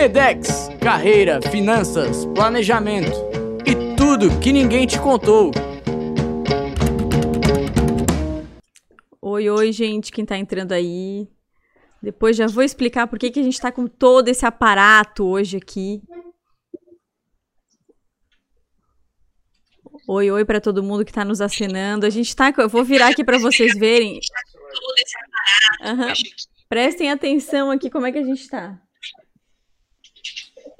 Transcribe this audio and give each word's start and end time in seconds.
Medex, 0.00 0.70
carreira, 0.80 1.42
finanças, 1.42 2.24
planejamento 2.34 3.12
e 3.66 3.94
tudo 3.98 4.40
que 4.40 4.50
ninguém 4.50 4.86
te 4.86 4.98
contou. 4.98 5.50
Oi, 9.20 9.50
oi, 9.50 9.72
gente, 9.72 10.10
quem 10.10 10.24
tá 10.24 10.38
entrando 10.38 10.72
aí. 10.72 11.28
Depois 12.02 12.34
já 12.34 12.46
vou 12.46 12.64
explicar 12.64 13.08
por 13.08 13.18
que, 13.18 13.30
que 13.30 13.40
a 13.40 13.42
gente 13.42 13.60
tá 13.60 13.70
com 13.70 13.86
todo 13.86 14.28
esse 14.28 14.46
aparato 14.46 15.26
hoje 15.26 15.58
aqui. 15.58 16.00
Oi, 20.08 20.30
oi 20.30 20.44
para 20.46 20.62
todo 20.62 20.82
mundo 20.82 21.04
que 21.04 21.12
tá 21.12 21.26
nos 21.26 21.42
acenando. 21.42 22.06
A 22.06 22.10
gente 22.10 22.34
tá. 22.34 22.50
Eu 22.56 22.70
vou 22.70 22.84
virar 22.84 23.08
aqui 23.08 23.22
para 23.22 23.36
vocês 23.36 23.78
verem. 23.78 24.18
Uhum. 25.84 26.12
Prestem 26.70 27.10
atenção 27.10 27.70
aqui 27.70 27.90
como 27.90 28.06
é 28.06 28.12
que 28.12 28.18
a 28.18 28.24
gente 28.24 28.48
tá. 28.48 28.80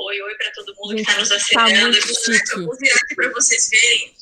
Oi, 0.03 0.19
oi 0.23 0.35
para 0.35 0.50
todo 0.53 0.75
mundo 0.77 0.96
gente, 0.96 1.07
que 1.07 1.13
tá 1.13 1.18
nos 1.18 1.31
acenando. 1.31 2.00
Tá. 2.00 2.57
Eu 2.57 2.64
vou 2.64 2.77
virar 2.79 2.96
aqui 2.96 3.14
para 3.14 3.31
vocês 3.32 3.68
verem. 3.68 4.17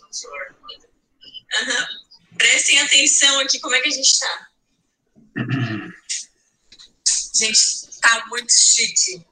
Uhum. 1.55 2.37
Prestem 2.37 2.81
atenção 2.81 3.39
aqui 3.39 3.61
como 3.61 3.77
é 3.77 3.81
que 3.81 3.89
a 3.89 3.93
gente 3.93 4.19
tá. 4.19 4.49
Gente, 7.37 7.61
tá 8.01 8.27
muito 8.29 8.53
chique. 8.53 9.25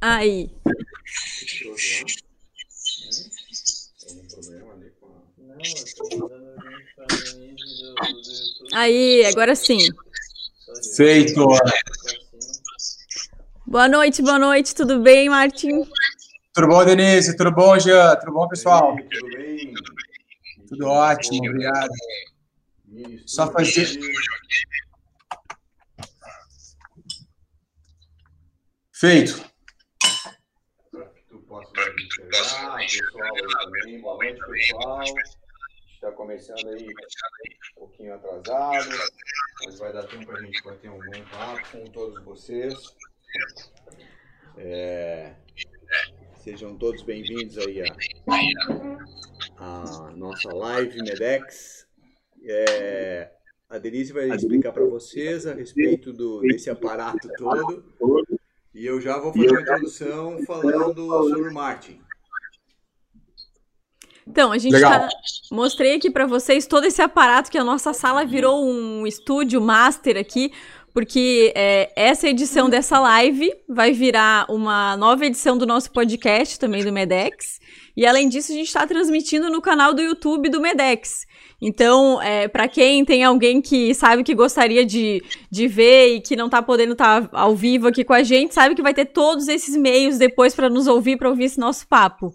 Aí. 0.00 0.50
Aí, 8.72 9.24
agora 9.26 9.54
sim. 9.54 9.78
Feito. 10.96 11.46
Boa 13.68 13.88
noite, 13.88 14.22
boa 14.22 14.38
noite, 14.38 14.72
tudo 14.72 15.00
bem, 15.02 15.28
Martin? 15.28 15.82
Tudo 16.54 16.68
bom, 16.68 16.84
Denise? 16.84 17.36
Tudo 17.36 17.50
bom, 17.50 17.76
Jean? 17.76 18.14
Tudo 18.14 18.32
bom, 18.32 18.46
pessoal? 18.46 18.96
Tudo 18.96 19.36
bem? 19.36 19.74
Tudo 20.68 20.86
ótimo, 20.86 21.50
obrigado. 21.50 21.90
Só 23.26 23.50
fazer. 23.50 23.98
Feito. 28.92 29.44
Para 30.92 31.06
que 31.06 31.22
tu 31.28 31.38
possa 31.40 31.72
pegar, 31.72 32.76
pessoal. 32.76 33.34
Boa 34.00 34.16
noite, 34.16 34.40
pessoal. 34.46 35.02
Está 35.92 36.12
começando 36.12 36.68
aí 36.68 36.86
um 36.86 37.80
pouquinho 37.80 38.14
atrasado, 38.14 38.96
mas 39.64 39.78
vai 39.80 39.92
dar 39.92 40.04
tempo 40.04 40.24
para 40.24 40.38
a 40.38 40.42
gente 40.42 40.62
bater 40.62 40.88
um 40.88 41.00
bom 41.00 41.24
papo 41.32 41.66
com 41.72 41.84
todos 41.86 42.24
vocês. 42.24 42.94
É, 44.58 45.34
sejam 46.42 46.76
todos 46.76 47.02
bem-vindos 47.02 47.58
aí 47.58 47.82
a, 47.82 47.86
a, 49.58 50.12
nossa 50.16 50.48
live 50.54 51.02
Medex. 51.02 51.86
É, 52.42 53.30
a 53.68 53.78
Denise 53.78 54.12
vai 54.12 54.30
explicar 54.30 54.72
para 54.72 54.84
vocês 54.84 55.46
a 55.46 55.54
respeito 55.54 56.12
do, 56.12 56.40
desse 56.40 56.70
aparato 56.70 57.28
todo. 57.36 57.84
E 58.74 58.86
eu 58.86 59.00
já 59.00 59.18
vou 59.18 59.32
fazer 59.32 59.50
uma 59.50 59.60
introdução 59.60 60.38
falando 60.46 61.06
sobre 61.28 61.48
o 61.48 61.52
Martin. 61.52 62.00
Então, 64.26 64.50
a 64.50 64.58
gente 64.58 64.80
tá, 64.80 65.08
mostrei 65.52 65.94
aqui 65.94 66.10
para 66.10 66.26
vocês 66.26 66.66
todo 66.66 66.84
esse 66.84 67.00
aparato 67.00 67.50
que 67.50 67.58
a 67.58 67.64
nossa 67.64 67.92
sala 67.92 68.24
virou 68.24 68.66
um 68.66 69.06
estúdio 69.06 69.60
master 69.60 70.16
aqui, 70.16 70.52
porque 70.96 71.52
é, 71.54 71.92
essa 71.94 72.26
edição 72.26 72.70
dessa 72.70 72.98
live 72.98 73.52
vai 73.68 73.92
virar 73.92 74.46
uma 74.48 74.96
nova 74.96 75.26
edição 75.26 75.58
do 75.58 75.66
nosso 75.66 75.90
podcast 75.92 76.58
também 76.58 76.82
do 76.82 76.90
Medex. 76.90 77.60
E 77.94 78.06
além 78.06 78.30
disso, 78.30 78.50
a 78.50 78.54
gente 78.54 78.68
está 78.68 78.86
transmitindo 78.86 79.50
no 79.50 79.60
canal 79.60 79.92
do 79.92 80.00
YouTube 80.00 80.48
do 80.48 80.58
Medex. 80.58 81.26
Então, 81.60 82.22
é, 82.22 82.48
para 82.48 82.66
quem 82.66 83.04
tem 83.04 83.22
alguém 83.22 83.60
que 83.60 83.94
sabe 83.94 84.24
que 84.24 84.34
gostaria 84.34 84.86
de, 84.86 85.22
de 85.50 85.68
ver 85.68 86.14
e 86.14 86.20
que 86.22 86.34
não 86.34 86.48
tá 86.48 86.62
podendo 86.62 86.92
estar 86.92 87.28
tá 87.28 87.40
ao 87.40 87.54
vivo 87.54 87.88
aqui 87.88 88.02
com 88.02 88.14
a 88.14 88.22
gente, 88.22 88.54
sabe 88.54 88.74
que 88.74 88.80
vai 88.80 88.94
ter 88.94 89.04
todos 89.04 89.48
esses 89.48 89.76
meios 89.76 90.16
depois 90.16 90.54
para 90.54 90.70
nos 90.70 90.86
ouvir, 90.86 91.18
para 91.18 91.28
ouvir 91.28 91.44
esse 91.44 91.60
nosso 91.60 91.86
papo. 91.86 92.32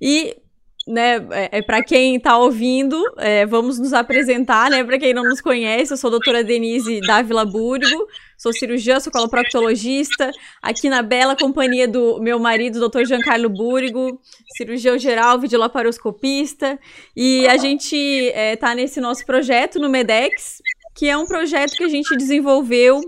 E 0.00 0.36
né, 0.86 1.16
é, 1.30 1.58
é 1.58 1.62
para 1.62 1.82
quem 1.82 2.16
está 2.16 2.38
ouvindo, 2.38 3.02
é, 3.18 3.44
vamos 3.44 3.78
nos 3.78 3.92
apresentar, 3.92 4.70
né, 4.70 4.84
para 4.84 4.98
quem 4.98 5.12
não 5.12 5.24
nos 5.24 5.40
conhece, 5.40 5.92
eu 5.92 5.96
sou 5.96 6.08
a 6.08 6.12
doutora 6.12 6.44
Denise 6.44 7.00
Dávila 7.00 7.44
Burgo, 7.44 8.06
sou 8.38 8.52
cirurgiã, 8.52 9.00
sou 9.00 9.12
coloproctologista, 9.12 10.30
aqui 10.62 10.88
na 10.88 11.02
bela 11.02 11.34
companhia 11.34 11.88
do 11.88 12.20
meu 12.20 12.38
marido, 12.38 12.78
doutor 12.78 13.04
Giancarlo 13.04 13.48
Burgo, 13.48 14.20
cirurgião 14.56 14.96
geral, 14.96 15.40
videolaparoscopista, 15.40 16.78
e 17.16 17.46
a 17.48 17.56
gente 17.56 17.96
está 17.96 18.70
é, 18.70 18.74
nesse 18.76 19.00
nosso 19.00 19.26
projeto 19.26 19.80
no 19.80 19.88
MEDEX, 19.88 20.62
que 20.94 21.08
é 21.08 21.16
um 21.16 21.26
projeto 21.26 21.72
que 21.72 21.84
a 21.84 21.88
gente 21.88 22.16
desenvolveu 22.16 23.00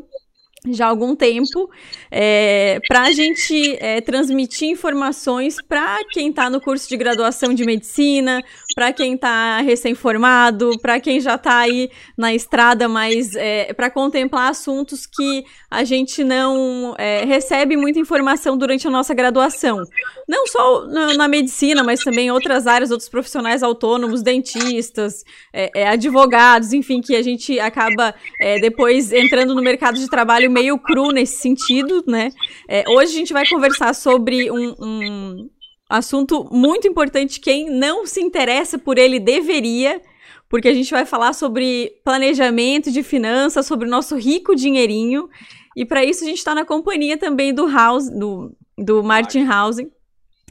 já 0.75 0.87
há 0.87 0.89
algum 0.89 1.15
tempo, 1.15 1.71
é, 2.11 2.79
para 2.89 3.03
a 3.03 3.13
gente 3.13 3.77
é, 3.81 4.01
transmitir 4.01 4.69
informações 4.69 5.57
para 5.69 5.99
quem 6.13 6.31
está 6.31 6.49
no 6.49 6.61
curso 6.61 6.89
de 6.89 6.97
graduação 6.97 7.55
de 7.55 7.65
medicina, 7.65 8.43
para 8.79 8.93
quem 8.93 9.15
está 9.15 9.61
recém-formado, 9.61 10.79
para 10.81 11.01
quem 11.01 11.19
já 11.19 11.35
está 11.35 11.59
aí 11.59 11.91
na 12.17 12.33
estrada, 12.33 12.89
mas 12.89 13.35
é, 13.35 13.75
para 13.75 13.91
contemplar 13.91 14.51
assuntos 14.51 15.05
que 15.05 15.45
a 15.69 15.83
gente 15.83 16.23
não 16.23 16.95
é, 16.97 17.25
recebe 17.25 17.77
muita 17.77 17.99
informação 17.99 18.57
durante 18.57 18.87
a 18.87 18.91
nossa 18.91 19.13
graduação. 19.13 19.83
Não 20.29 20.47
só 20.47 20.87
na, 20.87 21.15
na, 21.15 21.27
medicina, 21.27 21.83
mas 21.83 22.05
também 22.05 22.31
outras 22.31 22.69
áreas, 22.69 22.93
outros 22.93 23.09
profissionais 23.09 23.65
autônomos, 23.65 24.23
dentistas, 24.23 25.25
é, 25.53 25.73
é, 25.75 25.89
advogados, 25.89 26.73
enfim, 26.73 27.01
que 27.01 27.17
a 27.17 27.23
gente 27.23 27.59
acaba 27.59 28.15
depois 28.61 29.13
entrando 29.13 29.57
no 29.57 29.61
mercado 29.61 29.99
de 29.99 30.09
trabalho 30.09 30.49
meio 30.53 30.79
cru 30.79 31.11
nesse 31.11 31.41
sentido, 31.41 32.05
né? 32.07 32.31
hoje 32.91 33.13
a 33.13 33.19
gente 33.19 33.33
vai 33.33 33.45
conversar 33.45 33.93
sobre 33.93 34.53
um, 34.53 34.75
um 34.79 35.49
Assunto 35.89 36.47
muito 36.53 36.87
importante. 36.87 37.41
Quem 37.41 37.71
não 37.71 38.07
se 38.07 38.21
interessa 38.21 38.79
por 38.79 38.99
ele 38.99 39.19
deveria, 39.19 40.03
porque 40.49 40.69
a 40.69 40.75
gente 40.75 40.91
vai 40.91 41.07
falar 41.07 41.33
sobre 41.33 41.93
planejamento 42.05 42.91
de 42.91 43.03
finanças, 43.03 43.67
sobre 43.67 43.87
o 43.87 43.91
nosso 43.91 44.17
rico 44.17 44.55
dinheirinho. 44.55 45.29
E 45.75 45.85
para 45.85 46.05
isso 46.05 46.25
a 46.25 46.27
gente 46.27 46.39
está 46.39 46.55
na 46.55 46.65
companhia 46.65 47.17
também 47.17 47.55
do 47.55 47.67
House, 47.67 48.11
do, 48.11 48.55
do 48.77 49.03
Martin 49.03 49.45
Hausen. 49.47 49.91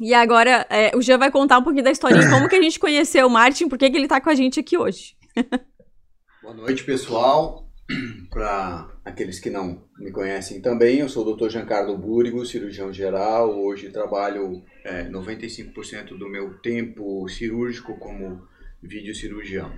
E 0.02 0.14
agora 0.14 0.66
é, 0.70 0.96
o 0.96 1.02
Jean 1.02 1.18
vai 1.18 1.32
contar 1.32 1.58
um 1.58 1.64
pouquinho 1.64 1.84
da 1.84 1.92
historinha, 1.92 2.30
como 2.30 2.48
que 2.48 2.56
a 2.56 2.62
gente 2.62 2.80
conheceu 2.80 3.28
o 3.28 3.30
Martin, 3.30 3.68
por 3.68 3.78
que 3.78 3.86
ele 3.86 4.04
está 4.04 4.22
com 4.22 4.30
a 4.30 4.36
gente 4.36 4.60
aqui 4.60 4.78
hoje. 4.78 5.16
Boa 6.42 6.54
noite, 6.54 6.84
pessoal. 6.84 7.67
Para 8.30 8.90
aqueles 9.06 9.40
que 9.40 9.50
não 9.50 9.82
me 9.98 10.12
conhecem 10.12 10.62
também, 10.62 11.00
eu 11.00 11.08
sou 11.08 11.26
o 11.26 11.36
Dr. 11.36 11.50
Giancarlo 11.50 11.98
Búrigo, 11.98 12.46
cirurgião 12.46 12.92
geral. 12.92 13.58
Hoje 13.58 13.90
trabalho 13.90 14.62
é, 14.84 15.06
95% 15.10 16.18
do 16.18 16.28
meu 16.28 16.56
tempo 16.56 17.28
cirúrgico 17.30 17.98
como 17.98 18.46
videocirurgião. 18.84 19.74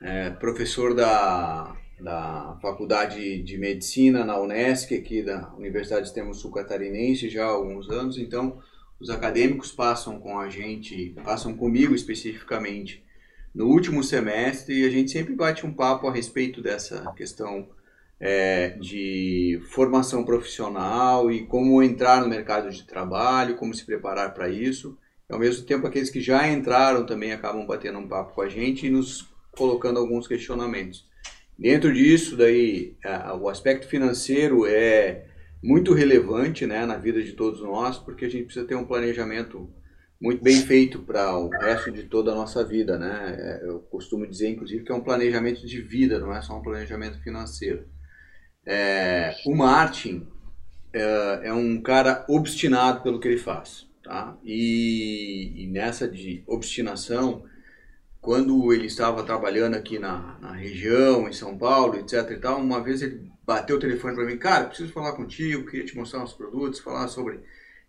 É, 0.00 0.30
professor 0.30 0.94
da, 0.94 1.76
da 2.00 2.58
Faculdade 2.62 3.42
de 3.42 3.58
Medicina 3.58 4.24
na 4.24 4.40
Unesc, 4.40 4.94
aqui 4.94 5.22
da 5.22 5.52
Universidade 5.54 6.06
Extremo 6.06 6.34
Sul 6.34 6.50
Catarinense, 6.50 7.28
já 7.28 7.44
há 7.44 7.50
alguns 7.50 7.90
anos. 7.90 8.16
Então, 8.16 8.58
os 8.98 9.10
acadêmicos 9.10 9.70
passam 9.70 10.18
com 10.18 10.38
a 10.38 10.48
gente, 10.48 11.14
passam 11.22 11.54
comigo 11.54 11.94
especificamente 11.94 13.03
no 13.54 13.66
último 13.66 14.02
semestre 14.02 14.80
e 14.80 14.84
a 14.84 14.90
gente 14.90 15.10
sempre 15.10 15.34
bate 15.34 15.64
um 15.64 15.72
papo 15.72 16.08
a 16.08 16.12
respeito 16.12 16.60
dessa 16.60 17.12
questão 17.12 17.68
é, 18.18 18.70
de 18.80 19.60
formação 19.70 20.24
profissional 20.24 21.30
e 21.30 21.46
como 21.46 21.82
entrar 21.82 22.20
no 22.20 22.28
mercado 22.28 22.70
de 22.70 22.84
trabalho, 22.84 23.56
como 23.56 23.74
se 23.74 23.84
preparar 23.84 24.34
para 24.34 24.48
isso. 24.48 24.98
E, 25.28 25.32
ao 25.32 25.38
mesmo 25.38 25.64
tempo, 25.64 25.86
aqueles 25.86 26.10
que 26.10 26.20
já 26.20 26.48
entraram 26.48 27.06
também 27.06 27.32
acabam 27.32 27.66
batendo 27.66 27.98
um 27.98 28.08
papo 28.08 28.34
com 28.34 28.42
a 28.42 28.48
gente 28.48 28.86
e 28.86 28.90
nos 28.90 29.28
colocando 29.52 30.00
alguns 30.00 30.26
questionamentos. 30.26 31.06
Dentro 31.56 31.92
disso, 31.92 32.36
daí, 32.36 32.96
o 33.40 33.48
aspecto 33.48 33.86
financeiro 33.86 34.66
é 34.66 35.26
muito 35.62 35.94
relevante 35.94 36.66
né, 36.66 36.84
na 36.84 36.96
vida 36.96 37.22
de 37.22 37.32
todos 37.32 37.62
nós, 37.62 37.96
porque 37.96 38.24
a 38.24 38.28
gente 38.28 38.46
precisa 38.46 38.66
ter 38.66 38.74
um 38.74 38.84
planejamento 38.84 39.70
muito 40.24 40.42
bem 40.42 40.62
feito 40.62 41.00
para 41.00 41.36
o 41.36 41.50
resto 41.50 41.92
de 41.92 42.04
toda 42.04 42.32
a 42.32 42.34
nossa 42.34 42.64
vida, 42.64 42.98
né? 42.98 43.36
É, 43.38 43.68
eu 43.68 43.80
costumo 43.80 44.26
dizer, 44.26 44.48
inclusive, 44.48 44.82
que 44.82 44.90
é 44.90 44.94
um 44.94 45.02
planejamento 45.02 45.66
de 45.66 45.82
vida, 45.82 46.18
não 46.18 46.34
é 46.34 46.40
só 46.40 46.56
um 46.56 46.62
planejamento 46.62 47.18
financeiro. 47.22 47.86
É, 48.64 49.36
o 49.44 49.54
Martin 49.54 50.26
é, 50.94 51.40
é, 51.48 51.52
um 51.52 51.78
cara 51.82 52.24
obstinado 52.26 53.02
pelo 53.02 53.20
que 53.20 53.28
ele 53.28 53.36
faz, 53.36 53.86
tá? 54.02 54.34
E, 54.42 55.62
e, 55.62 55.66
nessa 55.66 56.08
de 56.08 56.42
obstinação, 56.46 57.44
quando 58.18 58.72
ele 58.72 58.86
estava 58.86 59.22
trabalhando 59.24 59.74
aqui 59.74 59.98
na, 59.98 60.38
na 60.40 60.52
região, 60.52 61.28
em 61.28 61.34
São 61.34 61.58
Paulo, 61.58 61.96
etc 61.96 62.30
e 62.30 62.36
tal, 62.38 62.62
uma 62.62 62.82
vez 62.82 63.02
ele 63.02 63.30
bateu 63.44 63.76
o 63.76 63.80
telefone 63.80 64.14
para 64.14 64.24
mim, 64.24 64.38
cara, 64.38 64.64
preciso 64.64 64.90
falar 64.90 65.12
contigo, 65.12 65.66
queria 65.66 65.84
te 65.84 65.94
mostrar 65.94 66.24
uns 66.24 66.32
produtos, 66.32 66.80
falar 66.80 67.08
sobre 67.08 67.40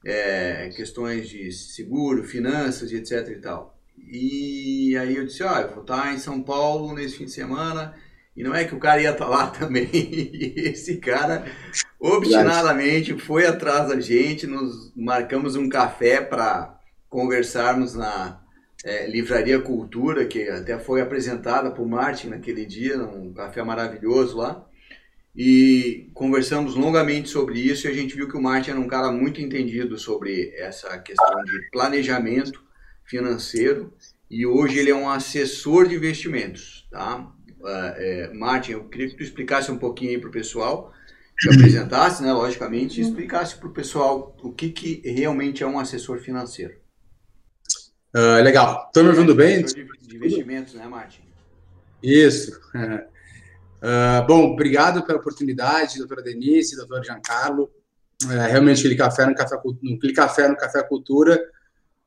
é, 0.06 0.70
questões 0.76 1.28
de 1.28 1.52
seguro, 1.52 2.24
finanças 2.24 2.92
e 2.92 2.98
etc 2.98 3.28
e 3.30 3.42
tal. 3.42 3.76
E 3.98 4.96
aí 4.98 5.16
eu 5.16 5.26
disse, 5.26 5.42
ó, 5.44 5.50
ah, 5.50 5.62
eu 5.62 5.70
vou 5.70 5.82
estar 5.82 6.14
em 6.14 6.20
São 6.20 6.42
Paulo 6.42 6.94
nesse 6.94 7.18
fim 7.18 7.26
de 7.26 7.32
semana, 7.32 7.96
e 8.38 8.44
não 8.44 8.54
é 8.54 8.66
que 8.66 8.76
o 8.76 8.80
cara 8.80 9.02
ia 9.02 9.12
estar 9.12 9.28
lá 9.28 9.48
também. 9.58 9.90
E 9.92 10.54
esse 10.58 10.98
cara, 10.98 11.46
obstinadamente, 12.00 13.18
foi 13.18 13.48
atrás 13.48 13.90
da 13.90 14.00
gente, 14.00 14.46
nos 14.46 14.94
marcamos 14.96 15.56
um 15.56 15.68
café 15.68 16.22
para 16.22 16.80
conversarmos 17.10 17.96
na 17.96 18.42
é, 18.84 19.08
Livraria 19.08 19.60
Cultura, 19.60 20.26
que 20.26 20.48
até 20.50 20.78
foi 20.78 21.02
apresentada 21.02 21.72
por 21.72 21.88
Martin 21.88 22.28
naquele 22.28 22.66
dia, 22.66 23.02
um 23.04 23.34
café 23.34 23.64
maravilhoso 23.64 24.38
lá. 24.38 24.68
E 25.36 26.10
conversamos 26.14 26.76
longamente 26.76 27.30
sobre 27.30 27.60
isso 27.60 27.88
e 27.88 27.90
a 27.90 27.94
gente 27.94 28.16
viu 28.16 28.30
que 28.30 28.38
o 28.38 28.42
Martin 28.42 28.72
era 28.72 28.80
um 28.80 28.88
cara 28.88 29.12
muito 29.12 29.42
entendido 29.42 29.98
sobre 29.98 30.54
essa 30.56 30.98
questão 31.00 31.44
de 31.44 31.70
planejamento 31.72 32.64
financeiro 33.04 33.94
e 34.30 34.46
hoje 34.46 34.80
ele 34.80 34.92
é 34.92 34.96
um 34.96 35.10
assessor 35.10 35.88
de 35.88 35.96
investimentos, 35.96 36.88
tá? 36.90 37.32
É, 37.66 38.32
Martin, 38.34 38.74
eu 38.74 38.86
queria 38.86 39.10
que 39.10 39.16
tu 39.16 39.24
explicasse 39.24 39.72
um 39.72 39.78
pouquinho 39.78 40.12
aí 40.12 40.18
para 40.18 40.30
o 40.30 40.32
pessoal, 40.32 40.94
te 41.38 41.50
apresentasse, 41.50 42.24
né, 42.24 42.32
logicamente, 42.32 43.00
e 43.00 43.04
explicasse 43.04 43.58
para 43.58 43.68
o 43.68 43.74
pessoal 43.74 44.36
o 44.42 44.52
que, 44.52 44.70
que 44.70 45.02
realmente 45.04 45.64
é 45.64 45.68
um 45.68 45.80
assessor 45.80 46.20
financeiro. 46.20 46.76
Uh, 48.16 48.42
legal. 48.42 48.86
Estão 48.88 49.04
me 49.04 49.10
ouvindo 49.10 49.36
bem? 49.36 49.66
De, 49.66 49.74
de 49.74 50.16
investimentos, 50.16 50.74
né, 50.76 50.88
Martin? 50.88 51.22
Isso. 52.02 52.58
Uh, 53.86 54.26
bom, 54.26 54.54
obrigado 54.54 55.06
pela 55.06 55.20
oportunidade, 55.20 56.00
doutora 56.00 56.24
Denise, 56.24 56.76
doutor 56.76 57.06
Giancarlo. 57.06 57.70
Uh, 58.24 58.50
realmente, 58.50 58.80
aquele 58.80 58.96
café 58.96 59.28
no 59.28 59.36
Café, 59.36 59.56
aquele 59.56 60.14
café 60.14 60.48
no 60.48 60.58
Café 60.58 60.82
Cultura 60.82 61.40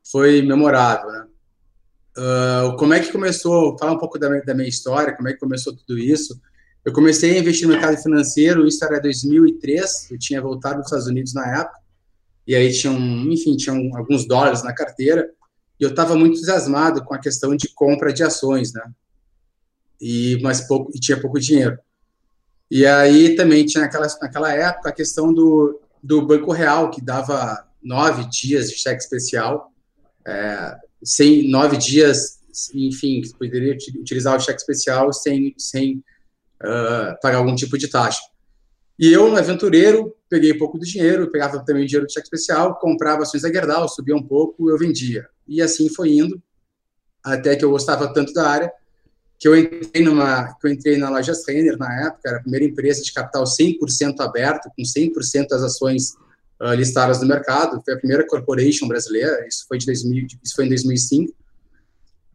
foi 0.02 0.42
memorável, 0.42 1.08
né? 1.12 1.26
Uh, 2.16 2.76
como 2.76 2.94
é 2.94 2.98
que 2.98 3.12
começou? 3.12 3.78
Fala 3.78 3.92
um 3.92 3.98
pouco 3.98 4.18
da 4.18 4.28
minha, 4.28 4.42
da 4.42 4.54
minha, 4.54 4.68
história, 4.68 5.14
como 5.14 5.28
é 5.28 5.34
que 5.34 5.38
começou 5.38 5.72
tudo 5.72 5.96
isso. 5.96 6.40
Eu 6.84 6.92
comecei 6.92 7.36
a 7.36 7.38
investir 7.38 7.68
no 7.68 7.74
mercado 7.74 7.96
financeiro, 7.96 8.66
isso 8.66 8.84
era 8.84 9.00
2003, 9.00 10.10
eu 10.10 10.18
tinha 10.18 10.42
voltado 10.42 10.78
dos 10.78 10.86
Estados 10.86 11.06
Unidos 11.06 11.32
na 11.32 11.60
época, 11.60 11.78
e 12.44 12.56
aí 12.56 12.72
tinham, 12.72 12.96
enfim, 13.30 13.56
tinham 13.56 13.96
alguns 13.96 14.26
dólares 14.26 14.64
na 14.64 14.74
carteira, 14.74 15.30
e 15.78 15.84
eu 15.84 15.90
estava 15.90 16.16
muito 16.16 16.38
entusiasmado 16.38 17.04
com 17.04 17.14
a 17.14 17.20
questão 17.20 17.54
de 17.54 17.68
compra 17.72 18.12
de 18.12 18.24
ações, 18.24 18.72
né? 18.72 18.82
E 20.00 20.38
mas 20.42 20.60
pouco 20.60 20.92
e 20.94 21.00
tinha 21.00 21.20
pouco 21.20 21.40
dinheiro. 21.40 21.78
E 22.70 22.86
aí 22.86 23.34
também 23.34 23.64
tinha 23.64 23.82
naquela 23.82 24.06
naquela 24.20 24.52
época 24.52 24.90
a 24.90 24.92
questão 24.92 25.32
do, 25.32 25.80
do 26.02 26.22
Banco 26.26 26.52
Real 26.52 26.90
que 26.90 27.00
dava 27.00 27.66
nove 27.82 28.28
dias 28.28 28.70
de 28.70 28.76
cheque 28.76 29.02
especial, 29.02 29.72
é, 30.26 30.76
sem 31.02 31.48
nove 31.48 31.76
dias, 31.76 32.40
enfim, 32.74 33.22
poderia 33.38 33.76
utilizar 33.98 34.36
o 34.36 34.40
cheque 34.40 34.60
especial 34.60 35.12
sem 35.12 35.54
sem 35.56 36.02
uh, 36.62 37.18
pagar 37.22 37.38
algum 37.38 37.54
tipo 37.54 37.78
de 37.78 37.88
taxa. 37.88 38.20
E 38.98 39.12
eu, 39.12 39.34
aventureiro, 39.36 40.14
peguei 40.28 40.52
um 40.52 40.58
pouco 40.58 40.76
do 40.76 40.84
dinheiro, 40.84 41.30
pegava 41.30 41.64
também 41.64 41.84
o 41.84 41.86
dinheiro 41.86 42.06
do 42.06 42.12
cheque 42.12 42.26
especial, 42.26 42.76
comprava 42.78 43.22
ações 43.22 43.42
da 43.42 43.52
Gerdau, 43.52 43.88
subia 43.88 44.16
um 44.16 44.22
pouco, 44.22 44.68
eu 44.68 44.76
vendia. 44.76 45.28
E 45.46 45.62
assim 45.62 45.88
foi 45.88 46.14
indo, 46.14 46.42
até 47.24 47.54
que 47.54 47.64
eu 47.64 47.70
gostava 47.70 48.12
tanto 48.12 48.32
da 48.32 48.48
área, 48.48 48.72
que 49.38 49.46
eu 49.46 49.56
entrei 49.56 50.02
numa 50.02 50.52
que 50.54 50.66
eu 50.66 50.72
entrei 50.72 50.96
na 50.96 51.10
loja 51.10 51.32
Renner 51.46 51.78
na 51.78 52.06
época, 52.06 52.28
era 52.28 52.38
a 52.38 52.40
primeira 52.40 52.66
empresa 52.66 53.02
de 53.02 53.12
capital 53.12 53.44
100% 53.44 54.20
aberto, 54.20 54.68
com 54.76 54.82
100% 54.82 55.48
das 55.48 55.62
ações 55.62 56.14
uh, 56.60 56.74
listadas 56.74 57.20
no 57.20 57.28
mercado, 57.28 57.80
foi 57.84 57.94
a 57.94 57.98
primeira 57.98 58.26
corporation 58.26 58.88
brasileira, 58.88 59.46
isso 59.46 59.64
foi 59.68 59.78
de 59.78 59.86
2000, 59.86 60.26
isso 60.42 60.56
foi 60.56 60.66
em 60.66 60.68
2005. 60.68 61.32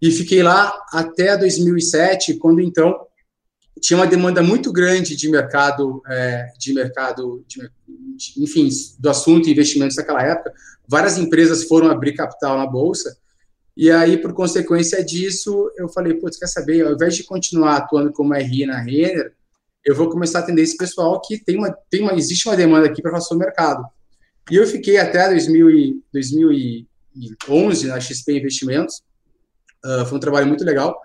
E 0.01 0.11
fiquei 0.11 0.41
lá 0.43 0.73
até 0.91 1.37
2007, 1.37 2.35
quando 2.35 2.61
então 2.61 3.05
tinha 3.81 3.97
uma 3.97 4.07
demanda 4.07 4.41
muito 4.41 4.71
grande 4.71 5.15
de 5.15 5.29
mercado, 5.29 6.01
é, 6.07 6.47
de 6.57 6.73
mercado, 6.73 7.43
de, 7.47 7.69
de, 8.15 8.43
enfim, 8.43 8.69
do 8.97 9.09
assunto 9.09 9.49
investimentos 9.49 9.97
naquela 9.97 10.21
época. 10.23 10.53
Várias 10.87 11.17
empresas 11.17 11.63
foram 11.65 11.89
abrir 11.89 12.13
capital 12.13 12.57
na 12.57 12.65
bolsa 12.65 13.17
e 13.75 13.89
aí, 13.89 14.17
por 14.17 14.33
consequência 14.33 15.03
disso, 15.03 15.71
eu 15.77 15.89
falei, 15.89 16.13
putz, 16.13 16.37
quer 16.37 16.47
saber, 16.47 16.85
ao 16.85 16.93
invés 16.93 17.15
de 17.15 17.23
continuar 17.23 17.77
atuando 17.77 18.11
como 18.11 18.33
RI 18.33 18.65
na 18.65 18.79
Renner, 18.79 19.33
eu 19.83 19.95
vou 19.95 20.09
começar 20.09 20.39
a 20.39 20.41
atender 20.43 20.61
esse 20.61 20.77
pessoal 20.77 21.19
que 21.21 21.37
tem 21.37 21.57
uma, 21.57 21.75
tem 21.89 22.01
uma 22.01 22.13
existe 22.13 22.47
uma 22.47 22.55
demanda 22.55 22.87
aqui 22.87 23.01
para 23.01 23.17
o 23.17 23.35
mercado. 23.35 23.83
E 24.51 24.55
eu 24.55 24.67
fiquei 24.67 24.97
até 24.97 25.27
2000 25.29 25.71
e, 25.71 26.03
2011 26.13 27.87
na 27.87 27.99
XP 27.99 28.37
Investimentos, 28.37 29.01
uh, 29.83 30.05
foi 30.05 30.17
um 30.17 30.21
trabalho 30.21 30.47
muito 30.47 30.63
legal, 30.63 30.99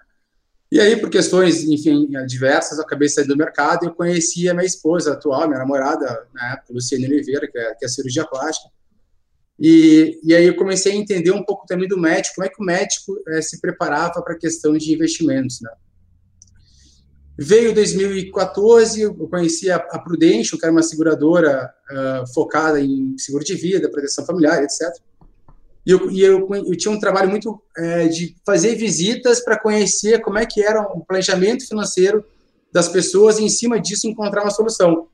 e 0.70 0.78
aí, 0.80 1.00
por 1.00 1.08
questões, 1.08 1.64
enfim, 1.64 2.10
diversas, 2.26 2.76
eu 2.76 2.84
acabei 2.84 3.08
saindo 3.08 3.28
do 3.28 3.38
mercado 3.38 3.84
e 3.84 3.88
eu 3.88 3.94
conheci 3.94 4.50
a 4.50 4.54
minha 4.54 4.66
esposa 4.66 5.14
atual, 5.14 5.48
minha 5.48 5.58
namorada, 5.58 6.28
na 6.34 6.62
Luciane 6.68 7.06
Oliveira, 7.06 7.48
que 7.50 7.58
é, 7.58 7.74
que 7.74 7.84
é 7.86 7.88
cirurgia 7.88 8.26
plástica. 8.26 8.70
E, 9.58 10.20
e 10.22 10.34
aí 10.34 10.46
eu 10.46 10.54
comecei 10.54 10.92
a 10.92 10.96
entender 10.96 11.32
um 11.32 11.42
pouco 11.42 11.66
também 11.66 11.88
do 11.88 11.98
médico, 11.98 12.36
como 12.36 12.46
é 12.46 12.48
que 12.48 12.62
o 12.62 12.64
médico 12.64 13.20
é, 13.28 13.42
se 13.42 13.60
preparava 13.60 14.22
para 14.22 14.34
a 14.34 14.38
questão 14.38 14.76
de 14.76 14.92
investimentos, 14.92 15.60
né? 15.60 15.70
Veio 17.40 17.72
2014, 17.72 19.00
eu 19.00 19.14
conheci 19.14 19.70
a, 19.70 19.76
a 19.76 19.98
Prudential, 20.00 20.58
que 20.58 20.64
era 20.64 20.72
uma 20.72 20.82
seguradora 20.82 21.72
uh, 21.88 22.34
focada 22.34 22.80
em 22.80 23.16
seguro 23.16 23.44
de 23.44 23.54
vida, 23.54 23.88
proteção 23.88 24.26
familiar, 24.26 24.60
etc. 24.60 24.92
E 25.86 25.90
eu, 25.92 26.10
e 26.10 26.20
eu, 26.20 26.48
eu 26.52 26.76
tinha 26.76 26.92
um 26.92 26.98
trabalho 26.98 27.30
muito 27.30 27.62
é, 27.76 28.08
de 28.08 28.34
fazer 28.44 28.74
visitas 28.74 29.38
para 29.38 29.56
conhecer 29.56 30.20
como 30.20 30.36
é 30.36 30.44
que 30.44 30.60
era 30.60 30.82
o 30.82 31.04
planejamento 31.04 31.66
financeiro 31.66 32.24
das 32.72 32.88
pessoas 32.88 33.38
e, 33.38 33.44
em 33.44 33.48
cima 33.48 33.80
disso, 33.80 34.08
encontrar 34.08 34.42
uma 34.42 34.50
solução. 34.50 35.06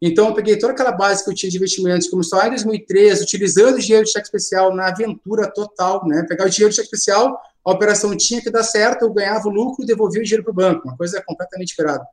Então, 0.00 0.28
eu 0.28 0.34
peguei 0.34 0.58
toda 0.58 0.72
aquela 0.72 0.92
base 0.92 1.24
que 1.24 1.30
eu 1.30 1.34
tinha 1.34 1.50
de 1.50 1.56
investimentos, 1.56 2.08
começou 2.08 2.38
lá 2.38 2.46
em 2.46 2.50
2013, 2.50 3.22
utilizando 3.22 3.76
o 3.76 3.80
dinheiro 3.80 4.04
de 4.04 4.12
cheque 4.12 4.26
especial 4.26 4.74
na 4.74 4.88
aventura 4.88 5.50
total, 5.50 6.06
né? 6.06 6.24
Pegar 6.28 6.46
o 6.46 6.50
dinheiro 6.50 6.70
de 6.70 6.76
cheque 6.76 6.94
especial, 6.94 7.40
a 7.64 7.72
operação 7.72 8.14
tinha 8.16 8.40
que 8.40 8.50
dar 8.50 8.62
certo, 8.62 9.02
eu 9.02 9.12
ganhava 9.12 9.48
o 9.48 9.50
lucro 9.50 9.86
devolvia 9.86 10.20
o 10.20 10.24
dinheiro 10.24 10.44
para 10.44 10.52
o 10.52 10.54
banco, 10.54 10.86
uma 10.86 10.96
coisa 10.96 11.22
completamente 11.26 11.70
esperada. 11.70 12.06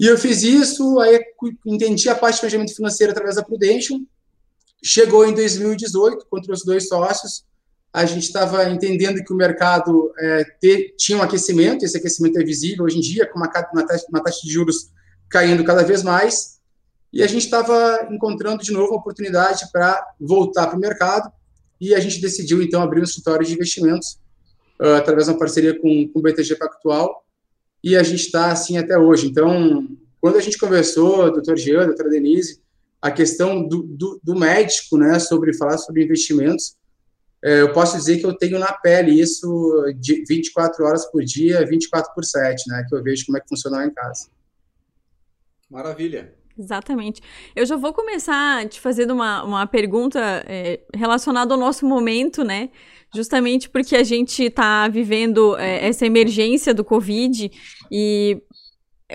E 0.00 0.06
eu 0.06 0.16
fiz 0.16 0.42
isso, 0.42 0.98
aí 1.00 1.20
entendi 1.66 2.08
a 2.08 2.14
parte 2.14 2.36
de 2.36 2.40
planejamento 2.40 2.74
financeiro 2.74 3.12
através 3.12 3.36
da 3.36 3.42
Prudential, 3.42 3.98
Chegou 4.82 5.26
em 5.26 5.34
2018, 5.34 6.26
contra 6.30 6.52
os 6.52 6.64
dois 6.64 6.86
sócios, 6.86 7.44
a 7.92 8.04
gente 8.04 8.24
estava 8.24 8.68
entendendo 8.70 9.22
que 9.24 9.32
o 9.32 9.36
mercado 9.36 10.12
é, 10.18 10.44
ter, 10.60 10.94
tinha 10.96 11.18
um 11.18 11.22
aquecimento, 11.22 11.84
esse 11.84 11.96
aquecimento 11.96 12.38
é 12.38 12.44
visível 12.44 12.84
hoje 12.84 12.98
em 12.98 13.00
dia, 13.00 13.26
com 13.26 13.38
uma, 13.38 13.50
uma, 13.72 13.86
taxa, 13.86 14.06
uma 14.08 14.22
taxa 14.22 14.40
de 14.42 14.52
juros 14.52 14.90
caindo 15.28 15.64
cada 15.64 15.82
vez 15.82 16.02
mais, 16.02 16.57
e 17.12 17.22
a 17.22 17.26
gente 17.26 17.44
estava 17.44 18.08
encontrando 18.10 18.62
de 18.62 18.72
novo 18.72 18.92
uma 18.92 19.00
oportunidade 19.00 19.70
para 19.72 20.04
voltar 20.20 20.66
para 20.66 20.76
o 20.76 20.80
mercado, 20.80 21.30
e 21.80 21.94
a 21.94 22.00
gente 22.00 22.20
decidiu, 22.20 22.60
então, 22.60 22.82
abrir 22.82 23.00
um 23.00 23.04
escritório 23.04 23.46
de 23.46 23.54
investimentos, 23.54 24.18
uh, 24.80 24.96
através 24.96 25.26
de 25.26 25.32
uma 25.32 25.38
parceria 25.38 25.78
com, 25.78 26.08
com 26.08 26.18
o 26.18 26.22
BTG 26.22 26.56
Pactual, 26.56 27.24
e 27.82 27.96
a 27.96 28.02
gente 28.02 28.26
está 28.26 28.50
assim 28.50 28.76
até 28.76 28.98
hoje. 28.98 29.28
Então, 29.28 29.88
quando 30.20 30.36
a 30.36 30.40
gente 30.40 30.58
conversou, 30.58 31.32
doutor 31.32 31.56
Jean, 31.56 31.86
doutora 31.86 32.10
Denise, 32.10 32.60
a 33.00 33.10
questão 33.10 33.66
do, 33.66 33.84
do, 33.84 34.20
do, 34.22 34.34
médico, 34.34 34.98
né, 34.98 35.18
sobre 35.20 35.56
falar 35.56 35.78
sobre 35.78 36.04
investimentos, 36.04 36.76
é, 37.42 37.60
eu 37.60 37.72
posso 37.72 37.96
dizer 37.96 38.18
que 38.18 38.26
eu 38.26 38.36
tenho 38.36 38.58
na 38.58 38.72
pele 38.72 39.12
isso 39.12 39.84
de 39.96 40.24
24 40.28 40.84
horas 40.84 41.06
por 41.06 41.22
dia, 41.22 41.64
24 41.64 42.12
por 42.12 42.24
7, 42.24 42.64
né, 42.68 42.84
que 42.88 42.96
eu 42.96 43.02
vejo 43.02 43.24
como 43.26 43.38
é 43.38 43.40
que 43.40 43.48
funciona 43.48 43.76
lá 43.76 43.86
em 43.86 43.94
casa. 43.94 44.28
Maravilha. 45.70 46.34
Exatamente. 46.58 47.22
Eu 47.54 47.64
já 47.64 47.76
vou 47.76 47.92
começar 47.92 48.66
te 48.68 48.80
fazendo 48.80 49.12
uma, 49.14 49.44
uma 49.44 49.66
pergunta 49.66 50.18
é, 50.46 50.80
relacionada 50.92 51.54
ao 51.54 51.60
nosso 51.60 51.86
momento, 51.86 52.42
né? 52.42 52.70
Justamente 53.14 53.70
porque 53.70 53.94
a 53.96 54.02
gente 54.02 54.42
está 54.44 54.88
vivendo 54.88 55.56
é, 55.56 55.86
essa 55.86 56.04
emergência 56.04 56.74
do 56.74 56.84
Covid 56.84 57.50
e 57.90 58.42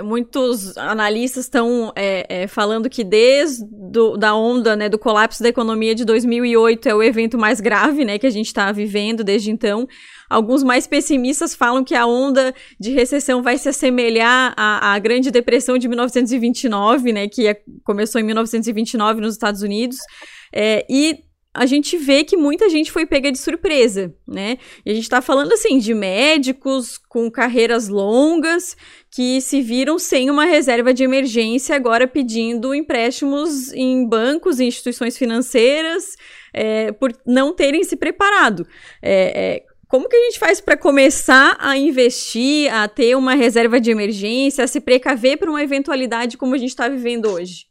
muitos 0.02 0.76
analistas 0.76 1.46
estão 1.46 1.94
é, 1.96 2.44
é, 2.44 2.48
falando 2.48 2.90
que 2.90 3.04
desde 3.04 3.64
do, 3.70 4.18
da 4.18 4.34
onda 4.34 4.76
né, 4.76 4.90
do 4.90 4.98
colapso 4.98 5.44
da 5.44 5.50
economia 5.50 5.94
de 5.94 6.04
2008 6.04 6.90
é 6.90 6.96
o 6.96 7.04
evento 7.04 7.38
mais 7.38 7.62
grave 7.62 8.04
né, 8.04 8.18
que 8.18 8.26
a 8.26 8.30
gente 8.32 8.48
está 8.48 8.72
vivendo 8.72 9.24
desde 9.24 9.52
então. 9.52 9.88
Alguns 10.28 10.64
mais 10.64 10.88
pessimistas 10.88 11.54
falam 11.54 11.84
que 11.84 11.94
a 11.94 12.08
onda 12.08 12.56
de 12.80 12.92
recessão 12.92 13.44
vai 13.44 13.56
se 13.58 13.70
assemelhar 13.70 14.54
à, 14.58 14.94
à 14.94 15.00
Grande 15.00 15.30
Depressão 15.30 15.78
de 15.78 15.88
1929, 15.88 17.14
né, 17.14 17.28
que 17.28 17.48
é, 17.48 17.62
começou 17.84 18.20
em 18.20 18.24
1929 18.24 19.22
nos 19.22 19.34
Estados 19.34 19.62
Unidos. 19.62 19.98
É, 20.52 20.84
e 20.90 21.20
a 21.54 21.68
gente 21.68 21.96
vê 21.98 22.24
que 22.24 22.36
muita 22.36 22.68
gente 22.68 22.92
foi 22.92 23.06
pega 23.06 23.32
de 23.32 23.38
surpresa, 23.38 24.12
né? 24.28 24.58
E 24.84 24.90
a 24.90 24.94
gente 24.94 25.04
está 25.04 25.22
falando 25.22 25.54
assim 25.54 25.78
de 25.78 25.94
médicos 25.94 26.98
com 26.98 27.30
carreiras 27.30 27.88
longas 27.88 28.76
que 29.12 29.40
se 29.40 29.62
viram 29.62 30.00
sem 30.00 30.32
uma 30.32 30.46
reserva 30.46 30.92
de 30.94 31.04
emergência 31.04 31.76
agora 31.76 32.08
pedindo 32.08 32.74
empréstimos 32.74 33.72
em 33.74 34.08
bancos 34.08 34.60
e 34.60 34.66
instituições 34.66 35.16
financeiras 35.16 36.16
é, 36.52 36.92
por 36.92 37.14
não 37.24 37.54
terem 37.54 37.84
se 37.84 37.96
preparado. 37.96 38.66
É, 39.00 39.60
é, 39.60 39.64
como 39.88 40.10
que 40.10 40.16
a 40.16 40.26
gente 40.26 40.40
faz 40.40 40.60
para 40.60 40.76
começar 40.76 41.56
a 41.60 41.78
investir, 41.78 42.74
a 42.74 42.88
ter 42.88 43.16
uma 43.16 43.36
reserva 43.36 43.80
de 43.80 43.92
emergência, 43.92 44.64
a 44.64 44.68
se 44.68 44.82
precaver 44.82 45.38
para 45.38 45.52
uma 45.52 45.62
eventualidade 45.62 46.36
como 46.36 46.56
a 46.56 46.58
gente 46.58 46.70
está 46.70 46.90
vivendo 46.90 47.30
hoje? 47.30 47.68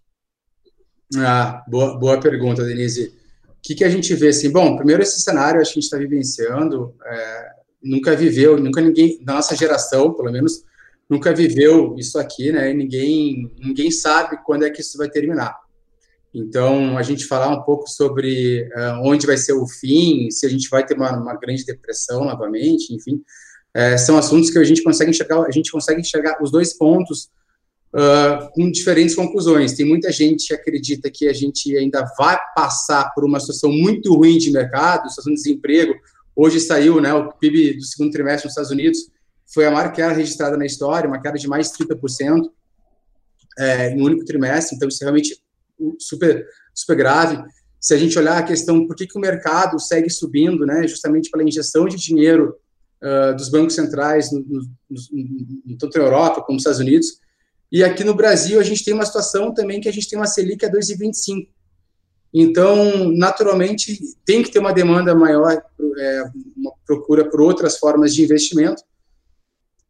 Ah, 1.16 1.64
boa, 1.66 1.98
boa 1.98 2.20
pergunta, 2.20 2.62
Denise. 2.62 3.21
Que, 3.62 3.74
que 3.74 3.84
a 3.84 3.88
gente 3.88 4.12
vê 4.14 4.28
assim? 4.28 4.50
Bom, 4.50 4.76
primeiro 4.76 5.02
esse 5.02 5.20
cenário 5.20 5.60
acho 5.60 5.72
que 5.72 5.78
a 5.78 5.80
gente 5.80 5.84
está 5.84 5.98
vivenciando, 5.98 6.94
é, 7.04 7.50
nunca 7.82 8.16
viveu, 8.16 8.58
nunca 8.58 8.80
ninguém, 8.80 9.22
da 9.22 9.34
nossa 9.34 9.54
geração, 9.54 10.12
pelo 10.12 10.32
menos, 10.32 10.64
nunca 11.08 11.32
viveu 11.34 11.94
isso 11.98 12.18
aqui, 12.18 12.50
né? 12.50 12.70
E 12.70 12.74
ninguém, 12.74 13.52
ninguém 13.58 13.90
sabe 13.90 14.38
quando 14.44 14.64
é 14.64 14.70
que 14.70 14.80
isso 14.80 14.98
vai 14.98 15.08
terminar. 15.08 15.56
Então, 16.34 16.96
a 16.96 17.02
gente 17.02 17.26
falar 17.26 17.48
um 17.48 17.62
pouco 17.62 17.86
sobre 17.86 18.66
uh, 18.74 19.02
onde 19.04 19.26
vai 19.26 19.36
ser 19.36 19.52
o 19.52 19.66
fim, 19.66 20.30
se 20.30 20.46
a 20.46 20.48
gente 20.48 20.68
vai 20.70 20.84
ter 20.84 20.94
uma, 20.94 21.12
uma 21.12 21.36
grande 21.36 21.64
depressão 21.64 22.24
novamente, 22.24 22.94
enfim, 22.94 23.22
é, 23.74 23.96
são 23.98 24.16
assuntos 24.16 24.50
que 24.50 24.58
a 24.58 24.64
gente 24.64 24.82
consegue 24.82 25.10
enxergar, 25.10 25.42
a 25.42 25.50
gente 25.50 25.70
consegue 25.70 26.00
enxergar 26.00 26.42
os 26.42 26.50
dois 26.50 26.72
pontos 26.72 27.30
uh, 27.94 28.50
com 28.52 28.70
diferentes 28.70 29.14
conclusões. 29.14 29.74
Tem 29.74 29.86
muita 29.86 30.10
gente 30.10 30.48
que 30.48 30.54
acredita 30.54 31.10
que 31.10 31.28
a 31.28 31.32
gente 31.32 31.76
ainda 31.76 32.04
vai 32.18 32.38
passar 32.54 33.12
por 33.14 33.24
uma 33.24 33.40
situação 33.40 33.70
muito 33.70 34.14
ruim 34.14 34.38
de 34.38 34.50
mercado, 34.50 35.08
situação 35.08 35.32
de 35.32 35.40
desemprego. 35.40 35.94
Hoje 36.34 36.60
saiu, 36.60 37.00
né, 37.00 37.12
o 37.12 37.32
PIB 37.32 37.74
do 37.74 37.84
segundo 37.84 38.12
trimestre 38.12 38.46
nos 38.46 38.52
Estados 38.52 38.70
Unidos 38.70 39.10
foi 39.52 39.66
a 39.66 39.70
maior 39.70 39.92
queda 39.92 40.12
registrada 40.12 40.56
na 40.56 40.64
história, 40.64 41.06
uma 41.06 41.20
queda 41.20 41.38
de 41.38 41.46
mais 41.46 41.70
de 41.70 41.84
30% 41.84 42.50
é, 43.58 43.90
em 43.90 44.00
um 44.00 44.04
único 44.04 44.24
trimestre. 44.24 44.74
Então, 44.74 44.88
isso 44.88 45.02
é 45.02 45.06
realmente 45.06 45.36
super, 45.98 46.46
super 46.74 46.96
grave. 46.96 47.42
Se 47.78 47.92
a 47.92 47.98
gente 47.98 48.18
olhar 48.18 48.38
a 48.38 48.42
questão 48.42 48.86
por 48.86 48.96
que, 48.96 49.06
que 49.06 49.18
o 49.18 49.20
mercado 49.20 49.78
segue 49.78 50.08
subindo, 50.08 50.64
né, 50.64 50.86
justamente 50.86 51.30
pela 51.30 51.42
injeção 51.42 51.86
de 51.86 51.96
dinheiro 51.96 52.56
uh, 53.02 53.36
dos 53.36 53.50
bancos 53.50 53.74
centrais, 53.74 54.32
no, 54.32 54.40
no, 54.40 54.62
no, 55.66 55.78
tanto 55.78 55.98
na 55.98 56.04
Europa 56.04 56.42
como 56.42 56.54
nos 56.54 56.62
Estados 56.62 56.80
Unidos, 56.80 57.18
e 57.72 57.82
aqui 57.82 58.04
no 58.04 58.14
Brasil 58.14 58.60
a 58.60 58.62
gente 58.62 58.84
tem 58.84 58.94
uma 58.94 59.06
situação 59.06 59.52
também 59.52 59.80
que 59.80 59.88
a 59.88 59.92
gente 59.92 60.08
tem 60.08 60.18
uma 60.18 60.26
Selic 60.26 60.64
a 60.64 60.70
2,25. 60.70 61.48
Então, 62.34 63.10
naturalmente, 63.10 63.98
tem 64.24 64.42
que 64.42 64.50
ter 64.50 64.58
uma 64.58 64.72
demanda 64.72 65.14
maior, 65.14 65.62
é, 65.98 66.22
uma 66.56 66.72
procura 66.86 67.28
por 67.28 67.40
outras 67.40 67.78
formas 67.78 68.14
de 68.14 68.22
investimento, 68.22 68.82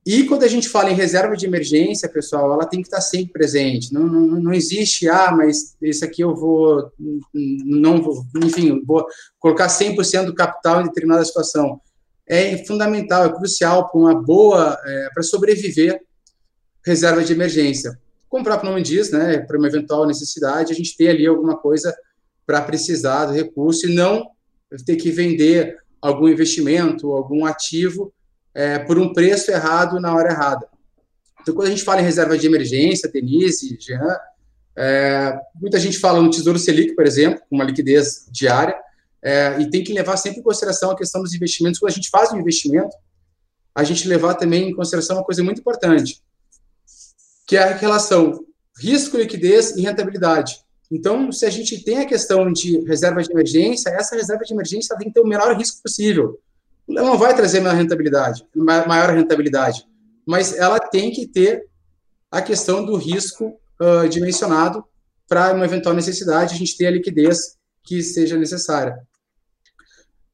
e 0.04 0.24
quando 0.24 0.42
a 0.42 0.48
gente 0.48 0.68
fala 0.68 0.90
em 0.90 0.96
reserva 0.96 1.36
de 1.36 1.46
emergência, 1.46 2.08
pessoal, 2.08 2.52
ela 2.52 2.66
tem 2.66 2.80
que 2.80 2.88
estar 2.88 3.00
sempre 3.00 3.32
presente. 3.32 3.94
Não, 3.94 4.02
não, 4.02 4.40
não 4.40 4.52
existe, 4.52 5.08
ah, 5.08 5.30
mas 5.30 5.76
isso 5.80 6.04
aqui 6.04 6.22
eu 6.22 6.34
vou, 6.34 6.90
não 7.32 8.02
vou, 8.02 8.24
enfim, 8.42 8.82
vou 8.84 9.06
colocar 9.38 9.68
100% 9.68 10.24
do 10.24 10.34
capital 10.34 10.80
em 10.80 10.86
determinada 10.86 11.24
situação. 11.24 11.80
É 12.26 12.64
fundamental, 12.64 13.26
é 13.26 13.32
crucial 13.32 13.88
para 13.88 14.00
uma 14.00 14.14
boa, 14.14 14.76
é, 14.84 15.08
para 15.14 15.22
sobreviver, 15.22 16.00
reserva 16.84 17.24
de 17.24 17.32
emergência. 17.32 17.98
Como 18.28 18.42
o 18.42 18.44
próprio 18.44 18.70
nome 18.70 18.82
diz, 18.82 19.10
né, 19.10 19.38
para 19.38 19.58
uma 19.58 19.68
eventual 19.68 20.06
necessidade, 20.06 20.72
a 20.72 20.74
gente 20.74 20.96
ter 20.96 21.08
ali 21.08 21.26
alguma 21.26 21.56
coisa 21.56 21.94
para 22.46 22.60
precisar 22.62 23.26
do 23.26 23.32
recurso 23.32 23.86
e 23.86 23.94
não 23.94 24.30
ter 24.86 24.96
que 24.96 25.10
vender 25.10 25.76
algum 26.00 26.28
investimento, 26.28 27.12
algum 27.12 27.44
ativo 27.44 28.12
é, 28.54 28.78
por 28.78 28.98
um 28.98 29.12
preço 29.12 29.50
errado 29.50 30.00
na 30.00 30.14
hora 30.14 30.32
errada. 30.32 30.66
Então, 31.40 31.54
quando 31.54 31.68
a 31.68 31.70
gente 31.70 31.84
fala 31.84 32.00
em 32.00 32.04
reserva 32.04 32.38
de 32.38 32.46
emergência, 32.46 33.10
Denise, 33.10 33.76
Jean, 33.80 34.16
é, 34.76 35.38
muita 35.60 35.78
gente 35.78 35.98
fala 35.98 36.20
no 36.20 36.30
Tesouro 36.30 36.58
Selic, 36.58 36.94
por 36.94 37.06
exemplo, 37.06 37.42
com 37.48 37.56
uma 37.56 37.64
liquidez 37.64 38.26
diária, 38.30 38.74
é, 39.22 39.60
e 39.60 39.70
tem 39.70 39.84
que 39.84 39.92
levar 39.92 40.16
sempre 40.16 40.40
em 40.40 40.42
consideração 40.42 40.90
a 40.90 40.96
questão 40.96 41.22
dos 41.22 41.34
investimentos. 41.34 41.78
Quando 41.78 41.92
a 41.92 41.94
gente 41.94 42.10
faz 42.10 42.32
um 42.32 42.38
investimento, 42.38 42.96
a 43.74 43.84
gente 43.84 44.08
levar 44.08 44.34
também 44.34 44.70
em 44.70 44.74
consideração 44.74 45.16
uma 45.16 45.24
coisa 45.24 45.42
muito 45.42 45.60
importante, 45.60 46.22
que 47.46 47.56
é 47.56 47.62
a 47.62 47.74
relação 47.74 48.44
risco, 48.80 49.16
liquidez 49.16 49.76
e 49.76 49.82
rentabilidade. 49.82 50.60
Então, 50.90 51.32
se 51.32 51.46
a 51.46 51.50
gente 51.50 51.82
tem 51.82 51.98
a 51.98 52.06
questão 52.06 52.52
de 52.52 52.80
reserva 52.84 53.22
de 53.22 53.30
emergência, 53.30 53.90
essa 53.90 54.14
reserva 54.14 54.44
de 54.44 54.52
emergência 54.52 54.96
tem 54.96 55.08
que 55.08 55.14
ter 55.14 55.20
o 55.20 55.26
menor 55.26 55.56
risco 55.56 55.82
possível 55.82 56.38
ela 56.88 57.08
não 57.08 57.18
vai 57.18 57.34
trazer 57.34 57.60
maior 57.60 57.76
rentabilidade, 57.76 58.46
maior 58.54 59.14
rentabilidade, 59.14 59.86
mas 60.26 60.56
ela 60.56 60.78
tem 60.78 61.10
que 61.10 61.26
ter 61.26 61.66
a 62.30 62.40
questão 62.40 62.84
do 62.84 62.96
risco 62.96 63.58
uh, 63.80 64.08
dimensionado 64.08 64.84
para 65.28 65.52
uma 65.52 65.64
eventual 65.64 65.94
necessidade, 65.94 66.54
a 66.54 66.58
gente 66.58 66.76
ter 66.76 66.86
a 66.86 66.90
liquidez 66.90 67.56
que 67.82 68.02
seja 68.02 68.36
necessária. 68.36 68.98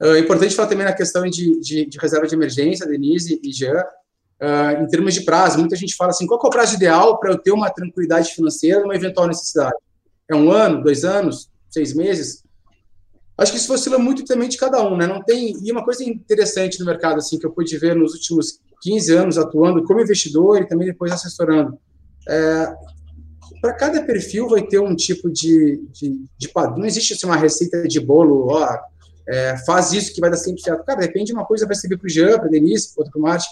Uh, 0.00 0.14
é 0.14 0.18
importante 0.18 0.54
falar 0.54 0.68
também 0.68 0.86
na 0.86 0.92
questão 0.92 1.28
de, 1.28 1.60
de, 1.60 1.86
de 1.86 1.98
reserva 1.98 2.26
de 2.26 2.34
emergência, 2.34 2.86
Denise 2.86 3.40
e 3.42 3.52
Jean, 3.52 3.82
uh, 4.42 4.82
em 4.82 4.86
termos 4.86 5.14
de 5.14 5.22
prazo, 5.22 5.58
muita 5.58 5.76
gente 5.76 5.94
fala 5.94 6.10
assim, 6.10 6.26
qual 6.26 6.40
é 6.42 6.46
o 6.46 6.50
prazo 6.50 6.74
ideal 6.74 7.18
para 7.18 7.32
eu 7.32 7.38
ter 7.38 7.52
uma 7.52 7.70
tranquilidade 7.70 8.30
financeira 8.30 8.80
numa 8.80 8.94
eventual 8.94 9.26
necessidade? 9.26 9.76
É 10.28 10.34
um 10.34 10.50
ano, 10.50 10.82
dois 10.82 11.04
anos, 11.04 11.48
seis 11.70 11.94
meses? 11.94 12.42
Acho 13.36 13.52
que 13.52 13.58
isso 13.58 13.72
oscila 13.72 13.98
muito 13.98 14.24
também 14.24 14.48
de 14.48 14.56
cada 14.56 14.82
um, 14.82 14.96
né? 14.96 15.06
Não 15.06 15.22
tem 15.22 15.56
e 15.62 15.70
uma 15.70 15.84
coisa 15.84 16.02
interessante 16.02 16.80
no 16.80 16.86
mercado 16.86 17.18
assim 17.18 17.38
que 17.38 17.46
eu 17.46 17.52
pude 17.52 17.78
ver 17.78 17.94
nos 17.94 18.12
últimos 18.14 18.58
15 18.82 19.14
anos 19.14 19.38
atuando 19.38 19.84
como 19.84 20.00
investidor 20.00 20.60
e 20.60 20.66
também 20.66 20.88
depois 20.88 21.12
assessorando. 21.12 21.78
É, 22.28 22.74
para 23.60 23.74
cada 23.74 24.02
perfil 24.02 24.48
vai 24.48 24.62
ter 24.62 24.80
um 24.80 24.94
tipo 24.94 25.30
de, 25.30 25.80
de, 25.92 26.24
de 26.36 26.50
não 26.76 26.84
existe 26.84 27.14
assim, 27.14 27.26
uma 27.26 27.36
receita 27.36 27.86
de 27.86 28.00
bolo, 28.00 28.48
ó, 28.50 28.76
é, 29.28 29.56
faz 29.64 29.92
isso 29.92 30.14
que 30.14 30.20
vai 30.20 30.30
dar 30.30 30.36
sempre 30.36 30.60
certo. 30.60 30.84
Cara, 30.84 31.00
depende 31.00 31.26
de 31.26 31.32
uma 31.32 31.44
coisa 31.44 31.66
vai 31.66 31.76
servir 31.76 31.98
para 31.98 32.06
o 32.06 32.10
Jean, 32.10 32.38
para 32.38 32.48
Denise, 32.48 32.92
outra 32.96 33.12
para 33.12 33.18
o 33.18 33.22
Marte. 33.22 33.48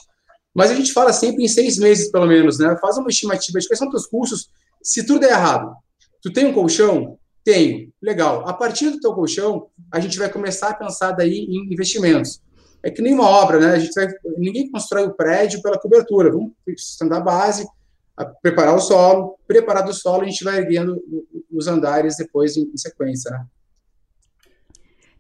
Mas 0.57 0.71
a 0.71 0.75
gente 0.75 0.91
fala 0.95 1.13
sempre 1.13 1.45
em 1.45 1.49
seis 1.49 1.77
meses, 1.77 2.11
pelo 2.11 2.27
menos, 2.27 2.59
né? 2.59 2.75
Faz 2.81 2.97
uma 2.97 3.11
estimativa 3.11 3.61
de 3.61 3.69
quais 3.69 3.79
são 3.79 3.89
os 3.89 3.93
teus 3.93 4.07
custos. 4.07 4.49
Se 4.83 5.05
tudo 5.05 5.21
der 5.21 5.33
errado, 5.33 5.77
tu 6.23 6.33
tem 6.33 6.47
um 6.47 6.55
colchão, 6.55 7.19
tenho. 7.45 7.93
Legal. 8.01 8.49
A 8.49 8.55
partir 8.55 8.89
do 8.89 8.99
teu 8.99 9.13
colchão, 9.13 9.67
a 9.93 10.01
gente 10.01 10.19
vai 10.19 10.33
começar 10.33 10.71
a 10.71 10.75
pensar 10.75 11.13
daí 11.13 11.41
em 11.41 11.71
investimentos. 11.71 12.41
É 12.83 12.91
que 12.91 13.03
nem 13.03 13.13
uma 13.13 13.29
obra, 13.29 13.61
né? 13.61 13.73
A 13.73 13.79
gente 13.79 13.93
vai, 13.93 14.09
ninguém 14.39 14.71
constrói 14.71 15.05
o 15.05 15.15
prédio 15.15 15.61
pela 15.61 15.79
cobertura. 15.79 16.33
Vamos 16.33 16.53
sustentar 16.79 17.19
a 17.19 17.21
base, 17.21 17.69
a 18.17 18.25
preparar 18.25 18.75
o 18.75 18.81
solo. 18.81 19.39
Preparado 19.47 19.91
o 19.91 19.95
solo, 19.95 20.23
a 20.23 20.27
gente 20.27 20.43
vai 20.43 20.57
erguendo 20.57 20.99
os 21.53 21.67
andares 21.67 22.17
depois 22.17 22.57
em, 22.57 22.63
em 22.63 22.79
sequência, 22.79 23.31
né? 23.31 23.45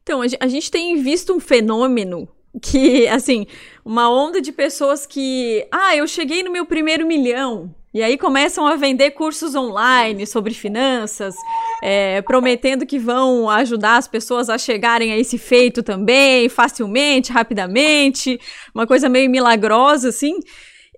Então, 0.03 0.23
a 0.23 0.49
gente 0.49 0.71
tem 0.71 0.97
visto 1.03 1.35
um 1.35 1.41
fenômeno 1.41 2.27
que, 2.63 3.07
assim, 3.09 3.47
uma 3.85 4.11
onda 4.11 4.41
de 4.41 4.53
pessoas 4.53 5.07
que, 5.07 5.67
ah, 5.71 5.97
eu 5.97 6.07
cheguei 6.07 6.43
no 6.43 6.51
meu 6.51 6.67
primeiro 6.67 7.07
milhão, 7.07 7.75
e 7.97 8.03
aí 8.03 8.19
começam 8.19 8.67
a 8.67 8.77
vender 8.77 9.13
cursos 9.13 9.55
online 9.55 10.27
sobre 10.27 10.53
finanças, 10.53 11.35
é, 11.83 12.21
prometendo 12.21 12.85
que 12.85 12.99
vão 12.99 13.49
ajudar 13.49 13.97
as 13.97 14.07
pessoas 14.07 14.51
a 14.51 14.59
chegarem 14.59 15.13
a 15.13 15.19
esse 15.19 15.39
feito 15.39 15.83
também, 15.83 16.47
facilmente, 16.51 17.33
rapidamente, 17.33 18.39
uma 18.75 18.87
coisa 18.87 19.09
meio 19.09 19.31
milagrosa, 19.31 20.11
assim. 20.11 20.39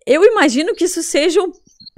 Eu 0.05 0.25
imagino 0.25 0.75
que 0.75 0.87
isso 0.87 1.01
seja 1.01 1.41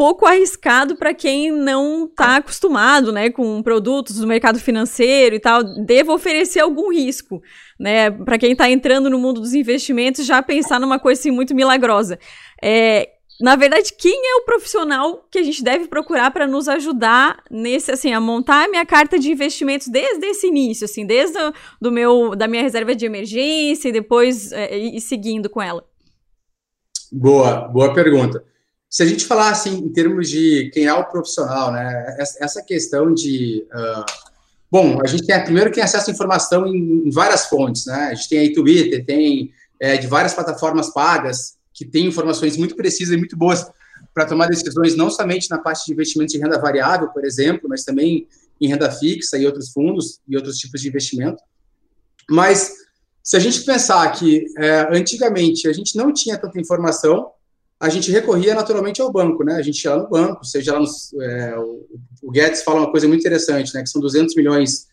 pouco 0.00 0.24
arriscado 0.24 0.96
para 0.96 1.12
quem 1.12 1.52
não 1.52 2.06
está 2.06 2.36
acostumado, 2.36 3.12
né, 3.12 3.28
com 3.28 3.62
produtos 3.62 4.16
do 4.16 4.26
mercado 4.26 4.58
financeiro 4.58 5.36
e 5.36 5.38
tal, 5.38 5.62
deva 5.84 6.14
oferecer 6.14 6.60
algum 6.60 6.90
risco, 6.90 7.42
né, 7.78 8.10
para 8.10 8.38
quem 8.38 8.52
está 8.52 8.70
entrando 8.70 9.10
no 9.10 9.18
mundo 9.18 9.42
dos 9.42 9.52
investimentos 9.52 10.24
já 10.24 10.42
pensar 10.42 10.80
numa 10.80 10.98
coisa 10.98 11.20
assim 11.20 11.30
muito 11.30 11.54
milagrosa. 11.54 12.18
É, 12.62 13.10
na 13.38 13.56
verdade, 13.56 13.92
quem 13.92 14.26
é 14.26 14.36
o 14.36 14.44
profissional 14.46 15.28
que 15.30 15.38
a 15.38 15.42
gente 15.42 15.62
deve 15.62 15.86
procurar 15.86 16.30
para 16.30 16.46
nos 16.46 16.66
ajudar 16.66 17.44
nesse, 17.50 17.92
assim, 17.92 18.14
a 18.14 18.20
montar 18.22 18.64
a 18.64 18.68
minha 18.70 18.86
carta 18.86 19.18
de 19.18 19.30
investimentos 19.30 19.86
desde 19.86 20.24
esse 20.24 20.46
início, 20.46 20.86
assim, 20.86 21.04
desde 21.04 21.38
o, 21.38 21.52
do 21.78 21.92
meu, 21.92 22.34
da 22.34 22.48
minha 22.48 22.62
reserva 22.62 22.94
de 22.94 23.04
emergência 23.04 23.90
e 23.90 23.92
depois 23.92 24.50
é, 24.50 24.78
e 24.78 24.98
seguindo 24.98 25.50
com 25.50 25.60
ela? 25.60 25.84
Boa, 27.12 27.68
boa 27.68 27.92
pergunta. 27.92 28.42
Se 28.90 29.04
a 29.04 29.06
gente 29.06 29.24
falar 29.24 29.50
assim 29.50 29.78
em 29.78 29.88
termos 29.88 30.28
de 30.28 30.68
quem 30.74 30.86
é 30.86 30.92
o 30.92 31.04
profissional, 31.04 31.70
né? 31.70 32.16
Essa 32.40 32.60
questão 32.60 33.14
de 33.14 33.64
uh, 33.72 34.04
bom, 34.68 34.98
a 35.00 35.06
gente 35.06 35.24
tem 35.24 35.44
primeiro 35.44 35.70
quem 35.70 35.80
acessa 35.80 36.10
informação 36.10 36.66
em, 36.66 37.06
em, 37.06 37.10
várias 37.10 37.46
fontes, 37.46 37.86
né? 37.86 38.08
A 38.10 38.14
gente 38.14 38.28
tem 38.28 38.40
aí 38.40 38.52
Twitter, 38.52 39.06
tem 39.06 39.52
é, 39.78 39.96
de 39.96 40.08
várias 40.08 40.34
plataformas 40.34 40.92
pagas 40.92 41.56
que 41.72 41.84
tem 41.84 42.06
informações 42.06 42.56
muito 42.56 42.74
precisas 42.74 43.14
e 43.14 43.16
muito 43.16 43.36
boas 43.36 43.64
para 44.12 44.26
tomar 44.26 44.48
decisões, 44.48 44.96
não 44.96 45.08
somente 45.08 45.48
na 45.48 45.58
parte 45.58 45.86
de 45.86 45.92
investimento 45.92 46.32
de 46.32 46.38
renda 46.38 46.58
variável, 46.58 47.08
por 47.10 47.24
exemplo, 47.24 47.68
mas 47.68 47.84
também 47.84 48.26
em 48.60 48.66
renda 48.66 48.90
fixa 48.90 49.38
e 49.38 49.46
outros 49.46 49.70
fundos 49.70 50.20
e 50.28 50.36
outros 50.36 50.58
tipos 50.58 50.80
de 50.80 50.88
investimento. 50.88 51.40
Mas 52.28 52.72
se 53.22 53.36
a 53.36 53.40
gente 53.40 53.62
pensar 53.62 54.10
que 54.10 54.46
é, 54.58 54.88
antigamente 54.90 55.68
a 55.68 55.72
gente 55.72 55.96
não 55.96 56.12
tinha 56.12 56.36
tanta 56.36 56.60
informação, 56.60 57.30
a 57.80 57.88
gente 57.88 58.12
recorria 58.12 58.54
naturalmente 58.54 59.00
ao 59.00 59.10
banco, 59.10 59.42
né? 59.42 59.54
A 59.54 59.62
gente 59.62 59.82
ia 59.82 59.94
lá 59.94 60.02
no 60.02 60.10
banco, 60.10 60.44
seja 60.44 60.74
lá 60.74 60.80
no, 60.80 61.22
é, 61.22 61.58
o 62.22 62.30
Guedes 62.30 62.62
fala 62.62 62.80
uma 62.80 62.90
coisa 62.90 63.08
muito 63.08 63.20
interessante, 63.20 63.72
né? 63.72 63.82
Que 63.82 63.88
são 63.88 64.02
200 64.02 64.36
milhões 64.36 64.86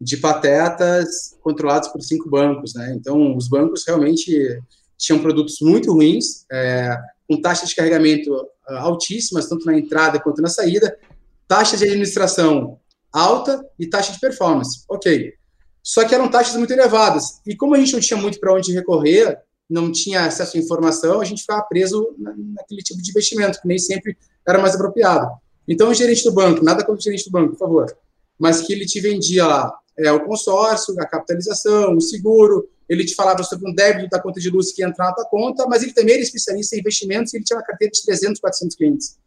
de 0.00 0.16
patetas 0.16 1.36
controlados 1.42 1.88
por 1.88 2.00
cinco 2.00 2.30
bancos, 2.30 2.74
né? 2.74 2.94
Então, 2.96 3.36
os 3.36 3.46
bancos 3.46 3.84
realmente 3.86 4.58
tinham 4.96 5.20
produtos 5.20 5.58
muito 5.60 5.92
ruins, 5.92 6.46
é, 6.50 6.96
com 7.28 7.40
taxas 7.40 7.68
de 7.68 7.76
carregamento 7.76 8.34
ah, 8.66 8.80
altíssimas, 8.80 9.46
tanto 9.46 9.66
na 9.66 9.78
entrada 9.78 10.18
quanto 10.18 10.40
na 10.40 10.48
saída, 10.48 10.96
taxa 11.46 11.76
de 11.76 11.84
administração 11.84 12.78
alta 13.12 13.62
e 13.78 13.86
taxa 13.86 14.12
de 14.12 14.18
performance. 14.18 14.84
Ok. 14.88 15.34
Só 15.82 16.04
que 16.04 16.14
eram 16.14 16.30
taxas 16.30 16.56
muito 16.56 16.72
elevadas. 16.72 17.40
E 17.46 17.54
como 17.54 17.74
a 17.74 17.78
gente 17.78 17.92
não 17.92 18.00
tinha 18.00 18.18
muito 18.18 18.40
para 18.40 18.54
onde 18.54 18.72
recorrer, 18.72 19.38
não 19.70 19.92
tinha 19.92 20.26
acesso 20.26 20.56
à 20.56 20.60
informação, 20.60 21.20
a 21.20 21.24
gente 21.24 21.42
ficava 21.42 21.62
preso 21.62 22.14
naquele 22.18 22.82
tipo 22.82 23.00
de 23.00 23.10
investimento, 23.10 23.60
que 23.60 23.68
nem 23.68 23.78
sempre 23.78 24.16
era 24.46 24.58
mais 24.58 24.74
apropriado. 24.74 25.30
Então, 25.68 25.88
o 25.90 25.94
gerente 25.94 26.24
do 26.24 26.32
banco, 26.32 26.64
nada 26.64 26.84
contra 26.84 26.98
o 26.98 27.02
gerente 27.02 27.24
do 27.24 27.30
banco, 27.30 27.52
por 27.52 27.58
favor, 27.58 27.96
mas 28.38 28.60
que 28.60 28.72
ele 28.72 28.84
te 28.84 29.00
vendia 29.00 29.46
lá 29.46 29.72
é, 29.98 30.10
o 30.10 30.24
consórcio, 30.24 30.94
a 30.98 31.06
capitalização, 31.06 31.96
o 31.96 32.00
seguro, 32.00 32.68
ele 32.88 33.04
te 33.04 33.14
falava 33.14 33.42
sobre 33.44 33.70
um 33.70 33.74
débito 33.74 34.08
da 34.08 34.20
conta 34.20 34.40
de 34.40 34.50
luz 34.50 34.72
que 34.72 34.82
ia 34.82 34.88
entrar 34.88 35.06
na 35.06 35.12
tua 35.12 35.26
conta, 35.26 35.66
mas 35.68 35.82
ele 35.82 35.92
também 35.92 36.14
era 36.14 36.22
especialista 36.22 36.74
em 36.74 36.80
investimentos 36.80 37.32
e 37.32 37.36
ele 37.36 37.44
tinha 37.44 37.56
uma 37.56 37.64
carteira 37.64 37.92
de 37.92 38.02
300, 38.02 38.40
400 38.40 38.76
clientes. 38.76 39.18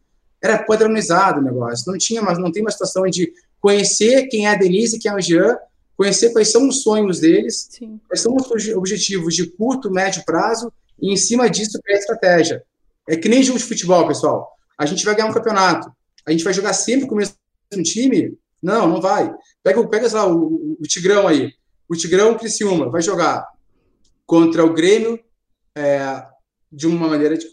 Era 0.42 0.62
padronizado 0.62 1.40
o 1.40 1.42
negócio, 1.42 1.90
não 1.90 1.96
tinha, 1.96 2.20
mas 2.20 2.38
não 2.38 2.52
tem 2.52 2.62
uma 2.62 2.70
situação 2.70 3.04
de 3.04 3.32
conhecer 3.60 4.26
quem 4.26 4.46
é 4.46 4.50
a 4.50 4.54
Denise, 4.54 4.98
quem 4.98 5.10
é 5.10 5.14
o 5.14 5.20
Jean, 5.20 5.56
conhecer 5.96 6.32
quais 6.32 6.50
são 6.50 6.68
os 6.68 6.82
sonhos 6.82 7.20
deles, 7.20 7.68
Sim. 7.70 8.00
quais 8.08 8.20
são 8.20 8.34
os 8.34 8.68
objetivos 8.68 9.34
de 9.34 9.46
curto, 9.46 9.90
médio 9.90 10.24
prazo, 10.24 10.72
e 11.00 11.12
em 11.12 11.16
cima 11.16 11.48
disso 11.48 11.80
criar 11.82 11.98
estratégia. 11.98 12.62
É 13.08 13.16
que 13.16 13.28
nem 13.28 13.42
jogo 13.42 13.58
de 13.58 13.64
futebol, 13.64 14.06
pessoal. 14.06 14.50
A 14.78 14.86
gente 14.86 15.04
vai 15.04 15.14
ganhar 15.14 15.28
um 15.28 15.34
campeonato, 15.34 15.92
a 16.26 16.32
gente 16.32 16.44
vai 16.44 16.52
jogar 16.52 16.72
sempre 16.72 17.06
com 17.06 17.14
o 17.14 17.18
mesmo 17.18 17.36
time? 17.82 18.36
Não, 18.62 18.88
não 18.88 19.00
vai. 19.00 19.32
Pega, 19.62 19.86
pega 19.88 20.12
lá, 20.12 20.26
o, 20.26 20.76
o 20.80 20.82
Tigrão 20.86 21.28
aí. 21.28 21.52
O 21.88 21.94
Tigrão 21.94 22.36
Criciúma 22.36 22.90
vai 22.90 23.02
jogar 23.02 23.46
contra 24.26 24.64
o 24.64 24.72
Grêmio 24.72 25.20
é, 25.76 26.24
de 26.72 26.86
uma 26.86 27.08
maneira, 27.08 27.36
de, 27.36 27.46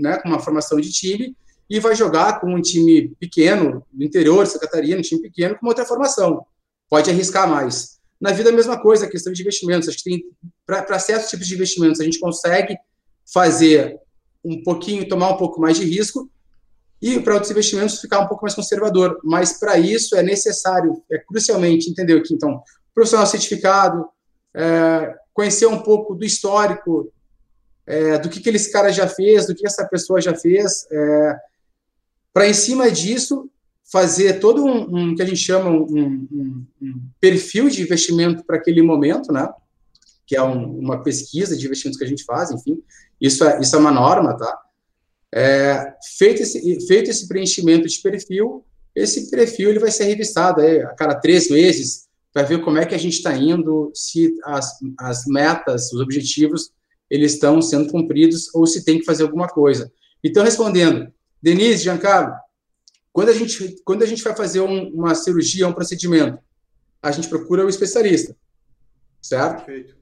né, 0.00 0.16
com 0.16 0.28
uma 0.28 0.40
formação 0.40 0.80
de 0.80 0.90
time, 0.90 1.36
e 1.68 1.78
vai 1.78 1.94
jogar 1.94 2.40
com 2.40 2.54
um 2.54 2.60
time 2.60 3.08
pequeno, 3.20 3.84
do 3.92 4.04
interior 4.04 4.46
Santa 4.46 4.66
Catarina, 4.66 4.98
um 4.98 5.02
time 5.02 5.20
pequeno, 5.20 5.56
com 5.58 5.66
outra 5.66 5.84
formação. 5.84 6.44
Pode 6.88 7.10
arriscar 7.10 7.48
mais. 7.48 7.96
Na 8.20 8.32
vida, 8.32 8.50
a 8.50 8.52
mesma 8.52 8.80
coisa, 8.80 9.06
a 9.06 9.10
questão 9.10 9.32
de 9.32 9.42
investimentos. 9.42 9.88
Acho 9.88 9.98
que 9.98 10.04
tem, 10.04 10.24
para 10.64 10.98
certos 10.98 11.28
tipos 11.28 11.46
de 11.46 11.54
investimentos, 11.54 12.00
a 12.00 12.04
gente 12.04 12.18
consegue 12.18 12.76
fazer 13.32 13.98
um 14.44 14.62
pouquinho, 14.62 15.08
tomar 15.08 15.30
um 15.30 15.36
pouco 15.36 15.60
mais 15.60 15.76
de 15.76 15.84
risco, 15.84 16.30
e 17.02 17.20
para 17.20 17.34
outros 17.34 17.50
investimentos 17.50 18.00
ficar 18.00 18.20
um 18.20 18.26
pouco 18.26 18.44
mais 18.44 18.54
conservador. 18.54 19.20
Mas 19.22 19.58
para 19.58 19.78
isso 19.78 20.16
é 20.16 20.22
necessário, 20.22 21.02
é 21.10 21.18
crucialmente, 21.18 21.90
entender 21.90 22.20
que 22.22 22.32
então, 22.32 22.62
profissional 22.94 23.26
certificado, 23.26 24.08
é, 24.54 25.14
conhecer 25.34 25.66
um 25.66 25.80
pouco 25.80 26.14
do 26.14 26.24
histórico, 26.24 27.12
é, 27.86 28.18
do 28.18 28.28
que, 28.28 28.40
que 28.40 28.48
esse 28.48 28.72
cara 28.72 28.90
já 28.90 29.06
fez, 29.06 29.46
do 29.46 29.54
que 29.54 29.66
essa 29.66 29.86
pessoa 29.86 30.20
já 30.20 30.34
fez, 30.34 30.86
é, 30.90 31.36
para 32.32 32.48
em 32.48 32.54
cima 32.54 32.90
disso 32.90 33.50
fazer 33.90 34.40
todo 34.40 34.64
um, 34.64 34.96
um 34.96 35.14
que 35.14 35.22
a 35.22 35.26
gente 35.26 35.40
chama 35.40 35.70
um, 35.70 36.26
um, 36.30 36.66
um 36.82 37.00
perfil 37.20 37.68
de 37.68 37.82
investimento 37.82 38.44
para 38.44 38.56
aquele 38.56 38.82
momento, 38.82 39.32
né? 39.32 39.48
Que 40.26 40.36
é 40.36 40.42
uma 40.42 41.02
pesquisa 41.02 41.56
de 41.56 41.66
investimentos 41.66 41.98
que 41.98 42.04
a 42.04 42.08
gente 42.08 42.24
faz, 42.24 42.50
enfim, 42.50 42.82
isso 43.20 43.44
é, 43.44 43.60
isso 43.60 43.76
é 43.76 43.78
uma 43.78 43.92
norma, 43.92 44.36
tá? 44.36 44.58
É, 45.32 45.94
feito, 46.18 46.42
esse, 46.42 46.86
feito 46.86 47.10
esse 47.10 47.28
preenchimento 47.28 47.86
de 47.86 48.00
perfil, 48.00 48.64
esse 48.94 49.30
perfil 49.30 49.70
ele 49.70 49.78
vai 49.78 49.90
ser 49.90 50.04
revistado 50.04 50.60
aí, 50.60 50.80
a 50.80 50.94
cada 50.94 51.14
três 51.14 51.50
meses, 51.50 52.06
para 52.32 52.42
ver 52.42 52.62
como 52.62 52.78
é 52.78 52.86
que 52.86 52.94
a 52.94 52.98
gente 52.98 53.14
está 53.14 53.36
indo, 53.36 53.90
se 53.94 54.34
as, 54.44 54.78
as 54.98 55.24
metas, 55.26 55.92
os 55.92 56.00
objetivos, 56.00 56.70
eles 57.08 57.34
estão 57.34 57.62
sendo 57.62 57.90
cumpridos 57.90 58.52
ou 58.54 58.66
se 58.66 58.84
tem 58.84 58.98
que 58.98 59.04
fazer 59.04 59.22
alguma 59.22 59.46
coisa. 59.46 59.92
Então, 60.24 60.42
respondendo, 60.42 61.12
Denise, 61.40 61.84
Giancarlo, 61.84 62.34
quando 63.16 63.30
a 63.30 63.32
gente, 63.32 63.76
quando 63.82 64.02
a 64.02 64.06
gente 64.06 64.22
vai 64.22 64.36
fazer 64.36 64.60
um, 64.60 64.90
uma 64.90 65.14
cirurgia, 65.14 65.66
um 65.66 65.72
procedimento, 65.72 66.38
a 67.02 67.10
gente 67.10 67.30
procura 67.30 67.64
o 67.64 67.68
especialista, 67.70 68.36
certo? 69.22 69.64
Perfeito. 69.64 69.96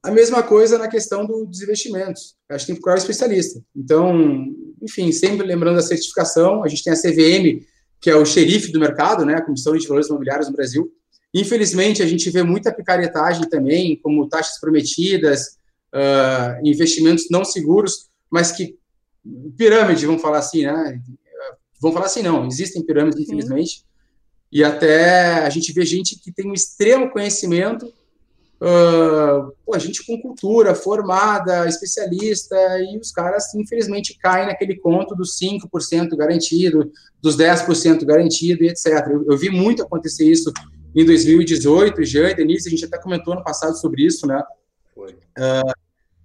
A 0.00 0.12
mesma 0.12 0.44
coisa 0.44 0.78
na 0.78 0.86
questão 0.86 1.26
do, 1.26 1.44
dos 1.44 1.60
investimentos. 1.60 2.36
A 2.48 2.56
gente 2.56 2.68
tem 2.68 2.76
que 2.76 2.80
procurar 2.80 3.00
o 3.00 3.02
especialista. 3.02 3.60
Então, 3.74 4.46
enfim, 4.80 5.10
sempre 5.10 5.44
lembrando 5.44 5.80
a 5.80 5.82
certificação, 5.82 6.62
a 6.62 6.68
gente 6.68 6.84
tem 6.84 6.92
a 6.92 6.96
CVM, 6.96 7.66
que 8.00 8.08
é 8.08 8.14
o 8.14 8.24
xerife 8.24 8.70
do 8.70 8.78
mercado, 8.78 9.26
né, 9.26 9.34
a 9.34 9.42
Comissão 9.42 9.76
de 9.76 9.88
Valores 9.88 10.06
Imobiliários 10.06 10.46
no 10.46 10.54
Brasil. 10.54 10.88
Infelizmente, 11.34 12.00
a 12.00 12.06
gente 12.06 12.30
vê 12.30 12.44
muita 12.44 12.72
picaretagem 12.72 13.48
também, 13.48 13.98
como 14.00 14.28
taxas 14.28 14.60
prometidas, 14.60 15.58
uh, 15.92 16.64
investimentos 16.64 17.26
não 17.28 17.44
seguros, 17.44 18.08
mas 18.30 18.52
que 18.52 18.78
pirâmide, 19.58 20.06
vamos 20.06 20.22
falar 20.22 20.38
assim, 20.38 20.64
né? 20.64 21.02
Vamos 21.82 21.94
falar 21.94 22.06
assim, 22.06 22.22
não, 22.22 22.46
existem 22.46 22.80
pirâmides, 22.80 23.20
infelizmente, 23.20 23.84
e 24.52 24.62
até 24.62 25.44
a 25.44 25.50
gente 25.50 25.72
vê 25.72 25.84
gente 25.84 26.16
que 26.16 26.30
tem 26.30 26.48
um 26.48 26.52
extremo 26.52 27.10
conhecimento, 27.10 27.86
uh, 27.86 29.52
pô, 29.66 29.76
gente 29.80 30.06
com 30.06 30.20
cultura, 30.22 30.76
formada, 30.76 31.66
especialista, 31.66 32.54
e 32.80 32.96
os 32.98 33.10
caras, 33.10 33.52
infelizmente, 33.56 34.16
caem 34.16 34.46
naquele 34.46 34.76
conto 34.76 35.16
dos 35.16 35.36
5% 35.40 36.16
garantido, 36.16 36.92
dos 37.20 37.36
10% 37.36 38.04
garantido, 38.04 38.62
e 38.62 38.68
etc. 38.68 39.08
Eu, 39.10 39.24
eu, 39.32 39.36
vi 39.36 39.50
muito 39.50 39.82
acontecer 39.82 40.30
isso 40.30 40.52
em 40.94 41.04
2018, 41.04 42.04
Jean 42.04 42.30
e 42.30 42.34
Denise, 42.36 42.68
a 42.68 42.70
gente 42.70 42.84
até 42.84 42.98
comentou 42.98 43.34
no 43.34 43.42
passado 43.42 43.76
sobre 43.76 44.04
isso, 44.04 44.24
né? 44.24 44.40
Foi. 44.94 45.12
Uh, 45.12 45.72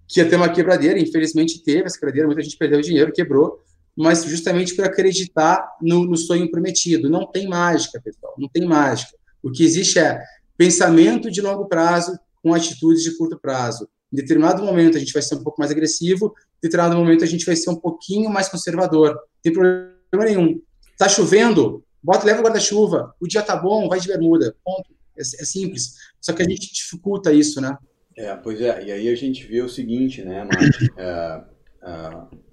que 0.07 0.19
ia 0.19 0.29
ter 0.29 0.35
uma 0.35 0.49
quebradeira, 0.49 0.99
infelizmente 0.99 1.63
teve 1.63 1.83
essa 1.83 1.97
quebradeira, 1.97 2.27
muita 2.27 2.41
gente 2.43 2.57
perdeu 2.57 2.79
dinheiro, 2.79 3.11
quebrou, 3.11 3.59
mas 3.97 4.23
justamente 4.25 4.75
por 4.75 4.85
acreditar 4.85 5.75
no, 5.81 6.05
no, 6.05 6.15
sonho 6.15 6.51
prometido. 6.51 7.09
Não 7.09 7.25
tem 7.25 7.47
mágica, 7.47 7.99
pessoal, 7.99 8.35
não 8.37 8.47
tem 8.47 8.63
mágica. 8.63 9.17
O 9.41 9.51
que 9.51 9.63
existe 9.63 9.97
é 9.97 10.21
pensamento 10.55 11.31
de 11.31 11.41
longo 11.41 11.65
prazo 11.65 12.17
com 12.43 12.53
atitudes 12.53 13.01
de 13.01 13.17
curto 13.17 13.39
prazo. 13.39 13.89
Em 14.13 14.17
determinado 14.17 14.63
momento 14.63 14.97
a 14.97 14.99
gente 14.99 15.11
vai 15.11 15.21
ser 15.23 15.35
um 15.35 15.43
pouco 15.43 15.59
mais 15.59 15.71
agressivo, 15.71 16.27
em 16.63 16.67
determinado 16.67 16.95
momento 16.95 17.23
a 17.23 17.27
gente 17.27 17.45
vai 17.45 17.55
ser 17.55 17.71
um 17.71 17.75
pouquinho 17.75 18.29
mais 18.29 18.47
conservador. 18.47 19.09
Não 19.09 19.41
tem 19.41 19.51
problema 19.51 20.25
nenhum. 20.25 20.61
Está 20.91 21.09
chovendo? 21.09 21.83
Bota, 22.01 22.25
leva 22.25 22.39
o 22.39 22.43
guarda-chuva. 22.43 23.15
O 23.19 23.27
dia 23.27 23.41
tá 23.41 23.55
bom, 23.55 23.89
vai 23.89 23.99
de 23.99 24.07
bermuda. 24.07 24.55
Ponto. 24.63 24.95
É, 25.17 25.21
é, 25.21 25.45
simples. 25.45 25.95
Só 26.21 26.33
que 26.33 26.43
a 26.43 26.45
gente 26.45 26.71
dificulta 26.71 27.33
isso, 27.33 27.59
né? 27.59 27.75
É, 28.15 28.35
pois 28.35 28.61
é. 28.61 28.85
E 28.85 28.91
aí 28.91 29.09
a 29.09 29.15
gente 29.15 29.45
vê 29.47 29.61
o 29.61 29.69
seguinte, 29.69 30.23
né, 30.23 30.43
Márcio? 30.43 30.93
É, 30.97 31.43
é 31.81 32.46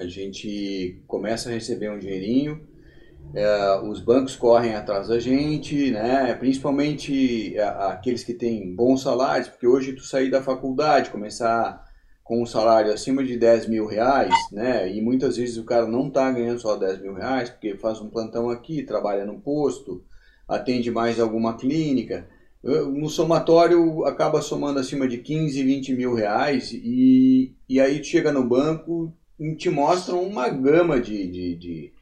a 0.00 0.08
gente 0.08 1.02
começa 1.06 1.50
a 1.50 1.52
receber 1.52 1.90
um 1.90 1.98
dinheirinho, 1.98 2.66
é, 3.34 3.80
os 3.82 4.00
bancos 4.00 4.34
correm 4.34 4.74
atrás 4.74 5.08
da 5.08 5.20
gente, 5.20 5.90
né? 5.90 6.34
principalmente 6.34 7.54
é, 7.54 7.62
aqueles 7.62 8.24
que 8.24 8.32
têm 8.32 8.74
bons 8.74 9.02
salários, 9.02 9.48
porque 9.48 9.66
hoje 9.66 9.92
tu 9.92 10.02
sair 10.02 10.30
da 10.30 10.42
faculdade, 10.42 11.10
começar 11.10 11.84
com 12.24 12.42
um 12.42 12.46
salário 12.46 12.92
acima 12.92 13.22
de 13.22 13.36
10 13.36 13.68
mil 13.68 13.86
reais, 13.86 14.34
né? 14.50 14.90
e 14.90 15.02
muitas 15.02 15.36
vezes 15.36 15.58
o 15.58 15.64
cara 15.64 15.86
não 15.86 16.08
está 16.08 16.30
ganhando 16.30 16.60
só 16.60 16.76
10 16.76 17.02
mil 17.02 17.14
reais, 17.14 17.50
porque 17.50 17.76
faz 17.76 18.00
um 18.00 18.08
plantão 18.08 18.48
aqui, 18.48 18.82
trabalha 18.82 19.26
no 19.26 19.38
posto, 19.38 20.02
atende 20.48 20.90
mais 20.90 21.20
alguma 21.20 21.58
clínica, 21.58 22.26
no 22.62 23.08
somatório 23.08 24.04
acaba 24.04 24.42
somando 24.42 24.78
acima 24.78 25.08
de 25.08 25.18
15, 25.18 25.62
20 25.62 25.94
mil 25.94 26.14
reais 26.14 26.72
e, 26.72 27.54
e 27.68 27.80
aí 27.80 28.02
chega 28.04 28.30
no 28.30 28.46
banco 28.46 29.14
te 29.56 29.70
mostram 29.70 30.22
uma 30.22 30.48
gama 30.48 31.00
de, 31.00 31.26
de, 31.26 31.54
de, 31.56 31.92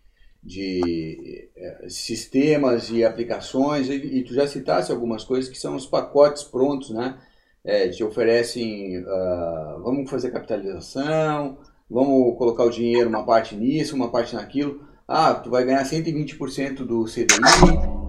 de 0.42 1.51
é, 1.57 1.88
sistemas 1.88 2.90
e 2.90 3.05
aplicações, 3.05 3.88
e, 3.88 3.94
e, 3.94 4.24
tu 4.24 4.35
já 4.35 4.46
citasse 4.46 4.90
algumas 4.90 5.24
coisas 5.24 5.48
que 5.48 5.59
são 5.59 5.77
os 5.77 5.87
pacotes 5.87 6.42
prontos, 6.42 6.90
né? 6.90 7.18
É, 7.64 7.88
te 7.88 8.03
oferecem, 8.03 8.98
uh, 8.98 9.83
vamos 9.83 10.09
fazer 10.09 10.31
capitalização, 10.31 11.59
vamos 11.90 12.37
colocar 12.38 12.64
o 12.64 12.70
dinheiro, 12.70 13.09
uma 13.09 13.24
parte 13.24 13.55
nisso, 13.55 13.94
uma 13.94 14.11
parte 14.11 14.35
naquilo. 14.35 14.81
Ah, 15.07 15.35
tu 15.35 15.51
vai 15.51 15.64
ganhar 15.64 15.83
120% 15.85 16.85
do 16.85 17.05
CDI 17.05 17.27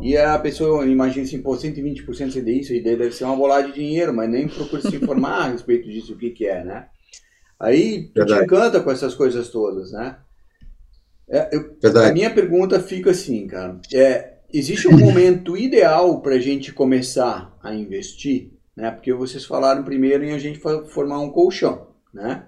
e 0.01 0.17
a 0.17 0.37
pessoa 0.37 0.85
imagina 0.85 1.25
assim, 1.25 1.41
pô, 1.41 1.51
120% 1.51 2.31
CDI, 2.31 2.59
isso 2.59 2.73
aí 2.73 2.81
deve 2.81 3.11
ser 3.11 3.25
uma 3.25 3.35
bolada 3.35 3.67
de 3.67 3.73
dinheiro, 3.73 4.13
mas 4.13 4.29
nem 4.29 4.47
procura 4.47 4.81
se 4.81 4.95
informar 4.95 5.45
a 5.45 5.47
respeito 5.49 5.89
disso, 5.89 6.13
o 6.13 6.17
que 6.17 6.29
que 6.29 6.45
é, 6.45 6.63
né? 6.63 6.87
Aí 7.60 8.10
tu 8.13 8.26
te 8.26 8.34
encanta 8.34 8.80
com 8.80 8.91
essas 8.91 9.13
coisas 9.13 9.50
todas, 9.50 9.91
né? 9.91 10.17
É, 11.30 11.50
eu, 11.56 11.76
a 12.02 12.12
minha 12.12 12.34
pergunta 12.34 12.80
fica 12.80 13.12
assim, 13.12 13.45
cara. 13.48 13.80
É, 13.93 14.38
existe 14.52 14.88
um 14.88 14.98
momento 14.98 15.58
ideal 15.58 16.22
para 16.22 16.36
a 16.36 16.39
gente 16.39 16.72
começar 16.72 17.56
a 17.62 17.74
investir? 17.76 18.60
né? 18.80 18.91
Porque 18.91 19.13
vocês 19.13 19.45
falaram 19.45 19.84
primeiro 19.84 20.24
em 20.24 20.32
a 20.32 20.39
gente 20.39 20.60
formar 20.60 21.19
um 21.19 21.30
colchão, 21.30 21.88
né? 22.13 22.45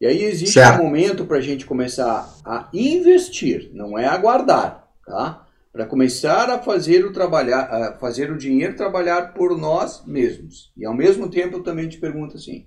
E 0.00 0.06
aí 0.06 0.22
existe 0.22 0.54
certo. 0.54 0.80
um 0.80 0.84
momento 0.84 1.26
para 1.26 1.38
a 1.38 1.42
gente 1.42 1.66
começar 1.66 2.38
a 2.44 2.68
investir, 2.72 3.70
não 3.72 3.98
é 3.98 4.06
aguardar, 4.06 4.88
tá? 5.06 5.46
Para 5.72 5.86
começar 5.86 6.50
a 6.50 6.58
fazer 6.58 7.04
o 7.04 7.12
trabalhar, 7.12 7.62
a 7.62 7.98
fazer 7.98 8.30
o 8.30 8.36
dinheiro 8.36 8.76
trabalhar 8.76 9.34
por 9.34 9.56
nós 9.56 10.04
mesmos. 10.06 10.72
E 10.76 10.84
ao 10.84 10.94
mesmo 10.94 11.30
tempo 11.30 11.58
eu 11.58 11.62
também 11.62 11.88
te 11.88 11.98
pergunto 11.98 12.36
assim, 12.36 12.66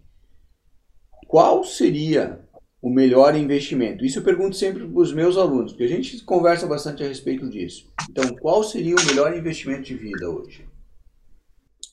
qual 1.27 1.63
seria 1.63 2.39
o 2.81 2.89
melhor 2.89 3.35
investimento? 3.35 4.05
Isso 4.05 4.19
eu 4.19 4.23
pergunto 4.23 4.55
sempre 4.55 4.85
para 4.85 4.99
os 4.99 5.13
meus 5.13 5.37
alunos, 5.37 5.71
porque 5.71 5.85
a 5.85 5.87
gente 5.87 6.23
conversa 6.23 6.67
bastante 6.67 7.03
a 7.03 7.07
respeito 7.07 7.49
disso. 7.49 7.87
Então, 8.09 8.35
qual 8.35 8.63
seria 8.63 8.95
o 8.95 9.05
melhor 9.05 9.35
investimento 9.35 9.83
de 9.83 9.95
vida 9.95 10.29
hoje? 10.29 10.65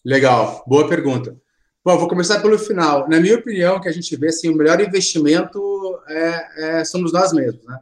Legal, 0.04 0.64
boa 0.66 0.88
pergunta. 0.88 1.36
Bom, 1.84 1.96
vou 1.96 2.08
começar 2.08 2.40
pelo 2.40 2.58
final. 2.58 3.08
Na 3.08 3.20
minha 3.20 3.36
opinião, 3.36 3.80
que 3.80 3.88
a 3.88 3.92
gente 3.92 4.14
vê 4.16 4.28
assim, 4.28 4.48
o 4.48 4.56
melhor 4.56 4.80
investimento 4.80 5.60
é, 6.08 6.80
é, 6.80 6.84
somos 6.84 7.12
nós 7.12 7.32
mesmos, 7.32 7.64
né? 7.64 7.78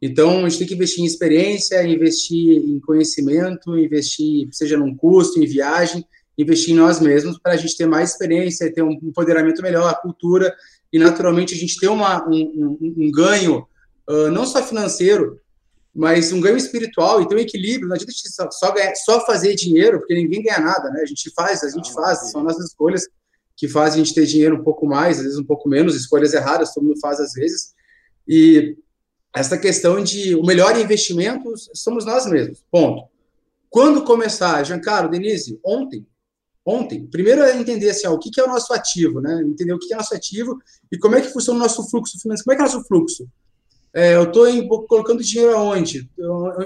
Então, 0.00 0.44
a 0.44 0.48
gente 0.48 0.58
tem 0.58 0.68
que 0.68 0.74
investir 0.74 1.02
em 1.02 1.06
experiência, 1.06 1.84
investir 1.86 2.56
em 2.56 2.78
conhecimento, 2.80 3.76
investir, 3.76 4.48
seja 4.52 4.76
num 4.76 4.94
custo, 4.96 5.42
em 5.42 5.46
viagem, 5.46 6.04
investir 6.38 6.72
em 6.72 6.78
nós 6.78 7.00
mesmos 7.00 7.36
para 7.38 7.52
a 7.52 7.56
gente 7.56 7.76
ter 7.76 7.86
mais 7.86 8.12
experiência, 8.12 8.72
ter 8.72 8.82
um 8.82 8.92
empoderamento 8.92 9.60
melhor, 9.60 9.90
a 9.90 9.94
cultura 9.94 10.54
e, 10.92 10.98
naturalmente, 10.98 11.54
a 11.54 11.56
gente 11.56 11.78
ter 11.78 11.88
uma, 11.88 12.26
um, 12.28 12.78
um, 12.80 12.94
um 12.96 13.10
ganho, 13.10 13.66
uh, 14.08 14.30
não 14.30 14.46
só 14.46 14.62
financeiro, 14.62 15.40
mas 15.94 16.32
um 16.32 16.40
ganho 16.40 16.56
espiritual 16.56 17.20
e 17.20 17.28
ter 17.28 17.34
um 17.34 17.40
equilíbrio. 17.40 17.88
Não 17.88 17.94
adianta 17.94 18.12
a 18.12 18.14
gente 18.14 18.30
só, 18.30 18.50
só, 18.50 18.72
ganhar, 18.72 18.94
só 18.94 19.24
fazer 19.26 19.54
dinheiro, 19.54 19.98
porque 19.98 20.14
ninguém 20.14 20.42
ganha 20.42 20.60
nada, 20.60 20.90
né? 20.90 21.00
A 21.02 21.06
gente 21.06 21.30
faz, 21.34 21.62
a 21.62 21.70
gente 21.70 21.90
ah, 21.90 21.94
faz, 21.94 22.30
são 22.30 22.42
nossas 22.42 22.66
escolhas 22.66 23.08
que 23.56 23.66
fazem 23.66 24.00
a 24.00 24.04
gente 24.04 24.14
ter 24.14 24.24
dinheiro 24.24 24.56
um 24.56 24.62
pouco 24.62 24.86
mais, 24.86 25.18
às 25.18 25.24
vezes 25.24 25.38
um 25.38 25.44
pouco 25.44 25.68
menos, 25.68 25.96
escolhas 25.96 26.32
erradas, 26.32 26.72
todo 26.72 26.84
mundo 26.84 27.00
faz 27.00 27.18
às 27.18 27.32
vezes. 27.32 27.74
E 28.26 28.76
essa 29.34 29.58
questão 29.58 30.02
de 30.02 30.36
o 30.36 30.44
melhor 30.44 30.78
investimento 30.78 31.52
somos 31.74 32.04
nós 32.04 32.26
mesmos. 32.26 32.64
Ponto. 32.70 33.08
Quando 33.68 34.04
começar, 34.04 34.62
Giancarlo, 34.62 35.10
Denise, 35.10 35.58
ontem, 35.64 36.06
ontem, 36.68 37.06
primeiro 37.06 37.42
é 37.42 37.56
entender 37.56 37.90
assim, 37.90 38.06
ó, 38.06 38.12
o 38.12 38.18
que, 38.18 38.30
que 38.30 38.40
é 38.40 38.44
o 38.44 38.48
nosso 38.48 38.72
ativo, 38.72 39.20
né? 39.20 39.42
Entender 39.42 39.72
o 39.72 39.78
que, 39.78 39.86
que 39.86 39.94
é 39.94 39.96
o 39.96 40.00
nosso 40.00 40.14
ativo 40.14 40.58
e 40.90 40.98
como 40.98 41.16
é 41.16 41.20
que 41.20 41.32
funciona 41.32 41.58
o 41.58 41.62
nosso 41.62 41.88
fluxo 41.88 42.20
financeiro. 42.20 42.44
Como 42.44 42.52
é 42.52 42.56
que 42.56 42.62
é 42.62 42.64
o 42.64 42.68
nosso 42.68 42.86
fluxo? 42.86 43.28
É, 43.94 44.14
eu 44.16 44.24
estou 44.24 44.86
colocando 44.86 45.22
dinheiro 45.22 45.56
aonde? 45.56 46.08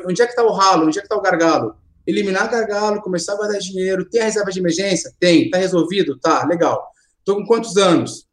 Onde 0.06 0.22
é 0.22 0.26
que 0.26 0.32
está 0.32 0.42
o 0.42 0.52
ralo? 0.52 0.86
Onde 0.86 0.98
é 0.98 1.02
que 1.02 1.06
está 1.06 1.16
o 1.16 1.22
gargalo? 1.22 1.76
eliminar 2.06 2.50
gargalo, 2.50 3.00
começar 3.00 3.34
a 3.34 3.36
guardar 3.36 3.58
dinheiro, 3.58 4.04
tem 4.04 4.20
a 4.20 4.24
reserva 4.24 4.50
de 4.50 4.58
emergência? 4.58 5.12
Tem. 5.18 5.44
Está 5.44 5.58
resolvido? 5.58 6.18
Tá, 6.18 6.44
legal. 6.46 6.90
Estou 7.18 7.36
com 7.36 7.46
quantos 7.46 7.76
anos? 7.76 8.26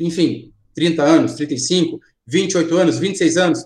Enfim, 0.00 0.52
30 0.74 1.02
anos, 1.02 1.34
35, 1.34 2.00
28 2.26 2.76
anos, 2.76 2.98
26 2.98 3.36
anos. 3.36 3.64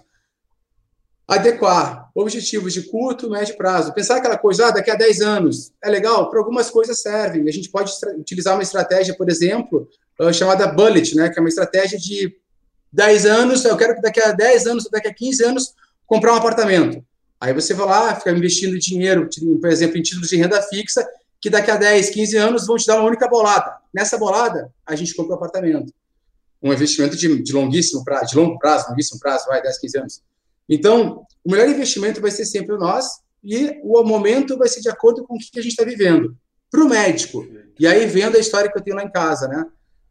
Adequar 1.26 2.10
objetivos 2.14 2.72
de 2.72 2.82
curto, 2.82 3.30
médio 3.30 3.56
prazo. 3.56 3.92
Pensar 3.94 4.16
aquela 4.16 4.36
coisa, 4.36 4.66
ah, 4.66 4.70
daqui 4.70 4.90
a 4.90 4.94
10 4.94 5.20
anos. 5.20 5.72
É 5.82 5.88
legal? 5.88 6.28
Para 6.28 6.40
algumas 6.40 6.68
coisas 6.70 7.00
servem. 7.00 7.48
A 7.48 7.52
gente 7.52 7.70
pode 7.70 7.92
utilizar 8.18 8.54
uma 8.54 8.62
estratégia, 8.62 9.14
por 9.16 9.30
exemplo, 9.30 9.88
ah, 10.20 10.32
chamada 10.32 10.66
bullet, 10.66 11.14
né, 11.16 11.30
que 11.30 11.38
é 11.38 11.42
uma 11.42 11.48
estratégia 11.48 11.98
de 11.98 12.36
10 12.92 13.26
anos, 13.26 13.64
eu 13.64 13.76
quero 13.76 13.94
que 13.94 14.02
daqui 14.02 14.20
a 14.20 14.32
10 14.32 14.66
anos, 14.66 14.88
daqui 14.90 15.08
a 15.08 15.14
15 15.14 15.44
anos, 15.44 15.74
comprar 16.06 16.34
um 16.34 16.36
apartamento. 16.36 17.02
Aí 17.40 17.52
você 17.54 17.72
vai 17.72 17.86
lá, 17.86 18.14
fica 18.14 18.30
investindo 18.30 18.78
dinheiro, 18.78 19.28
por 19.60 19.70
exemplo, 19.70 19.96
em 19.96 20.02
títulos 20.02 20.28
de 20.28 20.36
renda 20.36 20.60
fixa, 20.62 21.08
que 21.40 21.50
daqui 21.50 21.70
a 21.70 21.76
10, 21.76 22.10
15 22.10 22.36
anos 22.36 22.66
vão 22.66 22.76
te 22.76 22.86
dar 22.86 22.96
uma 22.96 23.08
única 23.08 23.26
bolada. 23.26 23.78
Nessa 23.92 24.16
bolada, 24.16 24.70
a 24.86 24.94
gente 24.94 25.14
compra 25.14 25.32
um 25.32 25.36
apartamento. 25.36 25.92
Um 26.62 26.72
investimento 26.72 27.16
de, 27.16 27.42
de 27.42 27.52
longuíssimo 27.52 28.04
prazo, 28.04 28.26
de 28.26 28.36
longo 28.36 28.58
prazo, 28.58 28.90
longuíssimo 28.90 29.18
prazo, 29.18 29.46
vai, 29.46 29.60
10, 29.60 29.78
15 29.78 29.98
anos. 29.98 30.22
Então, 30.68 31.24
o 31.44 31.50
melhor 31.50 31.68
investimento 31.68 32.20
vai 32.20 32.30
ser 32.30 32.44
sempre 32.44 32.74
o 32.74 32.78
nós, 32.78 33.06
e 33.42 33.80
o 33.82 34.02
momento 34.04 34.56
vai 34.56 34.68
ser 34.68 34.80
de 34.80 34.88
acordo 34.88 35.24
com 35.24 35.34
o 35.34 35.38
que 35.38 35.58
a 35.58 35.62
gente 35.62 35.72
está 35.72 35.84
vivendo. 35.84 36.36
Para 36.70 36.84
o 36.84 36.88
médico, 36.88 37.46
e 37.78 37.86
aí 37.86 38.06
vendo 38.06 38.36
a 38.36 38.40
história 38.40 38.70
que 38.70 38.78
eu 38.78 38.82
tenho 38.82 38.96
lá 38.96 39.04
em 39.04 39.10
casa, 39.10 39.46
né? 39.48 39.66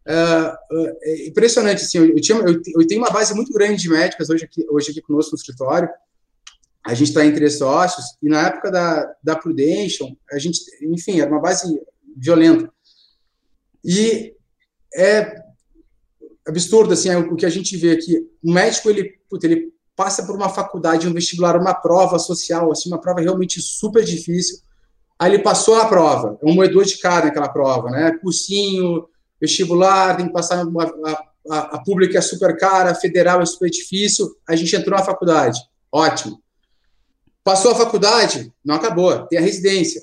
Uh, 0.05 0.87
é 1.03 1.27
impressionante, 1.27 1.83
assim, 1.83 1.99
eu, 1.99 2.15
tinha, 2.15 2.37
eu, 2.39 2.87
tenho 2.87 3.01
uma 3.01 3.11
base 3.11 3.33
muito 3.33 3.53
grande 3.53 3.81
de 3.81 3.89
médicas 3.89 4.29
hoje 4.29 4.45
aqui, 4.45 4.65
hoje 4.69 4.91
aqui 4.91 5.01
conosco 5.01 5.31
no 5.31 5.37
escritório, 5.37 5.89
a 6.85 6.93
gente 6.93 7.09
está 7.09 7.25
entre 7.25 7.47
sócios, 7.49 8.17
e 8.21 8.27
na 8.27 8.47
época 8.47 8.71
da, 8.71 9.15
da 9.23 9.35
Prudential, 9.35 10.09
a 10.31 10.39
gente, 10.39 10.59
enfim, 10.81 11.19
era 11.19 11.29
uma 11.29 11.39
base 11.39 11.79
violenta. 12.17 12.71
E 13.83 14.35
é 14.95 15.41
absurdo, 16.47 16.93
assim, 16.93 17.13
o 17.15 17.35
que 17.35 17.45
a 17.45 17.49
gente 17.49 17.77
vê 17.77 17.91
aqui. 17.91 18.27
O 18.43 18.51
médico, 18.51 18.89
ele, 18.89 19.19
puta, 19.29 19.45
ele 19.45 19.71
passa 20.01 20.25
por 20.25 20.35
uma 20.35 20.49
faculdade, 20.49 21.07
um 21.07 21.13
vestibular, 21.13 21.55
uma 21.55 21.75
prova 21.75 22.17
social, 22.17 22.71
assim, 22.71 22.89
uma 22.89 22.99
prova 22.99 23.21
realmente 23.21 23.61
super 23.61 24.03
difícil. 24.03 24.57
Aí 25.19 25.31
ele 25.31 25.43
passou 25.43 25.77
na 25.77 25.85
prova, 25.85 26.39
é 26.41 26.49
um 26.49 26.55
moedor 26.55 26.83
de 26.85 26.97
cara 26.97 27.25
naquela 27.25 27.49
prova, 27.49 27.91
né? 27.91 28.17
Cursinho, 28.19 29.07
vestibular, 29.39 30.17
tem 30.17 30.25
que 30.25 30.33
passar 30.33 30.65
uma, 30.65 30.85
a, 30.85 31.23
a, 31.51 31.59
a 31.75 31.83
pública 31.83 32.17
é 32.17 32.21
super 32.21 32.57
cara, 32.57 32.89
a 32.89 32.95
federal 32.95 33.43
é 33.43 33.45
super 33.45 33.69
difícil, 33.69 34.35
a 34.49 34.55
gente 34.55 34.75
entrou 34.75 34.97
na 34.97 35.05
faculdade, 35.05 35.59
ótimo. 35.91 36.41
Passou 37.43 37.73
a 37.73 37.75
faculdade, 37.75 38.51
não 38.65 38.73
acabou, 38.73 39.27
tem 39.27 39.37
a 39.37 39.41
residência. 39.43 40.01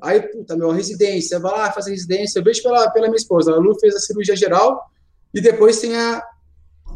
Aí, 0.00 0.20
puta, 0.22 0.56
meu, 0.56 0.70
residência, 0.70 1.40
vai 1.40 1.50
lá 1.50 1.72
fazer 1.72 1.90
residência. 1.90 2.38
Eu 2.38 2.44
vejo 2.44 2.62
pela, 2.62 2.88
pela 2.90 3.08
minha 3.08 3.18
esposa, 3.18 3.52
a 3.52 3.56
Lu 3.56 3.76
fez 3.80 3.96
a 3.96 4.00
cirurgia 4.00 4.36
geral 4.36 4.80
e 5.34 5.40
depois 5.40 5.80
tem 5.80 5.96
a. 5.96 6.22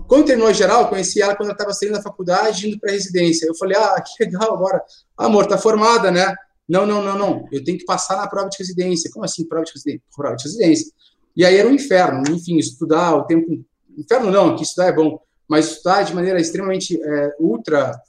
Quando 0.06 0.26
terminou 0.26 0.48
a 0.48 0.52
geral, 0.52 0.88
conheci 0.88 1.20
ela 1.20 1.34
quando 1.34 1.48
ela 1.48 1.54
estava 1.54 1.72
saindo 1.72 1.94
da 1.94 2.02
faculdade, 2.02 2.68
indo 2.68 2.78
para 2.78 2.90
a 2.90 2.92
residência. 2.92 3.46
Eu 3.46 3.54
falei, 3.54 3.76
ah, 3.76 4.00
que 4.00 4.24
legal, 4.24 4.54
agora. 4.54 4.82
Amor, 5.16 5.46
tá 5.46 5.56
formada, 5.56 6.10
né? 6.10 6.34
Não, 6.68 6.86
não, 6.86 7.02
não, 7.02 7.18
não. 7.18 7.48
Eu 7.50 7.62
tenho 7.64 7.78
que 7.78 7.84
passar 7.84 8.16
na 8.16 8.26
prova 8.26 8.48
de 8.48 8.58
residência. 8.58 9.10
Como 9.12 9.24
assim, 9.24 9.46
prova 9.46 9.64
de 9.64 9.72
residência? 9.72 10.02
Prova 10.14 10.36
de 10.36 10.44
residência. 10.44 10.92
E 11.36 11.44
aí 11.44 11.56
era 11.56 11.68
um 11.68 11.74
inferno, 11.74 12.22
enfim, 12.30 12.56
estudar 12.58 13.14
o 13.16 13.24
tempo. 13.24 13.64
Inferno 13.96 14.30
não, 14.30 14.56
que 14.56 14.62
estudar 14.62 14.88
é 14.88 14.92
bom, 14.92 15.20
mas 15.48 15.66
estudar 15.66 16.02
de 16.02 16.14
maneira 16.14 16.40
extremamente 16.40 17.00
é, 17.02 17.34
ultra 17.38 18.00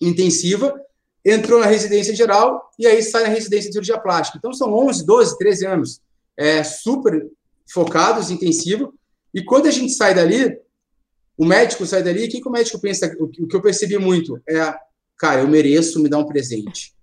intensiva 0.00 0.74
entrou 1.24 1.58
na 1.58 1.66
residência 1.66 2.14
geral 2.14 2.70
e 2.78 2.86
aí 2.86 3.02
sai 3.02 3.24
na 3.24 3.28
residência 3.30 3.68
de 3.68 3.72
cirurgia 3.72 3.98
plástica. 3.98 4.38
Então 4.38 4.52
são 4.52 4.72
11, 4.72 5.04
12, 5.04 5.38
13 5.38 5.66
anos 5.66 6.00
é, 6.36 6.62
super 6.62 7.28
focados, 7.68 8.30
intensivo. 8.30 8.94
E 9.34 9.42
quando 9.42 9.66
a 9.66 9.70
gente 9.72 9.92
sai 9.92 10.14
dali, 10.14 10.56
o 11.36 11.44
médico 11.44 11.84
sai 11.84 12.02
dali, 12.02 12.24
o 12.24 12.28
que, 12.28 12.40
que 12.40 12.48
o 12.48 12.52
médico 12.52 12.80
pensa? 12.80 13.14
O 13.18 13.28
que 13.28 13.54
eu 13.54 13.60
percebi 13.60 13.98
muito 13.98 14.40
é, 14.48 14.74
cara, 15.18 15.42
eu 15.42 15.48
mereço 15.48 16.00
me 16.00 16.08
dar 16.08 16.18
um 16.18 16.26
presente. 16.26 16.94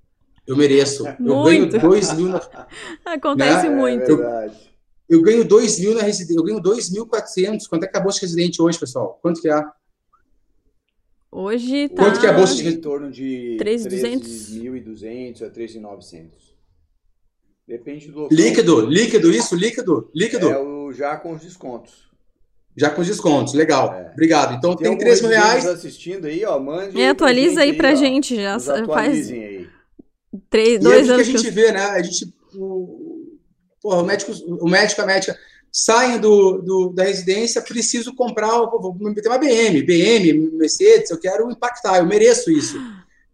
Eu 0.45 0.57
mereço. 0.57 1.05
Eu 1.07 1.43
ganho 1.43 1.69
2 1.69 2.13
mil. 2.13 2.29
Na, 2.29 2.41
Acontece 3.05 3.69
né? 3.69 3.75
muito. 3.75 4.11
Eu, 4.11 4.51
eu 5.09 5.21
ganho 5.21 5.45
2 5.45 5.79
mil 5.79 5.95
na 5.95 6.01
residência. 6.01 6.39
Eu 6.39 6.43
ganho 6.43 6.61
2.400. 6.61 7.67
Quanto 7.69 7.83
é 7.83 7.87
que 7.87 7.95
é 7.95 7.99
a 7.99 8.03
bolsa 8.03 8.19
de 8.19 8.25
residente 8.25 8.61
hoje, 8.61 8.79
pessoal? 8.79 9.19
Quanto 9.21 9.41
que 9.41 9.49
é? 9.49 9.63
Hoje 11.31 11.89
tá. 11.89 12.03
Quanto 12.03 12.19
que 12.19 12.25
é 12.25 12.29
a 12.29 12.33
bolsa 12.33 12.55
de 12.55 12.67
em 12.67 12.81
torno 12.81 13.09
de 13.09 13.57
3.200 13.59 15.41
a 15.41 15.49
3.900. 15.49 16.29
Depende 17.65 18.11
do 18.11 18.19
local. 18.21 18.37
Líquido, 18.37 18.85
líquido, 18.85 19.31
isso, 19.31 19.55
líquido, 19.55 20.11
líquido. 20.13 20.49
É 20.49 20.59
o 20.59 20.91
já 20.91 21.15
com 21.15 21.33
os 21.33 21.41
descontos. 21.41 22.12
Já 22.75 22.89
com 22.89 23.01
os 23.01 23.07
descontos, 23.07 23.53
legal. 23.53 23.93
É. 23.93 24.11
Obrigado. 24.11 24.55
Então 24.55 24.75
tem, 24.75 24.89
tem 24.89 24.97
3 24.97 25.21
mil 25.21 25.29
reais. 25.29 25.65
assistindo 25.65 26.25
aí, 26.25 26.43
ó, 26.45 26.59
mande. 26.59 26.99
É, 26.99 27.09
atualiza 27.09 27.61
aí 27.61 27.73
pra 27.73 27.95
gente, 27.95 28.35
já 28.35 28.59
faz. 28.59 29.31
Aí. 29.31 29.67
Três, 30.49 30.79
dois 30.79 31.07
e 31.07 31.09
é 31.09 31.13
anos. 31.13 31.27
que 31.27 31.35
a 31.35 31.37
gente 31.37 31.51
vê, 31.51 31.71
né? 31.71 31.81
A 31.81 32.01
gente. 32.01 32.33
O, 32.55 33.37
porra, 33.81 34.01
o 34.01 34.05
médico, 34.05 34.31
o 34.47 34.67
médico, 34.67 35.01
a 35.01 35.05
médica 35.05 35.37
saem 35.71 36.19
do, 36.19 36.61
do, 36.61 36.89
da 36.89 37.03
residência, 37.03 37.61
preciso 37.61 38.13
comprar, 38.15 38.51
vou 38.59 38.95
meter 38.99 39.27
uma 39.27 39.39
BM, 39.39 39.81
BM, 39.81 40.51
Mercedes, 40.53 41.09
eu 41.09 41.19
quero 41.19 41.49
impactar, 41.49 41.97
eu 41.97 42.05
mereço 42.05 42.51
isso. 42.51 42.77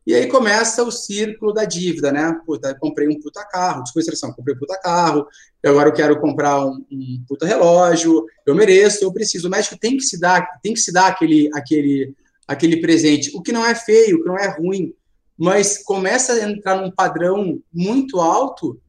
E 0.09 0.15
aí 0.15 0.25
começa 0.25 0.83
o 0.83 0.91
círculo 0.91 1.53
da 1.53 1.65
dívida, 1.65 2.11
né? 2.11 2.35
Puta, 2.43 2.73
comprei 2.79 3.07
um 3.07 3.19
puta 3.19 3.45
carro, 3.45 3.83
expressão, 3.83 4.33
comprei 4.33 4.55
um 4.55 4.57
puta 4.57 4.75
carro, 4.81 5.27
agora 5.63 5.89
eu 5.89 5.93
quero 5.93 6.19
comprar 6.19 6.65
um, 6.65 6.83
um, 6.91 7.23
puta 7.27 7.45
relógio, 7.45 8.25
eu 8.43 8.55
mereço, 8.55 9.03
eu 9.03 9.13
preciso. 9.13 9.47
O 9.47 9.51
médico 9.51 9.77
tem 9.77 9.95
que 9.95 10.01
se 10.01 10.19
dar, 10.19 10.59
tem 10.63 10.73
que 10.73 10.79
se 10.79 10.91
dar 10.91 11.09
aquele, 11.09 11.47
aquele, 11.53 12.15
aquele 12.47 12.77
presente, 12.77 13.29
o 13.37 13.41
que 13.43 13.51
não 13.51 13.63
é 13.63 13.75
feio, 13.75 14.17
o 14.17 14.23
que 14.23 14.27
não 14.27 14.35
é 14.35 14.47
ruim, 14.47 14.95
mas 15.37 15.77
começa 15.83 16.33
a 16.33 16.49
entrar 16.49 16.81
num 16.81 16.89
padrão 16.89 17.61
muito 17.71 18.19
alto 18.19 18.81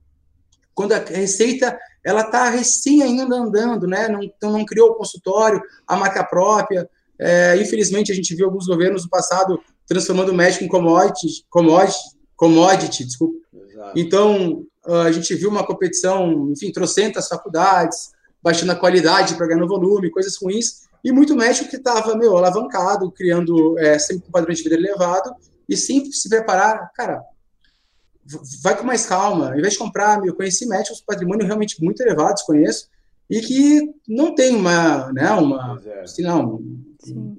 quando 0.73 0.93
a 0.93 1.01
receita 1.01 1.79
ela 2.03 2.23
está 2.23 2.49
recém 2.49 3.03
ainda 3.03 3.37
andando, 3.37 3.87
né? 3.87 4.09
Não, 4.09 4.23
então 4.23 4.51
não 4.51 4.65
criou 4.65 4.93
o 4.93 4.95
consultório, 4.95 5.61
a 5.87 5.97
marca 5.97 6.25
própria. 6.25 6.89
É, 7.19 7.61
infelizmente, 7.61 8.11
a 8.11 8.15
gente 8.15 8.35
viu 8.35 8.47
alguns 8.47 8.67
governos 8.67 9.05
no 9.05 9.11
passado 9.11 9.61
transformando 9.91 10.31
o 10.31 10.35
médico 10.35 10.63
em 10.63 10.69
commodity, 10.69 11.45
commodity, 11.51 11.99
commodity 12.37 13.05
desculpa. 13.05 13.37
Exato. 13.53 13.99
Então, 13.99 14.65
a 14.87 15.11
gente 15.11 15.35
viu 15.35 15.51
uma 15.51 15.67
competição, 15.67 16.49
enfim, 16.53 16.71
trocentas 16.71 17.27
faculdades, 17.27 18.13
baixando 18.41 18.71
a 18.71 18.77
qualidade 18.77 19.35
para 19.35 19.49
ganhar 19.49 19.59
no 19.59 19.67
volume, 19.67 20.09
coisas 20.09 20.37
ruins, 20.41 20.89
e 21.03 21.11
muito 21.11 21.35
médico 21.35 21.69
que 21.69 21.75
estava, 21.75 22.15
meu, 22.15 22.37
alavancado, 22.37 23.11
criando 23.11 23.77
é, 23.81 23.99
sempre 23.99 24.29
um 24.29 24.31
padrão 24.31 24.55
de 24.55 24.63
vida 24.63 24.77
elevado, 24.77 25.35
e 25.69 25.77
sempre 25.77 26.13
se 26.13 26.29
preparar, 26.29 26.93
cara, 26.95 27.21
vai 28.63 28.79
com 28.79 28.85
mais 28.85 29.07
calma, 29.07 29.59
em 29.59 29.61
vez 29.61 29.73
de 29.73 29.79
comprar, 29.81 30.25
eu 30.25 30.37
conheci 30.37 30.67
médicos 30.67 31.01
com 31.01 31.07
patrimônio 31.07 31.45
realmente 31.45 31.83
muito 31.83 32.01
elevados, 32.01 32.43
conheço, 32.43 32.89
e 33.31 33.41
que 33.41 33.95
não 34.09 34.35
tem 34.35 34.57
uma, 34.57 35.13
né, 35.13 35.31
uma, 35.31 35.81
é. 35.87 36.01
assim, 36.01 36.23
não, 36.23 36.61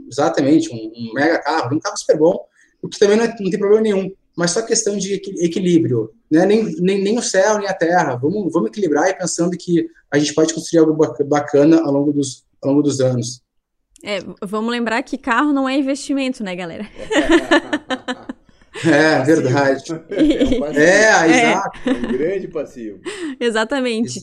exatamente, 0.10 0.74
um, 0.74 0.78
um, 0.78 1.14
mega 1.14 1.38
carro, 1.40 1.76
um 1.76 1.80
carro 1.80 1.98
super 1.98 2.18
bom, 2.18 2.46
o 2.82 2.88
que 2.88 2.98
também 2.98 3.18
não, 3.18 3.26
é, 3.26 3.28
não 3.28 3.50
tem 3.50 3.60
problema 3.60 3.82
nenhum, 3.82 4.12
mas 4.36 4.52
só 4.52 4.62
questão 4.62 4.98
de 4.98 5.16
equilíbrio, 5.40 6.12
né, 6.32 6.46
nem, 6.46 6.64
nem, 6.80 7.04
nem 7.04 7.18
o 7.18 7.22
céu, 7.22 7.58
nem 7.58 7.68
a 7.68 7.74
terra, 7.74 8.16
vamos, 8.16 8.52
vamos 8.54 8.70
equilibrar 8.70 9.10
e 9.10 9.18
pensando 9.18 9.58
que 9.58 9.86
a 10.10 10.18
gente 10.18 10.34
pode 10.34 10.54
construir 10.54 10.80
algo 10.80 10.98
bacana 11.26 11.82
ao 11.82 11.92
longo 11.92 12.14
dos, 12.14 12.46
ao 12.62 12.70
longo 12.70 12.82
dos 12.82 13.02
anos. 13.02 13.42
É, 14.04 14.20
vamos 14.42 14.72
lembrar 14.72 15.04
que 15.04 15.18
carro 15.18 15.52
não 15.52 15.68
é 15.68 15.78
investimento, 15.78 16.42
né, 16.42 16.56
galera? 16.56 16.88
É, 18.86 19.22
verdade. 19.24 19.84
É, 20.74 21.04
é, 21.04 21.30
exato. 21.30 21.80
É 21.86 21.92
um 21.92 22.18
grande 22.18 22.48
passivo. 22.48 23.00
Exatamente. 23.38 24.22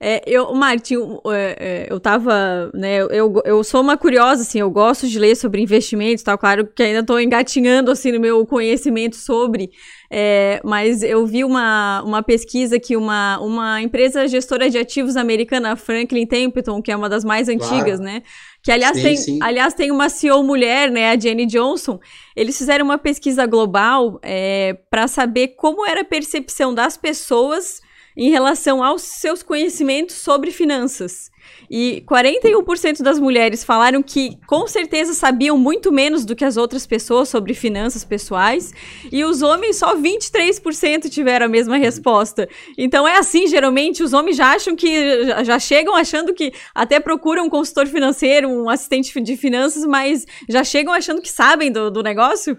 É, 0.00 0.22
eu, 0.26 0.54
Martin, 0.54 0.94
é, 1.26 1.56
é, 1.58 1.86
eu 1.90 1.98
tava, 1.98 2.70
né, 2.72 2.98
eu, 3.00 3.42
eu 3.44 3.64
sou 3.64 3.80
uma 3.80 3.96
curiosa, 3.96 4.42
assim, 4.42 4.60
eu 4.60 4.70
gosto 4.70 5.08
de 5.08 5.18
ler 5.18 5.34
sobre 5.34 5.60
investimentos, 5.60 6.22
tal, 6.22 6.38
claro 6.38 6.68
que 6.68 6.82
ainda 6.84 7.00
estou 7.00 7.20
engatinhando, 7.20 7.90
assim, 7.90 8.12
no 8.12 8.20
meu 8.20 8.46
conhecimento 8.46 9.16
sobre, 9.16 9.70
é, 10.08 10.60
mas 10.64 11.02
eu 11.02 11.26
vi 11.26 11.42
uma, 11.42 12.00
uma 12.04 12.22
pesquisa 12.22 12.78
que 12.78 12.96
uma, 12.96 13.40
uma 13.40 13.82
empresa 13.82 14.28
gestora 14.28 14.70
de 14.70 14.78
ativos 14.78 15.16
americana, 15.16 15.74
Franklin 15.74 16.26
Templeton, 16.26 16.80
que 16.80 16.92
é 16.92 16.96
uma 16.96 17.08
das 17.08 17.24
mais 17.24 17.48
antigas, 17.48 17.98
claro. 17.98 18.02
né, 18.02 18.22
que 18.62 18.70
aliás, 18.70 18.96
sim, 18.96 19.02
tem, 19.02 19.16
sim. 19.16 19.38
aliás 19.42 19.74
tem 19.74 19.90
uma 19.90 20.08
CEO 20.08 20.44
mulher, 20.44 20.92
né, 20.92 21.10
a 21.10 21.18
Jenny 21.18 21.44
Johnson, 21.44 21.98
eles 22.36 22.56
fizeram 22.56 22.84
uma 22.84 22.98
pesquisa 22.98 23.46
global 23.46 24.20
é, 24.22 24.78
para 24.88 25.08
saber 25.08 25.48
como 25.56 25.84
era 25.84 26.02
a 26.02 26.04
percepção 26.04 26.72
das 26.72 26.96
pessoas 26.96 27.80
em 28.18 28.30
relação 28.30 28.82
aos 28.82 29.02
seus 29.02 29.44
conhecimentos 29.44 30.16
sobre 30.16 30.50
finanças. 30.50 31.30
E 31.70 32.02
41% 32.06 33.00
das 33.00 33.18
mulheres 33.18 33.62
falaram 33.62 34.02
que 34.02 34.36
com 34.46 34.66
certeza 34.66 35.14
sabiam 35.14 35.56
muito 35.56 35.92
menos 35.92 36.24
do 36.24 36.34
que 36.34 36.44
as 36.44 36.56
outras 36.56 36.84
pessoas 36.84 37.28
sobre 37.28 37.54
finanças 37.54 38.04
pessoais, 38.04 38.72
e 39.12 39.24
os 39.24 39.40
homens 39.40 39.76
só 39.76 39.96
23% 39.96 41.08
tiveram 41.08 41.46
a 41.46 41.48
mesma 41.48 41.76
resposta. 41.76 42.48
Então 42.76 43.06
é 43.06 43.18
assim, 43.18 43.46
geralmente 43.46 44.02
os 44.02 44.12
homens 44.12 44.36
já 44.36 44.52
acham 44.52 44.74
que 44.74 45.44
já 45.44 45.58
chegam 45.60 45.94
achando 45.94 46.34
que 46.34 46.52
até 46.74 46.98
procuram 46.98 47.46
um 47.46 47.50
consultor 47.50 47.86
financeiro, 47.86 48.48
um 48.48 48.68
assistente 48.68 49.20
de 49.20 49.36
finanças, 49.36 49.84
mas 49.84 50.26
já 50.48 50.64
chegam 50.64 50.92
achando 50.92 51.22
que 51.22 51.30
sabem 51.30 51.70
do, 51.70 51.88
do 51.88 52.02
negócio? 52.02 52.58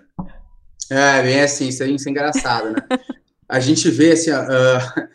É, 0.90 1.22
bem 1.22 1.42
assim, 1.42 1.68
isso 1.68 1.84
é, 1.84 1.88
é 1.88 2.10
engraçado, 2.10 2.72
né? 2.72 3.00
a 3.50 3.60
gente 3.60 3.90
vê 3.90 4.14
assim, 4.14 4.32
Uh, 4.32 5.10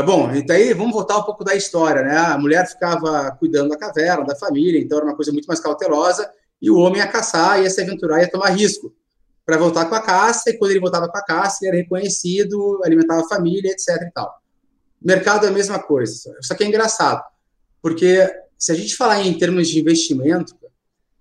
bom, 0.00 0.32
então 0.32 0.54
aí 0.54 0.72
vamos 0.72 0.92
voltar 0.92 1.18
um 1.18 1.24
pouco 1.24 1.42
da 1.42 1.56
história, 1.56 2.02
né? 2.02 2.16
A 2.16 2.38
mulher 2.38 2.68
ficava 2.68 3.32
cuidando 3.32 3.70
da 3.70 3.76
caverna, 3.76 4.24
da 4.24 4.36
família, 4.36 4.80
então 4.80 4.98
era 4.98 5.06
uma 5.06 5.16
coisa 5.16 5.32
muito 5.32 5.46
mais 5.46 5.58
cautelosa, 5.58 6.30
e 6.60 6.70
o 6.70 6.76
homem 6.76 6.98
ia 6.98 7.08
caçar, 7.08 7.60
ia 7.60 7.68
se 7.68 7.82
aventurar, 7.82 8.20
ia 8.20 8.30
tomar 8.30 8.50
risco 8.50 8.94
para 9.44 9.58
voltar 9.58 9.86
com 9.86 9.94
a 9.96 10.00
caça, 10.00 10.50
e 10.50 10.56
quando 10.56 10.70
ele 10.70 10.80
voltava 10.80 11.08
com 11.08 11.18
a 11.18 11.24
caça, 11.24 11.58
ele 11.60 11.68
era 11.70 11.82
reconhecido, 11.82 12.80
alimentava 12.84 13.22
a 13.22 13.28
família, 13.28 13.72
etc 13.72 13.88
e 14.02 14.10
tal. 14.12 14.32
Mercado 15.00 15.46
é 15.46 15.48
a 15.48 15.52
mesma 15.52 15.80
coisa, 15.80 16.32
só 16.40 16.54
que 16.54 16.62
é 16.62 16.66
engraçado, 16.68 17.22
porque 17.82 18.30
se 18.56 18.70
a 18.70 18.76
gente 18.76 18.94
falar 18.94 19.20
em 19.20 19.36
termos 19.36 19.68
de 19.68 19.80
investimento, 19.80 20.54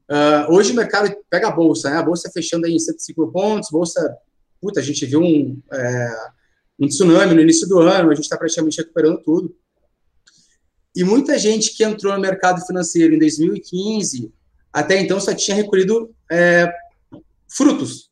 uh, 0.08 0.54
hoje 0.54 0.72
o 0.72 0.76
mercado 0.76 1.12
pega 1.28 1.48
a 1.48 1.52
bolsa, 1.52 1.90
né? 1.90 1.98
A 1.98 2.04
bolsa 2.04 2.30
fechando 2.32 2.68
aí 2.68 2.76
em 2.76 2.80
105 2.80 3.32
pontos, 3.32 3.72
bolsa, 3.72 4.16
puta, 4.62 4.80
a 4.80 4.84
gente 4.84 5.04
viu 5.08 5.20
um... 5.20 5.60
É, 5.74 6.41
um 6.80 6.88
tsunami 6.88 7.34
no 7.34 7.42
início 7.42 7.68
do 7.68 7.80
ano, 7.80 8.12
a 8.12 8.16
gente 8.16 8.24
está 8.24 8.38
praticamente 8.38 8.78
recuperando 8.78 9.22
tudo. 9.22 9.56
E 10.96 11.04
muita 11.04 11.38
gente 11.38 11.76
que 11.76 11.84
entrou 11.84 12.14
no 12.14 12.20
mercado 12.20 12.66
financeiro 12.66 13.14
em 13.14 13.20
2015, 13.20 14.32
até 14.74 15.00
então 15.00 15.20
só 15.20 15.34
tinha 15.34 15.56
recolhido 15.56 16.14
é, 16.30 16.72
frutos. 17.50 18.10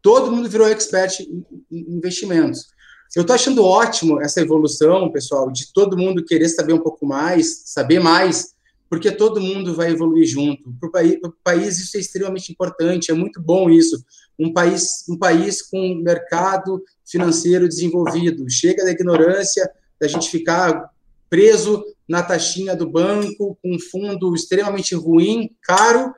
Todo 0.00 0.30
mundo 0.30 0.48
virou 0.48 0.68
expert 0.68 1.20
em, 1.20 1.44
investimentos. 1.70 2.68
Eu 3.14 3.22
estou 3.22 3.34
achando 3.34 3.64
ótimo 3.64 4.20
essa 4.20 4.40
evolução, 4.40 5.10
pessoal, 5.12 5.50
de 5.50 5.72
todo 5.72 5.96
mundo 5.96 6.24
querer 6.24 6.48
saber 6.48 6.72
um 6.72 6.80
pouco 6.80 7.06
mais, 7.06 7.62
saber 7.66 8.00
mais, 8.00 8.54
porque 8.88 9.10
todo 9.10 9.40
mundo 9.40 9.74
vai 9.74 9.90
evoluir 9.90 10.26
junto. 10.26 10.72
Para 10.80 10.88
o 10.88 10.92
país, 10.92 11.18
país, 11.42 11.78
isso 11.78 11.96
é 11.96 12.00
extremamente 12.00 12.50
importante, 12.50 13.10
é 13.10 13.14
muito 13.14 13.40
bom 13.40 13.70
isso. 13.70 14.04
Um 14.38 14.52
país, 14.52 15.04
um 15.08 15.16
país 15.16 15.62
com 15.62 15.94
mercado 16.02 16.82
financeiro 17.06 17.68
desenvolvido. 17.68 18.48
Chega 18.50 18.84
da 18.84 18.90
ignorância, 18.90 19.70
da 20.00 20.08
gente 20.08 20.30
ficar 20.30 20.90
preso 21.30 21.84
na 22.08 22.22
taxinha 22.22 22.76
do 22.76 22.88
banco, 22.88 23.58
com 23.62 23.74
um 23.74 23.78
fundo 23.78 24.34
extremamente 24.34 24.94
ruim, 24.94 25.50
caro 25.62 26.14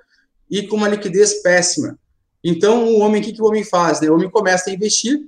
e 0.51 0.67
com 0.67 0.77
uma 0.77 0.89
liquidez 0.89 1.43
péssima. 1.43 1.99
Então, 2.43 2.85
o 2.87 2.99
homem, 3.01 3.21
o 3.21 3.25
que, 3.25 3.33
que 3.33 3.43
o 3.43 3.47
homem 3.47 3.65
faz? 3.65 4.01
Né? 4.01 4.09
O 4.09 4.15
homem 4.15 4.31
começa 4.31 4.71
a 4.71 4.73
investir, 4.73 5.21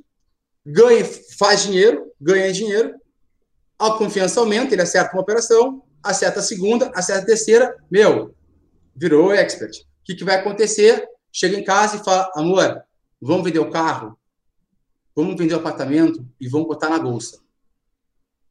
ganha, 0.64 1.05
faz 1.38 1.62
dinheiro, 1.62 2.12
ganha 2.20 2.53
dinheiro, 2.53 2.94
a 3.79 3.92
confiança 3.92 4.40
aumenta, 4.40 4.74
ele 4.74 4.83
acerta 4.83 5.14
uma 5.14 5.22
operação, 5.22 5.83
acerta 6.03 6.40
a 6.40 6.42
segunda, 6.42 6.90
acerta 6.94 7.22
a 7.22 7.27
terceira, 7.27 7.77
meu, 7.90 8.35
virou 8.94 9.33
expert. 9.33 9.72
O 9.81 9.85
que, 10.05 10.14
que 10.14 10.24
vai 10.24 10.37
acontecer? 10.37 11.07
Chega 11.33 11.59
em 11.59 11.64
casa 11.64 11.97
e 11.97 12.05
fala, 12.05 12.31
amor, 12.35 12.83
vamos 13.21 13.45
vender 13.45 13.59
o 13.59 13.71
carro? 13.71 14.19
vamos 15.19 15.37
vender 15.37 15.55
o 15.55 15.59
apartamento 15.59 16.25
e 16.41 16.47
vamos 16.49 16.69
botar 16.69 16.88
na 16.88 16.99
bolsa. 17.01 17.41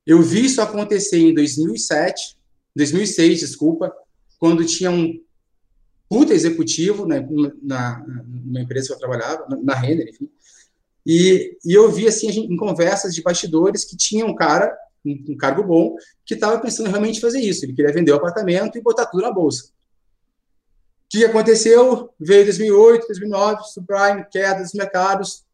Eu 0.05 0.21
vi 0.21 0.43
isso 0.43 0.61
acontecer 0.61 1.17
em 1.17 1.33
2007, 1.33 2.37
2006, 2.75 3.39
desculpa, 3.39 3.93
quando 4.37 4.65
tinha 4.65 4.91
um 4.91 5.17
puta 6.09 6.33
executivo 6.33 7.05
né, 7.05 7.25
na, 7.61 8.05
na 8.45 8.61
empresa 8.61 8.87
que 8.87 8.93
eu 8.95 8.99
trabalhava, 8.99 9.47
na, 9.49 9.55
na 9.63 9.75
Renner, 9.75 10.09
enfim, 10.09 10.29
e, 11.05 11.57
e 11.63 11.71
eu 11.71 11.89
vi 11.89 12.05
assim 12.05 12.27
em 12.27 12.57
conversas 12.57 13.15
de 13.15 13.21
bastidores 13.21 13.85
que 13.85 13.95
tinha 13.95 14.25
um 14.25 14.35
cara, 14.35 14.77
um, 15.05 15.23
um 15.29 15.37
cargo 15.37 15.63
bom, 15.63 15.95
que 16.25 16.33
estava 16.33 16.59
pensando 16.59 16.89
realmente 16.89 17.21
fazer 17.21 17.39
isso. 17.39 17.63
Ele 17.63 17.73
queria 17.73 17.93
vender 17.93 18.11
o 18.11 18.15
apartamento 18.15 18.77
e 18.77 18.81
botar 18.81 19.05
tudo 19.05 19.23
na 19.23 19.31
bolsa. 19.31 19.69
O 21.07 21.17
que 21.17 21.23
aconteceu? 21.23 22.09
Veio 22.19 22.43
2008, 22.45 23.07
2009, 23.07 23.63
subprime, 23.73 24.25
queda 24.29 24.61
dos 24.61 24.73
mercados, 24.73 25.45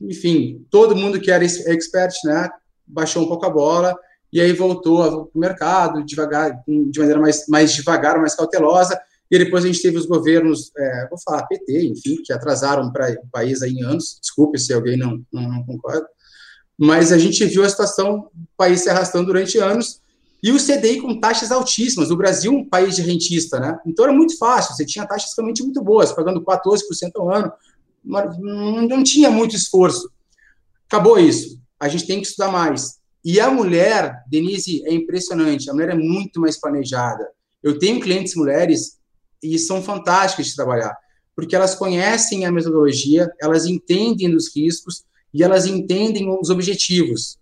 enfim, 0.00 0.64
todo 0.70 0.96
mundo 0.96 1.20
que 1.20 1.30
era 1.30 1.44
expert, 1.44 2.14
né, 2.24 2.48
baixou 2.86 3.24
um 3.24 3.28
pouco 3.28 3.44
a 3.44 3.50
bola 3.50 3.98
e 4.32 4.40
aí 4.40 4.52
voltou 4.52 5.26
para 5.26 5.38
o 5.38 5.40
mercado 5.40 6.04
devagar, 6.04 6.62
de 6.66 6.98
maneira 6.98 7.20
mais, 7.20 7.46
mais 7.48 7.72
devagar, 7.72 8.18
mais 8.18 8.34
cautelosa. 8.34 8.98
E 9.28 9.38
depois 9.38 9.64
a 9.64 9.66
gente 9.66 9.82
teve 9.82 9.96
os 9.96 10.06
governos, 10.06 10.70
é, 10.76 11.08
vou 11.08 11.18
falar 11.18 11.46
PT, 11.46 11.86
enfim, 11.86 12.22
que 12.22 12.32
atrasaram 12.32 12.92
para 12.92 13.10
o 13.12 13.28
país 13.30 13.62
aí 13.62 13.72
em 13.72 13.82
anos. 13.82 14.18
Desculpe 14.20 14.58
se 14.58 14.72
alguém 14.72 14.96
não, 14.96 15.20
não, 15.32 15.42
não 15.42 15.64
concorda. 15.64 16.06
Mas 16.78 17.12
a 17.12 17.18
gente 17.18 17.44
viu 17.44 17.64
a 17.64 17.68
situação 17.68 18.30
do 18.32 18.48
país 18.56 18.80
se 18.80 18.88
arrastando 18.88 19.26
durante 19.26 19.58
anos 19.58 20.00
e 20.42 20.52
o 20.52 20.56
CDI 20.56 21.00
com 21.00 21.20
taxas 21.20 21.52
altíssimas. 21.52 22.10
O 22.10 22.16
Brasil, 22.16 22.52
um 22.52 22.68
país 22.68 22.96
de 22.96 23.02
rentista, 23.02 23.60
né? 23.60 23.78
Então 23.86 24.04
era 24.04 24.14
muito 24.14 24.36
fácil, 24.38 24.74
você 24.74 24.84
tinha 24.84 25.06
taxas 25.06 25.32
realmente 25.36 25.62
muito 25.62 25.82
boas, 25.82 26.12
pagando 26.12 26.42
14% 26.42 26.80
ao 27.16 27.30
ano 27.30 27.52
não 28.02 29.02
tinha 29.02 29.30
muito 29.30 29.54
esforço. 29.54 30.10
Acabou 30.86 31.18
isso. 31.18 31.60
A 31.78 31.88
gente 31.88 32.06
tem 32.06 32.20
que 32.20 32.26
estudar 32.26 32.50
mais. 32.50 32.98
E 33.24 33.38
a 33.38 33.50
mulher, 33.50 34.24
Denise, 34.28 34.82
é 34.86 34.94
impressionante. 34.94 35.68
A 35.68 35.74
mulher 35.74 35.90
é 35.90 35.94
muito 35.94 36.40
mais 36.40 36.58
planejada. 36.58 37.28
Eu 37.62 37.78
tenho 37.78 38.00
clientes 38.00 38.34
mulheres 38.34 38.98
e 39.42 39.58
são 39.58 39.82
fantásticas 39.82 40.46
de 40.46 40.56
trabalhar, 40.56 40.96
porque 41.34 41.54
elas 41.54 41.74
conhecem 41.74 42.44
a 42.44 42.52
metodologia, 42.52 43.30
elas 43.40 43.66
entendem 43.66 44.34
os 44.34 44.54
riscos 44.54 45.04
e 45.32 45.42
elas 45.42 45.66
entendem 45.66 46.28
os 46.28 46.50
objetivos. 46.50 47.38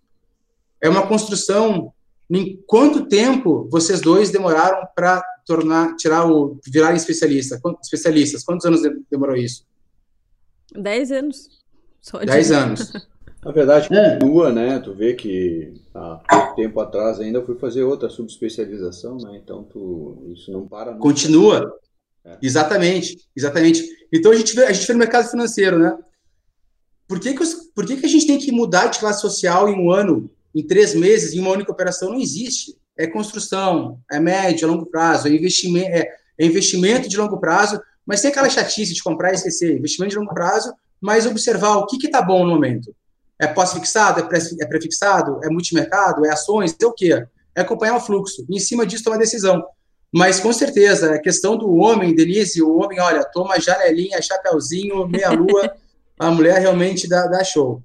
É 0.80 0.88
uma 0.88 1.06
construção. 1.06 1.92
Em 2.30 2.62
quanto 2.66 3.06
tempo 3.06 3.66
vocês 3.70 4.00
dois 4.00 4.30
demoraram 4.30 4.86
para 4.94 5.22
tornar, 5.46 5.96
tirar 5.96 6.30
o, 6.30 6.58
virar 6.66 6.94
especialista? 6.94 7.60
Especialistas? 7.82 8.44
Quantos 8.44 8.66
anos 8.66 8.82
demorou 9.10 9.36
isso? 9.36 9.64
Dez 10.74 11.10
anos. 11.10 11.48
Só 12.00 12.18
Dez 12.18 12.50
anos. 12.50 12.92
Na 13.44 13.52
verdade, 13.52 13.88
é. 13.92 14.14
continua, 14.14 14.52
né? 14.52 14.78
Tu 14.80 14.92
vê 14.92 15.14
que 15.14 15.72
há 15.94 16.20
pouco 16.28 16.56
tempo 16.56 16.80
atrás 16.80 17.20
ainda 17.20 17.42
fui 17.42 17.56
fazer 17.56 17.84
outra 17.84 18.10
subespecialização, 18.10 19.16
né? 19.16 19.40
Então 19.42 19.62
tu, 19.62 20.22
isso 20.34 20.50
não 20.50 20.66
para. 20.66 20.90
Nunca. 20.90 21.02
Continua. 21.02 21.72
É. 22.24 22.36
Exatamente, 22.42 23.26
exatamente. 23.34 23.84
Então 24.12 24.32
a 24.32 24.34
gente 24.34 24.54
vê, 24.54 24.64
a 24.64 24.72
gente 24.72 24.86
vê 24.86 24.92
no 24.92 24.98
mercado 24.98 25.30
financeiro, 25.30 25.78
né? 25.78 25.96
Por 27.06 27.20
que 27.20 27.32
que, 27.32 27.42
os, 27.42 27.54
por 27.74 27.86
que 27.86 27.96
que 27.96 28.06
a 28.06 28.08
gente 28.08 28.26
tem 28.26 28.38
que 28.38 28.52
mudar 28.52 28.88
de 28.88 28.98
classe 28.98 29.20
social 29.20 29.68
em 29.68 29.80
um 29.80 29.90
ano? 29.90 30.30
Em 30.54 30.66
três 30.66 30.94
meses 30.94 31.34
em 31.34 31.40
uma 31.40 31.50
única 31.50 31.72
operação 31.72 32.10
não 32.10 32.20
existe. 32.20 32.76
É 32.96 33.06
construção, 33.06 34.00
é 34.10 34.18
médio, 34.18 34.66
a 34.66 34.70
longo 34.70 34.86
prazo, 34.86 35.28
é 35.28 35.30
investimento, 35.30 35.88
é, 35.88 36.08
é 36.38 36.44
investimento 36.44 37.08
de 37.08 37.16
longo 37.16 37.38
prazo, 37.38 37.80
mas 38.04 38.20
tem 38.20 38.30
aquela 38.30 38.48
chatice 38.48 38.92
de 38.92 39.02
comprar 39.02 39.30
e 39.30 39.34
esquecer, 39.34 39.76
investimento 39.76 40.12
de 40.12 40.18
longo 40.18 40.34
prazo, 40.34 40.72
mas 41.00 41.26
observar 41.26 41.76
o 41.76 41.86
que 41.86 42.04
está 42.06 42.20
bom 42.22 42.44
no 42.44 42.54
momento. 42.54 42.94
É 43.38 43.46
pós-fixado, 43.46 44.18
é 44.20 44.66
pré-fixado, 44.66 45.40
é 45.44 45.48
multimercado, 45.48 46.26
é 46.26 46.32
ações, 46.32 46.74
é 46.80 46.86
o 46.86 46.92
quê? 46.92 47.24
É 47.54 47.60
acompanhar 47.60 47.96
o 47.96 48.00
fluxo. 48.00 48.44
E 48.48 48.56
em 48.56 48.58
cima 48.58 48.84
disso, 48.84 49.04
tomar 49.04 49.16
decisão. 49.16 49.64
Mas, 50.12 50.40
com 50.40 50.52
certeza, 50.52 51.14
a 51.14 51.20
questão 51.20 51.56
do 51.56 51.72
homem, 51.76 52.14
Denise, 52.14 52.62
o 52.62 52.78
homem, 52.78 52.98
olha, 52.98 53.24
toma 53.24 53.60
janelinha, 53.60 54.20
chapéuzinho, 54.22 55.06
meia-lua, 55.06 55.72
a 56.18 56.30
mulher 56.30 56.58
realmente 56.58 57.08
dá, 57.08 57.26
dá 57.26 57.44
show. 57.44 57.82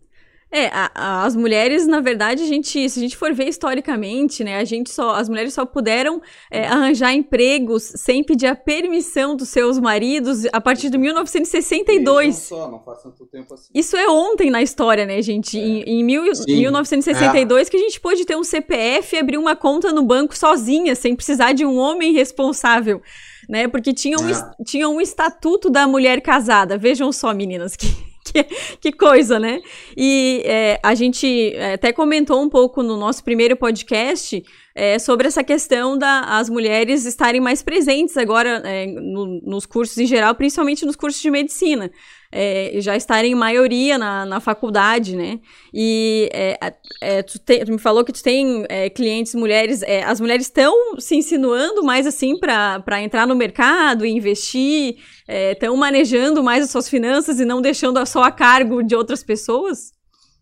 É, 0.53 0.67
a, 0.67 0.91
a, 0.93 1.25
as 1.25 1.35
mulheres, 1.35 1.87
na 1.87 1.99
verdade, 1.99 2.43
a 2.43 2.45
gente, 2.45 2.87
se 2.87 2.99
a 2.99 3.01
gente 3.01 3.17
for 3.17 3.33
ver 3.33 3.49
historicamente, 3.49 4.43
né, 4.43 4.57
a 4.57 4.63
gente 4.63 4.91
só, 4.91 5.15
as 5.15 5.27
mulheres 5.27 5.51
só 5.51 5.65
puderam 5.65 6.21
é, 6.51 6.67
arranjar 6.67 7.11
empregos 7.11 7.81
sem 7.95 8.23
pedir 8.23 8.45
a 8.45 8.55
permissão 8.55 9.35
dos 9.35 9.49
seus 9.49 9.79
maridos 9.79 10.45
a 10.53 10.61
partir 10.61 10.91
de 10.91 10.97
1962. 10.99 12.27
Não 12.27 12.33
só, 12.33 12.69
não 12.69 12.79
faz 12.83 13.01
tanto 13.01 13.25
tempo 13.25 13.55
assim. 13.55 13.71
Isso 13.73 13.97
é 13.97 14.07
ontem 14.07 14.51
na 14.51 14.61
história, 14.61 15.07
né, 15.07 15.19
gente? 15.23 15.57
É. 15.57 15.59
Em, 15.59 16.01
em 16.01 16.03
mil, 16.03 16.21
1962 16.21 17.67
é. 17.67 17.71
que 17.71 17.77
a 17.77 17.79
gente 17.79 17.99
pôde 17.99 18.23
ter 18.23 18.37
um 18.37 18.43
CPF 18.43 19.15
e 19.15 19.19
abrir 19.19 19.39
uma 19.39 19.55
conta 19.55 19.91
no 19.91 20.03
banco 20.03 20.37
sozinha, 20.37 20.93
sem 20.93 21.15
precisar 21.15 21.53
de 21.53 21.65
um 21.65 21.77
homem 21.77 22.13
responsável 22.13 23.01
né? 23.49 23.67
Porque 23.67 23.93
tinha 23.93 24.17
um, 24.17 24.29
é. 24.29 24.51
tinha 24.65 24.87
um 24.87 25.01
estatuto 25.01 25.69
da 25.69 25.85
mulher 25.85 26.21
casada. 26.21 26.77
Vejam 26.77 27.11
só, 27.11 27.33
meninas, 27.33 27.75
que 27.75 28.12
que, 28.33 28.43
que 28.79 28.91
coisa, 28.91 29.39
né? 29.39 29.61
E 29.95 30.41
é, 30.45 30.79
a 30.81 30.95
gente 30.95 31.53
é, 31.55 31.73
até 31.73 31.91
comentou 31.91 32.41
um 32.41 32.49
pouco 32.49 32.81
no 32.81 32.95
nosso 32.95 33.23
primeiro 33.23 33.57
podcast 33.57 34.43
é, 34.73 34.97
sobre 34.97 35.27
essa 35.27 35.43
questão 35.43 35.97
das 35.97 36.49
mulheres 36.49 37.05
estarem 37.05 37.41
mais 37.41 37.61
presentes 37.61 38.15
agora 38.17 38.61
é, 38.65 38.87
no, 38.87 39.41
nos 39.41 39.65
cursos 39.65 39.97
em 39.97 40.05
geral, 40.05 40.33
principalmente 40.35 40.85
nos 40.85 40.95
cursos 40.95 41.21
de 41.21 41.29
medicina 41.29 41.91
é, 42.35 42.71
já 42.81 42.97
estarem 42.97 43.33
em 43.33 43.35
maioria 43.35 43.95
na, 43.95 44.25
na 44.25 44.39
faculdade, 44.39 45.15
né? 45.15 45.39
E 45.71 46.27
é, 46.33 46.73
é, 46.99 47.21
tu, 47.21 47.37
te, 47.37 47.63
tu, 47.63 47.71
me 47.71 47.77
falou 47.77 48.03
que 48.03 48.11
tu 48.11 48.23
tem 48.23 48.65
é, 48.69 48.89
clientes 48.89 49.35
mulheres, 49.35 49.83
é, 49.83 50.03
as 50.03 50.19
mulheres 50.19 50.47
estão 50.47 50.99
se 50.99 51.15
insinuando 51.15 51.83
mais 51.83 52.07
assim 52.07 52.35
para 52.39 53.03
entrar 53.03 53.27
no 53.27 53.35
mercado 53.35 54.03
e 54.03 54.09
investir, 54.09 54.97
estão 55.27 55.77
manejando 55.77 56.41
mais 56.41 56.63
as 56.63 56.71
suas 56.71 56.89
finanças 56.89 57.39
e 57.39 57.45
não 57.45 57.61
deixando 57.61 58.03
só 58.07 58.23
a 58.23 58.31
cargo 58.31 58.81
de 58.81 58.95
outras 58.95 59.23
pessoas? 59.23 59.91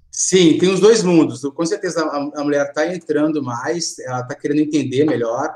Sim, 0.10 0.58
tem 0.58 0.70
os 0.74 0.80
dois 0.80 1.04
mundos. 1.04 1.42
Com 1.42 1.66
certeza 1.66 2.04
a, 2.04 2.42
a 2.42 2.44
mulher 2.44 2.68
está 2.68 2.88
entrando 2.88 3.44
mais, 3.44 4.00
ela 4.00 4.22
está 4.22 4.34
querendo 4.34 4.62
entender 4.62 5.04
melhor. 5.04 5.54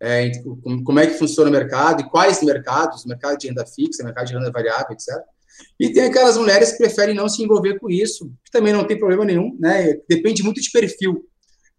É, 0.00 0.30
como 0.84 1.00
é 1.00 1.06
que 1.06 1.14
funciona 1.14 1.48
o 1.48 1.52
mercado 1.52 2.02
e 2.02 2.08
quais 2.08 2.42
mercados, 2.42 3.06
mercado 3.06 3.38
de 3.38 3.48
renda 3.48 3.64
fixa, 3.66 4.04
mercado 4.04 4.26
de 4.26 4.34
renda 4.34 4.50
variável, 4.50 4.92
etc. 4.92 5.08
E 5.78 5.92
tem 5.92 6.04
aquelas 6.04 6.36
mulheres 6.36 6.72
que 6.72 6.78
preferem 6.78 7.14
não 7.14 7.28
se 7.28 7.42
envolver 7.42 7.78
com 7.78 7.88
isso, 7.88 8.30
que 8.44 8.50
também 8.50 8.72
não 8.72 8.84
tem 8.84 8.98
problema 8.98 9.24
nenhum, 9.24 9.56
né? 9.58 9.94
Depende 10.08 10.42
muito 10.42 10.60
de 10.60 10.70
perfil. 10.70 11.24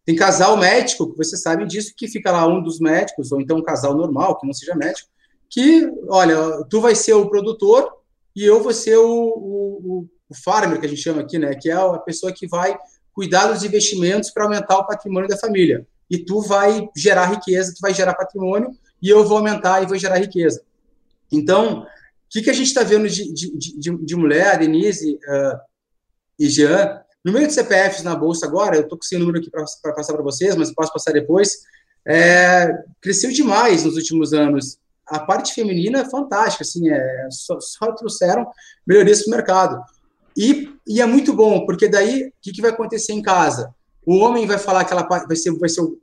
Tem 0.05 0.15
casal 0.15 0.57
médico, 0.57 1.13
você 1.15 1.37
sabe 1.37 1.65
disso, 1.65 1.93
que 1.95 2.07
fica 2.07 2.31
lá 2.31 2.47
um 2.47 2.63
dos 2.63 2.79
médicos, 2.79 3.31
ou 3.31 3.41
então 3.41 3.57
um 3.57 3.63
casal 3.63 3.95
normal, 3.95 4.39
que 4.39 4.47
não 4.47 4.53
seja 4.53 4.75
médico, 4.75 5.07
que, 5.49 5.91
olha, 6.07 6.63
tu 6.69 6.79
vai 6.79 6.95
ser 6.95 7.13
o 7.13 7.29
produtor 7.29 7.91
e 8.35 8.43
eu 8.45 8.61
vou 8.61 8.73
ser 8.73 8.97
o, 8.97 9.05
o, 9.05 10.07
o 10.29 10.35
farmer, 10.43 10.79
que 10.79 10.85
a 10.85 10.89
gente 10.89 11.01
chama 11.01 11.21
aqui, 11.21 11.37
né? 11.37 11.53
Que 11.55 11.69
é 11.69 11.73
a 11.73 11.97
pessoa 11.97 12.31
que 12.31 12.47
vai 12.47 12.77
cuidar 13.13 13.47
dos 13.47 13.63
investimentos 13.63 14.29
para 14.29 14.45
aumentar 14.45 14.77
o 14.77 14.87
patrimônio 14.87 15.27
da 15.27 15.37
família. 15.37 15.85
E 16.09 16.17
tu 16.17 16.41
vai 16.41 16.87
gerar 16.95 17.25
riqueza, 17.25 17.73
tu 17.75 17.81
vai 17.81 17.93
gerar 17.93 18.13
patrimônio, 18.13 18.71
e 19.01 19.09
eu 19.09 19.25
vou 19.25 19.37
aumentar 19.37 19.83
e 19.83 19.85
vou 19.85 19.97
gerar 19.97 20.17
riqueza. 20.17 20.61
Então, 21.31 21.85
que, 22.29 22.41
que 22.41 22.49
a 22.49 22.53
gente 22.53 22.67
está 22.67 22.83
vendo 22.83 23.07
de, 23.07 23.33
de, 23.33 23.57
de, 23.57 24.05
de, 24.05 24.15
mulher, 24.15 24.57
Denise 24.59 25.15
uh, 25.15 25.59
e 26.37 26.47
Jean? 26.47 27.01
Número 27.25 27.47
de 27.47 27.53
CPFs 27.53 28.03
na 28.03 28.15
Bolsa 28.15 28.45
agora, 28.45 28.75
eu 28.75 28.83
estou 28.83 28.97
com 28.97 29.03
esse 29.03 29.17
número 29.17 29.39
aqui 29.39 29.49
para 29.49 29.93
passar 29.93 30.13
para 30.13 30.23
vocês, 30.23 30.55
mas 30.55 30.73
posso 30.73 30.93
passar 30.93 31.11
depois, 31.11 31.57
é, 32.07 32.71
cresceu 33.01 33.31
demais 33.31 33.83
nos 33.83 33.95
últimos 33.95 34.33
anos. 34.33 34.77
A 35.05 35.19
parte 35.19 35.53
feminina 35.53 36.01
é 36.01 36.09
fantástica, 36.09 36.63
assim, 36.63 36.89
é, 36.89 37.27
só, 37.31 37.59
só 37.59 37.91
trouxeram 37.91 38.47
melhorias 38.85 39.23
para 39.23 39.27
o 39.27 39.35
mercado. 39.35 39.83
E, 40.37 40.69
e, 40.87 41.01
é 41.01 41.05
muito 41.05 41.33
bom, 41.33 41.65
porque 41.65 41.87
daí, 41.87 42.27
o 42.27 42.33
que, 42.41 42.53
que 42.53 42.61
vai 42.61 42.71
acontecer 42.71 43.11
em 43.11 43.21
casa? 43.21 43.73
O 44.05 44.19
homem 44.19 44.47
vai 44.47 44.57
falar 44.57 44.85
que 44.85 44.93
ela 44.93 45.03
vai 45.03 45.35
ser, 45.35 45.51
vai 45.51 45.67
ser 45.67 45.81
um, 45.81 45.97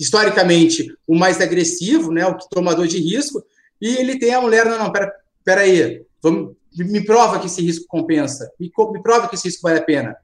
historicamente 0.00 0.92
o 1.06 1.14
mais 1.14 1.40
agressivo, 1.40 2.10
né, 2.10 2.26
o 2.26 2.36
tomador 2.50 2.86
de 2.86 2.98
risco, 2.98 3.42
e 3.80 3.96
ele 3.96 4.18
tem 4.18 4.34
a 4.34 4.40
mulher, 4.40 4.64
não, 4.66 4.78
não, 4.78 4.92
pera, 4.92 5.12
pera 5.44 5.60
aí, 5.62 6.04
vamos, 6.22 6.56
me 6.76 7.04
prova 7.04 7.38
que 7.38 7.46
esse 7.46 7.62
risco 7.62 7.86
compensa, 7.88 8.50
me, 8.58 8.70
me 8.92 9.02
prova 9.02 9.28
que 9.28 9.34
esse 9.34 9.48
risco 9.48 9.62
vale 9.62 9.78
a 9.78 9.84
pena. 9.84 10.16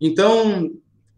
Então, 0.00 0.70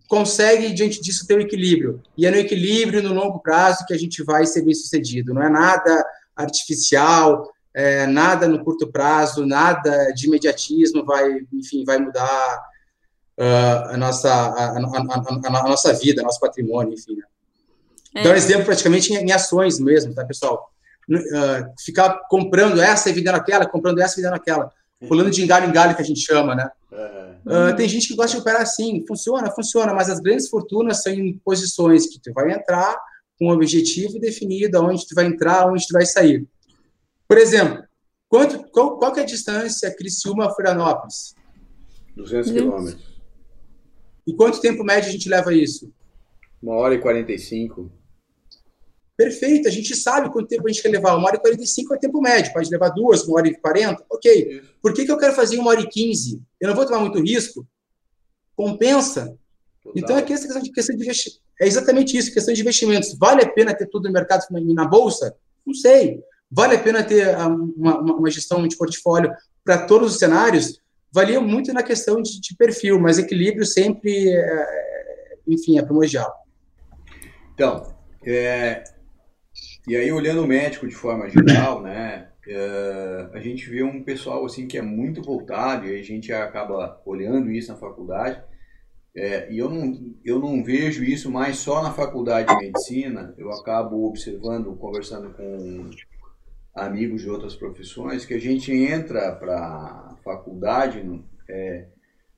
consegue, 0.09 0.73
diante 0.73 1.01
disso, 1.01 1.27
ter 1.27 1.35
o 1.35 1.39
um 1.39 1.41
equilíbrio. 1.41 2.03
E 2.17 2.27
é 2.27 2.31
no 2.31 2.37
equilíbrio, 2.37 3.03
no 3.03 3.15
longo 3.15 3.41
prazo, 3.41 3.85
que 3.87 3.95
a 3.95 3.99
gente 3.99 4.23
vai 4.23 4.47
ser 4.47 4.63
bem 4.63 4.75
sucedido. 4.75 5.33
Não 5.33 5.43
é 5.43 5.49
nada 5.49 6.05
artificial, 6.37 7.51
é, 7.73 8.07
nada 8.07 8.47
no 8.47 8.63
curto 8.63 8.91
prazo, 8.91 9.47
nada 9.47 10.13
de 10.13 10.27
imediatismo 10.27 11.05
vai, 11.05 11.41
enfim, 11.53 11.85
vai 11.85 11.99
mudar 11.99 12.63
uh, 13.39 13.91
a, 13.91 13.97
nossa, 13.97 14.33
a, 14.33 14.73
a, 14.73 14.77
a, 14.77 15.69
nossa 15.69 15.93
vida, 15.93 16.23
nosso 16.23 16.41
patrimônio, 16.41 16.95
enfim. 16.95 17.17
Né? 17.17 17.25
É. 18.15 18.21
Então, 18.21 18.35
exemplo 18.35 18.65
praticamente 18.65 19.13
em, 19.13 19.17
em 19.17 19.33
ações 19.33 19.81
mesmo, 19.81 20.15
tá, 20.15 20.25
pessoal? 20.25 20.71
Uh, 21.11 21.73
ficar 21.85 22.21
comprando 22.29 22.81
essa 22.81 23.11
e 23.11 23.13
vendendo 23.13 23.37
aquela, 23.37 23.67
comprando 23.67 24.01
essa 24.01 24.15
e 24.15 24.23
vendendo 24.23 24.37
aquela. 24.37 24.71
Pulando 25.07 25.31
de 25.31 25.47
galho 25.47 25.69
em 25.69 25.73
galho, 25.73 25.95
que 25.95 26.03
a 26.03 26.05
gente 26.05 26.21
chama, 26.21 26.55
né? 26.55 26.71
Uh, 27.45 27.77
tem 27.77 27.89
gente 27.89 28.09
que 28.09 28.15
gosta 28.15 28.37
de 28.37 28.41
operar 28.41 28.63
assim, 28.63 29.05
funciona, 29.07 29.51
funciona, 29.51 29.93
mas 29.93 30.09
as 30.09 30.19
grandes 30.19 30.49
fortunas 30.49 31.03
são 31.03 31.13
em 31.13 31.37
posições 31.45 32.07
que 32.07 32.19
tu 32.19 32.33
vai 32.33 32.53
entrar 32.53 32.97
com 33.39 33.49
um 33.49 33.51
objetivo 33.51 34.19
definido, 34.19 34.79
aonde 34.79 35.07
tu 35.07 35.15
vai 35.15 35.27
entrar, 35.27 35.71
onde 35.71 35.87
tu 35.87 35.93
vai 35.93 36.07
sair. 36.07 36.47
Por 37.29 37.37
exemplo, 37.37 37.85
quanto, 38.29 38.65
qual, 38.71 38.97
qual 38.97 39.15
é 39.17 39.21
a 39.21 39.27
distância 39.27 39.95
Criciúma-Florianópolis? 39.95 41.35
200 42.17 42.51
quilômetros. 42.51 43.15
E 44.27 44.33
quanto 44.35 44.61
tempo 44.61 44.85
médio 44.85 45.09
a 45.09 45.13
gente 45.13 45.29
leva 45.29 45.53
isso? 45.53 45.93
Uma 46.63 46.77
hora 46.77 46.95
e 46.95 46.99
45. 46.99 47.91
Perfeito, 49.17 49.69
a 49.69 49.71
gente 49.71 49.95
sabe 49.95 50.33
quanto 50.33 50.49
tempo 50.49 50.67
a 50.67 50.73
gente 50.73 50.83
quer 50.83 50.89
levar. 50.89 51.15
Uma 51.17 51.29
hora 51.29 51.37
e 51.37 51.41
45 51.41 51.95
é 51.95 51.99
tempo 51.99 52.21
médio, 52.21 52.53
pode 52.53 52.69
levar 52.69 52.89
duas, 52.89 53.23
uma 53.23 53.37
hora 53.39 53.49
e 53.49 53.55
40, 53.55 54.05
ok. 54.11 54.63
Por 54.83 54.93
que, 54.93 55.05
que 55.05 55.13
eu 55.13 55.19
quero 55.19 55.35
fazer 55.35 55.57
uma 55.59 55.71
hora 55.71 55.81
e 55.81 55.89
15? 55.89 56.43
Eu 56.61 56.69
não 56.69 56.75
vou 56.75 56.85
tomar 56.85 56.99
muito 56.99 57.21
risco? 57.21 57.67
Compensa. 58.57 59.37
Total. 59.83 59.93
Então, 59.97 60.17
essa 60.17 60.27
questão 60.27 60.63
de, 60.63 60.73
questão 60.73 60.97
de 60.97 61.03
investimento. 61.03 61.41
É 61.61 61.67
exatamente 61.67 62.17
isso, 62.17 62.33
questão 62.33 62.53
de 62.53 62.61
investimentos. 62.61 63.17
Vale 63.17 63.43
a 63.43 63.49
pena 63.49 63.75
ter 63.75 63.87
tudo 63.87 64.09
no 64.09 64.13
mercado 64.13 64.45
na 64.51 64.85
bolsa? 64.85 65.37
Não 65.65 65.75
sei. 65.75 66.21
Vale 66.51 66.77
a 66.77 66.81
pena 66.81 67.03
ter 67.05 67.37
uma, 67.37 68.01
uma, 68.01 68.15
uma 68.15 68.31
gestão 68.31 68.67
de 68.67 68.77
portfólio 68.77 69.33
para 69.65 69.87
todos 69.87 70.13
os 70.13 70.19
cenários? 70.19 70.81
Valia 71.13 71.41
muito 71.41 71.73
na 71.73 71.83
questão 71.83 72.21
de, 72.21 72.41
de 72.41 72.57
perfil, 72.57 72.99
mas 72.99 73.19
equilíbrio 73.19 73.65
sempre, 73.65 74.31
é, 74.31 75.37
enfim, 75.47 75.79
é 75.79 75.83
primordial. 75.83 76.33
Então, 77.55 77.95
é, 78.25 78.83
e 79.87 79.97
aí, 79.97 80.11
olhando 80.11 80.43
o 80.43 80.47
médico 80.47 80.89
de 80.89 80.95
forma 80.95 81.29
geral, 81.29 81.83
né, 81.83 82.29
uh, 82.47 83.37
a 83.37 83.41
gente 83.41 83.69
vê 83.69 83.83
um 83.83 84.03
pessoal 84.03 84.45
assim 84.45 84.67
que 84.67 84.79
é 84.79 84.83
muito 84.83 85.23
voltado, 85.23 85.87
e 85.87 85.99
a 85.99 86.03
gente 86.03 86.33
acaba 86.33 87.01
olhando 87.05 87.51
isso 87.51 87.73
na 87.73 87.79
faculdade, 87.79 88.43
é, 89.17 89.53
e 89.53 89.59
eu 89.59 89.71
não, 89.71 90.15
eu 90.25 90.41
não 90.41 90.65
vejo 90.65 91.05
isso 91.05 91.31
mais 91.31 91.59
só 91.59 91.83
na 91.83 91.93
faculdade 91.93 92.49
de 92.49 92.67
medicina, 92.67 93.33
eu 93.39 93.53
acabo 93.53 94.09
observando, 94.09 94.75
conversando 94.75 95.31
com 95.31 95.89
amigos 96.75 97.23
de 97.23 97.31
outras 97.31 97.55
profissões, 97.55 98.25
que 98.25 98.35
a 98.35 98.41
gente 98.41 98.73
entra 98.73 99.31
para 99.33 99.57
a 99.57 100.17
faculdade 100.25 101.23
é, 101.49 101.87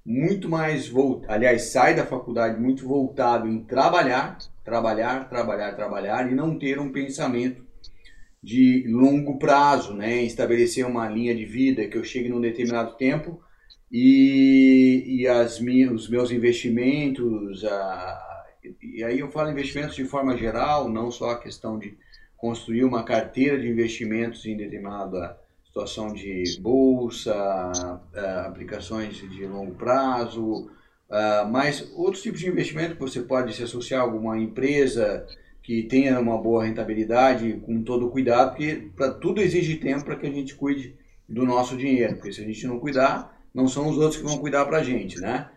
muito 0.04 0.50
mais 0.50 0.86
voltado, 0.86 1.32
aliás, 1.32 1.62
sai 1.70 1.94
da 1.94 2.04
faculdade 2.04 2.60
muito 2.60 2.86
voltado 2.86 3.48
em 3.48 3.64
trabalhar, 3.64 4.36
trabalhar, 4.66 5.28
trabalhar, 5.28 5.76
trabalhar 5.76 6.30
e 6.30 6.34
não 6.34 6.58
ter 6.58 6.80
um 6.80 6.90
pensamento 6.90 7.64
de 8.42 8.84
longo 8.88 9.38
prazo, 9.38 9.94
né? 9.94 10.22
Estabelecer 10.24 10.84
uma 10.84 11.08
linha 11.08 11.34
de 11.34 11.44
vida 11.44 11.86
que 11.86 11.96
eu 11.96 12.04
chegue 12.04 12.28
num 12.28 12.40
determinado 12.40 12.96
tempo 12.96 13.40
e, 13.90 15.20
e 15.20 15.28
as 15.28 15.60
minhas, 15.60 15.92
os 15.92 16.08
meus 16.10 16.32
investimentos, 16.32 17.64
a, 17.64 18.44
e 18.82 19.04
aí 19.04 19.20
eu 19.20 19.30
falo 19.30 19.50
investimentos 19.50 19.94
de 19.94 20.04
forma 20.04 20.36
geral, 20.36 20.88
não 20.88 21.12
só 21.12 21.30
a 21.30 21.40
questão 21.40 21.78
de 21.78 21.96
construir 22.36 22.84
uma 22.84 23.04
carteira 23.04 23.58
de 23.58 23.68
investimentos 23.68 24.44
em 24.44 24.56
determinada 24.56 25.38
situação 25.64 26.12
de 26.12 26.58
bolsa, 26.60 28.02
é, 28.14 28.46
aplicações 28.46 29.16
de 29.16 29.46
longo 29.46 29.74
prazo, 29.74 30.70
Uh, 31.08 31.48
mas 31.48 31.92
outros 31.94 32.22
tipos 32.22 32.40
de 32.40 32.48
investimento, 32.48 32.96
você 32.98 33.20
pode 33.20 33.54
se 33.54 33.62
associar 33.62 34.00
a 34.00 34.04
alguma 34.04 34.36
empresa 34.38 35.26
que 35.62 35.82
tenha 35.84 36.18
uma 36.18 36.40
boa 36.40 36.64
rentabilidade, 36.64 37.60
com 37.64 37.82
todo 37.82 38.10
cuidado, 38.10 38.50
porque 38.50 38.90
para 38.96 39.12
tudo 39.12 39.40
exige 39.40 39.76
tempo 39.76 40.04
para 40.04 40.16
que 40.16 40.26
a 40.26 40.32
gente 40.32 40.54
cuide 40.54 40.96
do 41.28 41.44
nosso 41.44 41.76
dinheiro, 41.76 42.14
porque 42.14 42.32
se 42.32 42.40
a 42.40 42.44
gente 42.44 42.66
não 42.66 42.78
cuidar, 42.78 43.36
não 43.54 43.66
são 43.66 43.88
os 43.88 43.98
outros 43.98 44.16
que 44.16 44.26
vão 44.26 44.38
cuidar 44.38 44.64
para 44.64 44.78
a 44.78 44.82
gente, 44.82 45.20
né? 45.20 45.48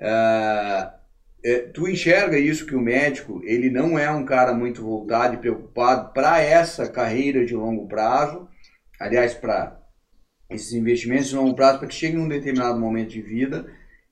Uh, 0.00 0.96
é, 1.44 1.58
tu 1.72 1.88
enxerga 1.88 2.38
isso 2.38 2.66
que 2.66 2.74
o 2.74 2.80
médico 2.80 3.40
ele 3.44 3.70
não 3.70 3.98
é 3.98 4.10
um 4.10 4.24
cara 4.24 4.52
muito 4.52 4.82
voltado 4.82 5.34
e 5.34 5.38
preocupado 5.38 6.12
para 6.12 6.40
essa 6.40 6.88
carreira 6.88 7.44
de 7.44 7.54
longo 7.54 7.86
prazo, 7.86 8.48
aliás 9.00 9.34
para 9.34 9.80
esses 10.50 10.72
investimentos 10.72 11.28
de 11.28 11.36
longo 11.36 11.54
prazo 11.54 11.78
para 11.78 11.88
que 11.88 11.94
chegue 11.94 12.16
num 12.16 12.28
determinado 12.28 12.78
momento 12.78 13.10
de 13.10 13.22
vida 13.22 13.66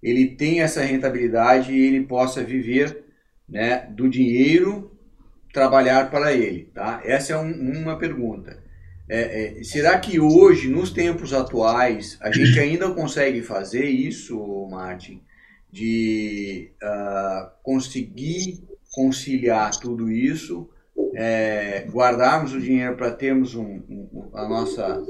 ele 0.05 0.27
tenha 0.27 0.65
essa 0.65 0.83
rentabilidade 0.83 1.73
e 1.73 1.87
ele 1.87 2.05
possa 2.05 2.45
viver 2.45 3.05
né, 3.49 3.89
do 3.91 4.09
dinheiro 4.09 4.91
trabalhar 5.53 6.11
para 6.11 6.33
ele, 6.33 6.71
tá? 6.75 7.01
Essa 7.05 7.33
é 7.33 7.37
um, 7.37 7.53
uma 7.83 7.97
pergunta. 7.99 8.63
É, 9.09 9.61
é, 9.61 9.65
será 9.65 9.99
que 9.99 10.21
hoje, 10.21 10.69
nos 10.69 10.91
tempos 10.91 11.33
atuais, 11.33 12.19
a 12.21 12.31
gente 12.31 12.59
ainda 12.59 12.91
consegue 12.91 13.43
fazer 13.43 13.85
isso, 13.85 14.69
Martin? 14.71 15.21
de 15.75 16.71
uh, 16.81 17.51
conseguir 17.61 18.63
conciliar 18.95 19.73
tudo 19.81 20.09
isso, 20.09 20.71
é, 21.17 21.85
guardarmos 21.91 22.53
o 22.53 22.61
dinheiro 22.61 22.97
para 22.97 23.11
termos 23.11 23.57
um, 23.57 23.83
um, 23.91 24.31
a 24.35 24.49
nossa 24.49 25.05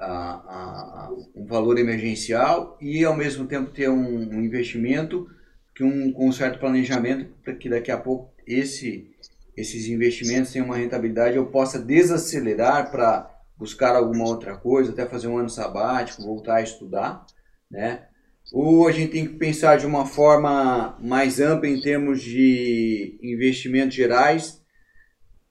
a, 0.00 1.06
a, 1.06 1.10
um 1.34 1.46
valor 1.46 1.78
emergencial 1.78 2.76
e 2.80 3.04
ao 3.04 3.16
mesmo 3.16 3.46
tempo 3.46 3.70
ter 3.70 3.88
um, 3.88 4.30
um 4.30 4.42
investimento 4.42 5.28
que 5.74 5.84
um, 5.84 6.12
com 6.12 6.28
um 6.28 6.32
certo 6.32 6.58
planejamento 6.58 7.30
para 7.44 7.54
que 7.54 7.68
daqui 7.68 7.90
a 7.90 7.98
pouco 7.98 8.32
esse 8.46 9.10
esses 9.56 9.88
investimentos 9.88 10.52
tenham 10.52 10.66
uma 10.66 10.76
rentabilidade 10.76 11.36
eu 11.36 11.46
possa 11.46 11.78
desacelerar 11.78 12.90
para 12.90 13.30
buscar 13.58 13.94
alguma 13.94 14.24
outra 14.24 14.56
coisa 14.56 14.92
até 14.92 15.04
fazer 15.04 15.28
um 15.28 15.36
ano 15.36 15.50
sabático 15.50 16.22
voltar 16.22 16.56
a 16.56 16.62
estudar 16.62 17.26
né? 17.70 18.06
Ou 18.52 18.88
a 18.88 18.92
gente 18.92 19.12
tem 19.12 19.26
que 19.26 19.34
pensar 19.34 19.76
de 19.76 19.86
uma 19.86 20.04
forma 20.04 20.98
mais 21.00 21.38
ampla 21.38 21.68
em 21.68 21.80
termos 21.80 22.20
de 22.20 23.18
investimentos 23.22 23.94
gerais 23.94 24.60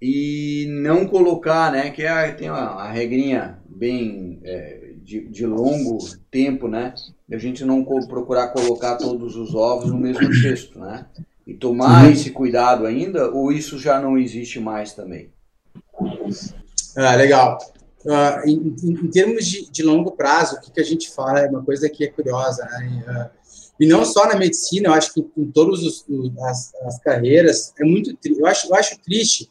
e 0.02 0.68
não 0.70 1.08
colocar, 1.08 1.72
né, 1.72 1.92
que 1.92 2.04
é, 2.04 2.32
tem 2.32 2.50
uma, 2.50 2.90
regrinha 2.92 3.59
bem 3.80 4.42
é, 4.44 4.92
de, 5.02 5.22
de, 5.30 5.46
longo 5.46 5.98
tempo, 6.30 6.68
né, 6.68 6.94
a 7.32 7.38
gente 7.38 7.64
não 7.64 7.84
procurar 7.84 8.50
colocar 8.50 8.98
todos 8.98 9.38
os 9.38 9.56
ovos 9.56 9.90
no 9.90 9.98
mesmo 9.98 10.32
cesto, 10.36 10.78
né, 10.78 11.06
e 11.48 11.54
tomar 11.54 12.04
uhum. 12.04 12.12
esse 12.12 12.30
cuidado 12.32 12.86
ainda, 12.86 13.32
ou 13.32 13.52
isso 13.52 13.80
já 13.80 14.02
não 14.02 14.18
existe 14.18 14.60
mais 14.60 14.94
também? 14.94 15.32
Ah, 16.96 17.16
legal. 17.16 17.58
Uh, 18.06 18.48
em, 18.48 18.76
em, 18.84 19.08
termos 19.10 19.46
de, 19.46 19.70
de, 19.70 19.84
longo 19.84 20.12
prazo, 20.12 20.56
o 20.56 20.62
que, 20.62 20.72
que, 20.72 20.80
a 20.80 20.86
gente 20.86 21.10
fala 21.10 21.40
é 21.40 21.50
uma 21.50 21.64
coisa 21.64 21.90
que 21.90 22.04
é 22.04 22.08
curiosa, 22.08 22.64
né? 22.66 23.04
Uh, 23.08 23.40
e 23.80 23.88
não 23.88 24.04
só 24.04 24.28
na 24.28 24.36
medicina, 24.36 24.90
eu 24.90 24.94
acho 24.94 25.14
que 25.14 25.26
em 25.38 25.52
todas 25.52 25.80
as, 25.84 26.74
as, 26.86 27.00
carreiras, 27.00 27.74
é 27.80 27.84
muito 27.84 28.18
eu 28.26 28.46
acho, 28.46 28.68
eu 28.68 28.76
acho 28.76 29.00
triste 29.00 29.50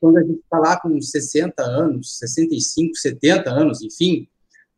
quando 0.00 0.18
a 0.18 0.22
gente 0.22 0.40
está 0.40 0.58
lá 0.58 0.78
com 0.78 1.00
60 1.00 1.62
anos, 1.62 2.18
65, 2.18 2.96
70 2.96 3.50
anos, 3.50 3.82
enfim, 3.82 4.28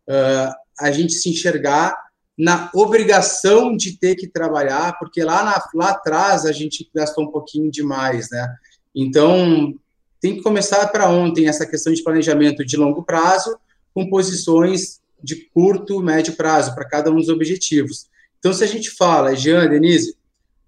uh, 0.08 0.54
a 0.80 0.90
gente 0.90 1.12
se 1.12 1.30
enxergar 1.30 1.96
na 2.38 2.70
obrigação 2.72 3.76
de 3.76 3.98
ter 3.98 4.14
que 4.14 4.28
trabalhar, 4.28 4.96
porque 4.98 5.24
lá, 5.24 5.44
na, 5.44 5.62
lá 5.74 5.90
atrás 5.90 6.46
a 6.46 6.52
gente 6.52 6.88
gastou 6.94 7.24
um 7.24 7.32
pouquinho 7.32 7.70
demais, 7.70 8.28
né? 8.30 8.54
Então, 8.94 9.74
tem 10.20 10.36
que 10.36 10.42
começar 10.42 10.86
para 10.88 11.10
ontem 11.10 11.48
essa 11.48 11.66
questão 11.66 11.92
de 11.92 12.02
planejamento 12.02 12.64
de 12.64 12.76
longo 12.76 13.02
prazo, 13.02 13.58
com 13.92 14.08
posições 14.08 15.00
de 15.22 15.48
curto, 15.52 16.00
médio 16.00 16.36
prazo 16.36 16.74
para 16.74 16.88
cada 16.88 17.10
um 17.10 17.16
dos 17.16 17.28
objetivos. 17.28 18.06
Então, 18.38 18.52
se 18.52 18.62
a 18.62 18.68
gente 18.68 18.90
fala, 18.90 19.34
Jean, 19.34 19.68
Denise, 19.68 20.16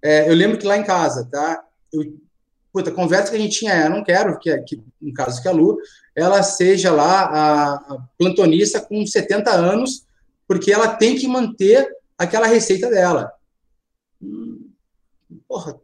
é, 0.01 0.29
eu 0.29 0.35
lembro 0.35 0.57
que 0.57 0.67
lá 0.67 0.77
em 0.77 0.83
casa, 0.83 1.27
tá? 1.31 1.63
Eu, 1.93 2.03
puta, 2.71 2.89
a 2.89 2.93
conversa 2.93 3.31
que 3.31 3.37
a 3.37 3.39
gente 3.39 3.59
tinha 3.59 3.73
é, 3.73 3.85
eu 3.85 3.89
não 3.89 4.03
quero 4.03 4.39
que, 4.39 4.55
que, 4.61 4.81
no 5.01 5.13
caso 5.13 5.41
que 5.41 5.47
a 5.47 5.51
Lu, 5.51 5.77
ela 6.15 6.41
seja 6.43 6.91
lá 6.91 7.23
a, 7.23 8.07
plantonista 8.17 8.79
com 8.79 9.05
70 9.05 9.51
anos, 9.51 10.05
porque 10.47 10.71
ela 10.71 10.95
tem 10.95 11.15
que 11.15 11.27
manter 11.27 11.87
aquela 12.17 12.47
receita 12.47 12.89
dela. 12.89 13.31
Porra, 15.47 15.79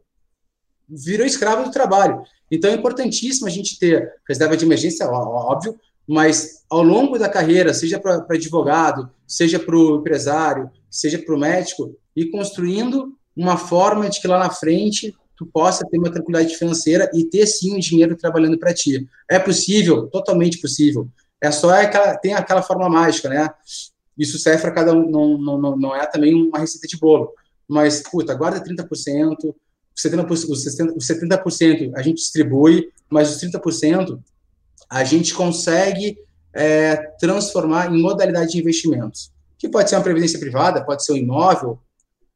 virou 0.88 1.26
escravo 1.26 1.64
do 1.64 1.70
trabalho. 1.70 2.22
Então 2.50 2.70
é 2.70 2.74
importantíssimo 2.74 3.46
a 3.46 3.50
gente 3.50 3.78
ter 3.78 4.14
reserva 4.26 4.56
de 4.56 4.64
emergência, 4.64 5.08
óbvio, 5.08 5.78
mas 6.06 6.64
ao 6.70 6.82
longo 6.82 7.18
da 7.18 7.28
carreira, 7.28 7.74
seja 7.74 7.98
para 7.98 8.24
advogado, 8.30 9.10
seja 9.26 9.58
para 9.58 9.76
o 9.76 9.96
empresário, 9.96 10.70
seja 10.90 11.18
para 11.18 11.34
o 11.34 11.38
médico, 11.38 11.94
ir 12.16 12.30
construindo 12.30 13.14
uma 13.36 13.58
forma 13.58 14.08
de 14.08 14.20
que 14.20 14.26
lá 14.26 14.38
na 14.38 14.50
frente 14.50 15.14
tu 15.38 15.46
possa 15.46 15.86
ter 15.88 15.96
uma 15.98 16.10
tranquilidade 16.10 16.56
financeira 16.56 17.08
e 17.14 17.24
ter 17.24 17.46
sim 17.46 17.76
o 17.76 17.80
dinheiro 17.80 18.16
trabalhando 18.16 18.58
para 18.58 18.74
ti. 18.74 19.08
É 19.30 19.38
possível, 19.38 20.08
totalmente 20.08 20.58
possível. 20.58 21.08
É 21.40 21.52
só 21.52 21.70
aquela, 21.70 22.16
tem 22.16 22.34
aquela 22.34 22.60
forma 22.60 22.88
mágica, 22.88 23.28
né? 23.28 23.48
Isso 24.18 24.36
serve 24.36 24.62
para 24.62 24.72
cada 24.72 24.92
um, 24.92 25.08
não, 25.08 25.38
não, 25.38 25.76
não 25.76 25.94
é 25.94 26.04
também 26.06 26.34
uma 26.34 26.58
receita 26.58 26.88
de 26.88 26.98
bolo. 26.98 27.32
Mas, 27.68 28.02
puta, 28.02 28.34
guarda 28.34 28.60
30%, 28.60 29.54
70%, 29.96 30.30
os 30.30 30.64
70%, 30.64 30.96
os 30.96 31.06
70% 31.06 31.92
a 31.94 32.02
gente 32.02 32.16
distribui, 32.16 32.90
mas 33.08 33.36
os 33.36 33.40
30% 33.40 34.18
a 34.90 35.04
gente 35.04 35.32
consegue 35.32 36.18
é, 36.52 36.96
transformar 37.20 37.94
em 37.94 38.02
modalidade 38.02 38.52
de 38.52 38.58
investimentos, 38.58 39.30
que 39.56 39.68
pode 39.68 39.88
ser 39.88 39.96
uma 39.96 40.02
previdência 40.02 40.40
privada, 40.40 40.84
pode 40.84 41.04
ser 41.04 41.12
um 41.12 41.16
imóvel, 41.16 41.78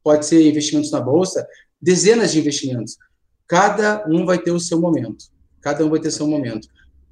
pode 0.03 0.25
ser 0.25 0.47
investimentos 0.47 0.91
na 0.91 1.01
bolsa, 1.01 1.45
dezenas 1.83 2.31
de 2.31 2.39
investimentos. 2.39 2.97
Cada 3.45 4.05
um 4.07 4.25
vai 4.25 4.39
ter 4.39 4.51
o 4.51 4.59
seu 4.59 4.79
momento. 4.79 5.25
Cada 5.61 5.85
um 5.85 5.89
vai 5.89 5.99
ter 5.99 6.07
o 6.07 6.11
seu 6.11 6.25
momento. 6.25 6.67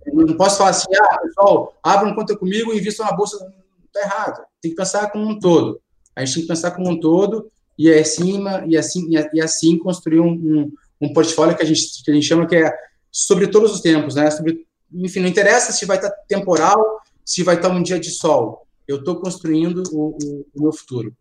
Eu 0.05 0.25
não 0.25 0.37
posso 0.37 0.57
falar 0.57 0.69
assim, 0.69 0.87
ah, 0.95 1.19
pessoal, 1.19 1.77
abram 1.83 2.15
conta 2.15 2.35
comigo 2.37 2.73
e 2.73 2.77
invistam 2.77 3.05
na 3.05 3.11
bolsa. 3.11 3.37
Está 3.85 4.01
errado. 4.01 4.43
Tem 4.61 4.71
que 4.71 4.77
pensar 4.77 5.11
como 5.11 5.27
um 5.27 5.37
todo. 5.37 5.81
A 6.15 6.23
gente 6.23 6.35
tem 6.35 6.41
que 6.43 6.47
pensar 6.47 6.71
como 6.71 6.89
um 6.89 6.99
todo 6.99 7.51
e 7.77 7.89
é 7.89 7.99
acima 7.99 8.63
e 8.65 8.77
assim 8.77 9.09
e 9.33 9.41
assim 9.41 9.77
construir 9.77 10.21
um, 10.21 10.31
um, 10.31 10.71
um, 11.01 11.13
portfólio 11.13 11.55
que 11.55 11.63
a 11.63 11.65
gente 11.65 12.03
que 12.03 12.11
a 12.11 12.13
gente 12.13 12.25
chama 12.25 12.47
que 12.47 12.55
é 12.55 12.71
sobre 13.11 13.47
todos 13.47 13.73
os 13.73 13.81
tempos, 13.81 14.15
né? 14.15 14.31
Sobre, 14.31 14.65
enfim, 14.93 15.19
não 15.19 15.27
interessa 15.27 15.73
se 15.73 15.85
vai 15.85 15.97
estar 15.97 16.11
temporal, 16.27 17.01
se 17.25 17.43
vai 17.43 17.55
estar 17.55 17.69
um 17.69 17.83
dia 17.83 17.99
de 17.99 18.09
sol. 18.09 18.65
Eu 18.87 18.97
estou 18.97 19.17
construindo 19.17 19.83
o, 19.91 20.17
o, 20.21 20.45
o, 20.55 20.61
meu 20.63 20.71
futuro. 20.71 21.13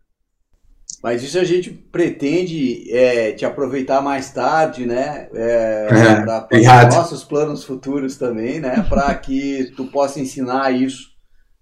Mas 1.01 1.23
isso 1.23 1.39
a 1.39 1.43
gente 1.43 1.71
pretende 1.71 2.91
é, 2.91 3.31
te 3.31 3.45
aproveitar 3.45 4.01
mais 4.01 4.31
tarde, 4.31 4.85
né? 4.85 5.29
É, 5.33 5.87
é, 5.89 6.21
para 6.23 6.89
nossos 6.89 7.23
planos 7.23 7.63
futuros 7.63 8.17
também, 8.17 8.59
né? 8.59 8.85
Para 8.87 9.13
que 9.15 9.71
tu 9.75 9.85
possa 9.85 10.19
ensinar 10.19 10.71
isso 10.71 11.11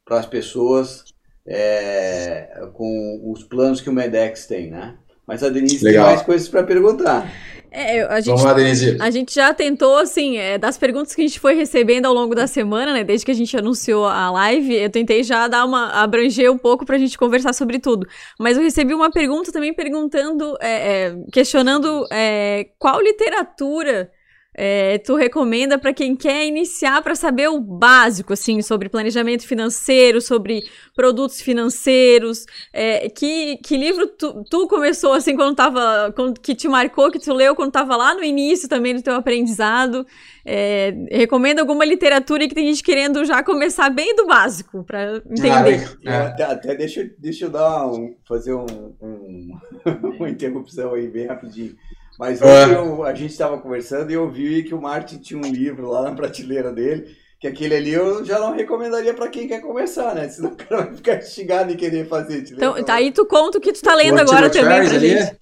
para 0.06 0.20
as 0.20 0.26
pessoas 0.26 1.04
é, 1.48 2.68
com 2.74 3.32
os 3.32 3.44
planos 3.44 3.82
que 3.82 3.90
o 3.90 3.94
Medex 3.94 4.46
tem, 4.46 4.70
né? 4.70 4.98
Mas 5.30 5.44
a 5.44 5.50
Denise 5.50 5.86
Legal. 5.86 6.06
tem 6.06 6.16
mais 6.16 6.26
coisas 6.26 6.50
para 6.50 6.64
perguntar. 6.64 7.32
É, 7.72 8.02
a 8.02 8.16
gente, 8.16 8.26
Vamos 8.26 8.44
lá, 8.44 8.54
Denise. 8.54 8.98
A 9.00 9.12
gente 9.12 9.36
já 9.36 9.54
tentou, 9.54 9.98
assim, 9.98 10.40
é, 10.40 10.58
das 10.58 10.76
perguntas 10.76 11.14
que 11.14 11.22
a 11.22 11.28
gente 11.28 11.40
foi 11.40 11.54
recebendo 11.54 12.08
ao 12.08 12.14
longo 12.16 12.34
da 12.34 12.48
semana, 12.48 12.94
né? 12.94 13.04
Desde 13.04 13.24
que 13.24 13.32
a 13.32 13.36
gente 13.36 13.56
anunciou 13.56 14.08
a 14.08 14.32
live, 14.32 14.74
eu 14.74 14.90
tentei 14.90 15.22
já 15.24 15.48
dar 15.48 15.66
uma. 15.66 15.92
abranger 15.92 16.52
um 16.52 16.58
pouco 16.58 16.84
pra 16.84 16.98
gente 16.98 17.16
conversar 17.16 17.54
sobre 17.54 17.78
tudo. 17.78 18.08
Mas 18.40 18.58
eu 18.58 18.64
recebi 18.64 18.96
uma 18.96 19.12
pergunta 19.12 19.52
também 19.52 19.72
perguntando, 19.72 20.58
é, 20.60 21.10
é 21.10 21.16
questionando 21.32 22.08
é, 22.12 22.70
qual 22.80 23.00
literatura 23.00 24.10
é, 24.56 24.98
tu 24.98 25.16
recomenda 25.16 25.78
para 25.78 25.94
quem 25.94 26.16
quer 26.16 26.46
iniciar 26.46 27.02
para 27.02 27.16
saber 27.16 27.48
o 27.48 27.60
básico, 27.60 28.34
assim, 28.34 28.62
sobre 28.62 28.90
planejamento 28.90 29.48
financeiro, 29.48 30.20
sobre 30.20 30.64
produtos 30.96 31.40
financeiros? 31.40 32.46
É, 32.74 33.08
que, 33.10 33.58
que 33.58 33.78
livro 33.78 34.08
tu, 34.08 34.44
tu, 34.50 34.68
começou, 34.68 35.14
assim, 35.14 35.36
quando 35.36 35.56
tava, 35.56 36.12
quando, 36.16 36.40
que 36.40 36.56
te 36.56 36.68
marcou, 36.68 37.12
que 37.12 37.20
tu 37.20 37.34
leu 37.34 37.56
quando 37.56 37.70
estava 37.70 37.96
lá 37.96 38.16
no 38.16 38.24
início 38.24 38.68
também 38.68 38.96
do 38.96 39.04
teu 39.04 39.14
aprendizado? 39.14 40.06
É, 40.44 40.94
recomenda 41.12 41.62
alguma 41.62 41.86
literatura 41.86 42.48
que 42.48 42.56
tem 42.56 42.68
gente 42.68 42.84
querendo 42.84 43.24
já 43.24 43.44
começar 43.44 43.90
bem 43.90 44.16
do 44.16 44.26
básico, 44.26 44.84
para 44.84 45.18
entender. 45.30 45.98
Ah, 46.08 46.24
até, 46.28 46.44
até 46.44 46.76
deixa, 46.76 47.08
deixa 47.20 47.46
eu 47.46 47.50
dar 47.52 47.88
um, 47.88 48.16
fazer 48.28 48.56
um, 48.56 48.66
um 49.00 49.50
uma 50.18 50.30
interrupção 50.30 50.96
aí 50.96 51.08
bem 51.08 51.28
rapidinho. 51.28 51.76
Mas 52.20 52.42
hoje 52.42 52.74
eu, 52.74 53.04
a 53.06 53.14
gente 53.14 53.32
estava 53.32 53.58
conversando 53.58 54.12
e 54.12 54.14
eu 54.14 54.30
vi 54.30 54.62
que 54.64 54.76
o 54.76 54.82
Martin 54.82 55.20
tinha 55.20 55.40
um 55.40 55.50
livro 55.50 55.90
lá 55.90 56.02
na 56.02 56.14
prateleira 56.14 56.70
dele, 56.70 57.16
que 57.40 57.48
aquele 57.48 57.74
ali 57.74 57.94
eu 57.94 58.26
já 58.26 58.38
não 58.38 58.54
recomendaria 58.54 59.14
para 59.14 59.30
quem 59.30 59.48
quer 59.48 59.62
começar, 59.62 60.14
né? 60.14 60.28
Senão 60.28 60.52
o 60.52 60.56
cara 60.58 60.84
vai 60.84 60.96
ficar 60.98 61.16
instigado 61.20 61.72
em 61.72 61.78
querer 61.78 62.10
fazer. 62.10 62.44
Então, 62.52 62.84
tá 62.84 62.96
aí 62.96 63.14
tu 63.14 63.26
conta 63.26 63.58
o 63.58 63.62
que 63.62 63.72
tu 63.72 63.82
tá 63.82 63.96
lendo 63.96 64.20
agora 64.20 64.50
também 64.50 64.86
pra 64.86 65.00
gente. 65.00 65.38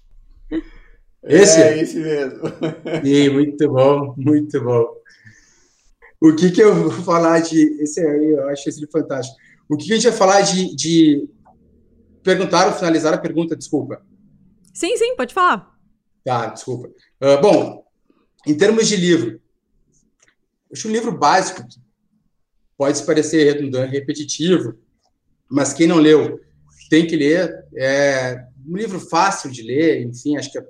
Esse? 1.23 1.59
É, 1.59 1.81
esse 1.81 1.97
mesmo. 1.97 2.41
Sim, 3.03 3.29
muito 3.29 3.69
bom, 3.69 4.13
muito 4.15 4.63
bom. 4.63 4.85
O 6.21 6.35
que 6.35 6.51
que 6.51 6.61
eu 6.61 6.75
vou 6.75 6.91
falar 6.91 7.39
de... 7.39 7.81
Esse 7.81 7.99
aí, 8.01 8.33
eu 8.33 8.47
acho 8.49 8.69
esse 8.69 8.85
fantástico. 8.87 9.35
O 9.67 9.75
que, 9.75 9.87
que 9.87 9.93
a 9.93 9.95
gente 9.95 10.09
vai 10.09 10.17
falar 10.17 10.41
de... 10.41 10.75
de... 10.75 11.27
Perguntaram, 12.21 12.71
finalizaram 12.71 13.17
a 13.17 13.21
pergunta, 13.21 13.55
desculpa. 13.55 13.99
Sim, 14.71 14.95
sim, 14.95 15.15
pode 15.15 15.33
falar. 15.33 15.76
Tá, 16.27 16.47
desculpa. 16.47 16.89
Uh, 16.89 17.41
bom, 17.41 17.85
em 18.45 18.57
termos 18.57 18.85
de 18.89 18.97
livro, 18.97 19.39
acho 20.69 20.89
um 20.89 20.91
livro 20.91 21.17
básico, 21.17 21.65
pode 22.77 23.01
parecer 23.05 23.45
redundante, 23.45 23.93
repetitivo, 23.93 24.77
mas 25.49 25.71
quem 25.71 25.87
não 25.87 25.95
leu 25.95 26.37
tem 26.89 27.07
que 27.07 27.15
ler. 27.15 27.49
É 27.77 28.45
um 28.67 28.75
livro 28.75 28.99
fácil 28.99 29.49
de 29.49 29.63
ler, 29.63 30.01
enfim, 30.01 30.35
acho 30.35 30.51
que, 30.51 30.61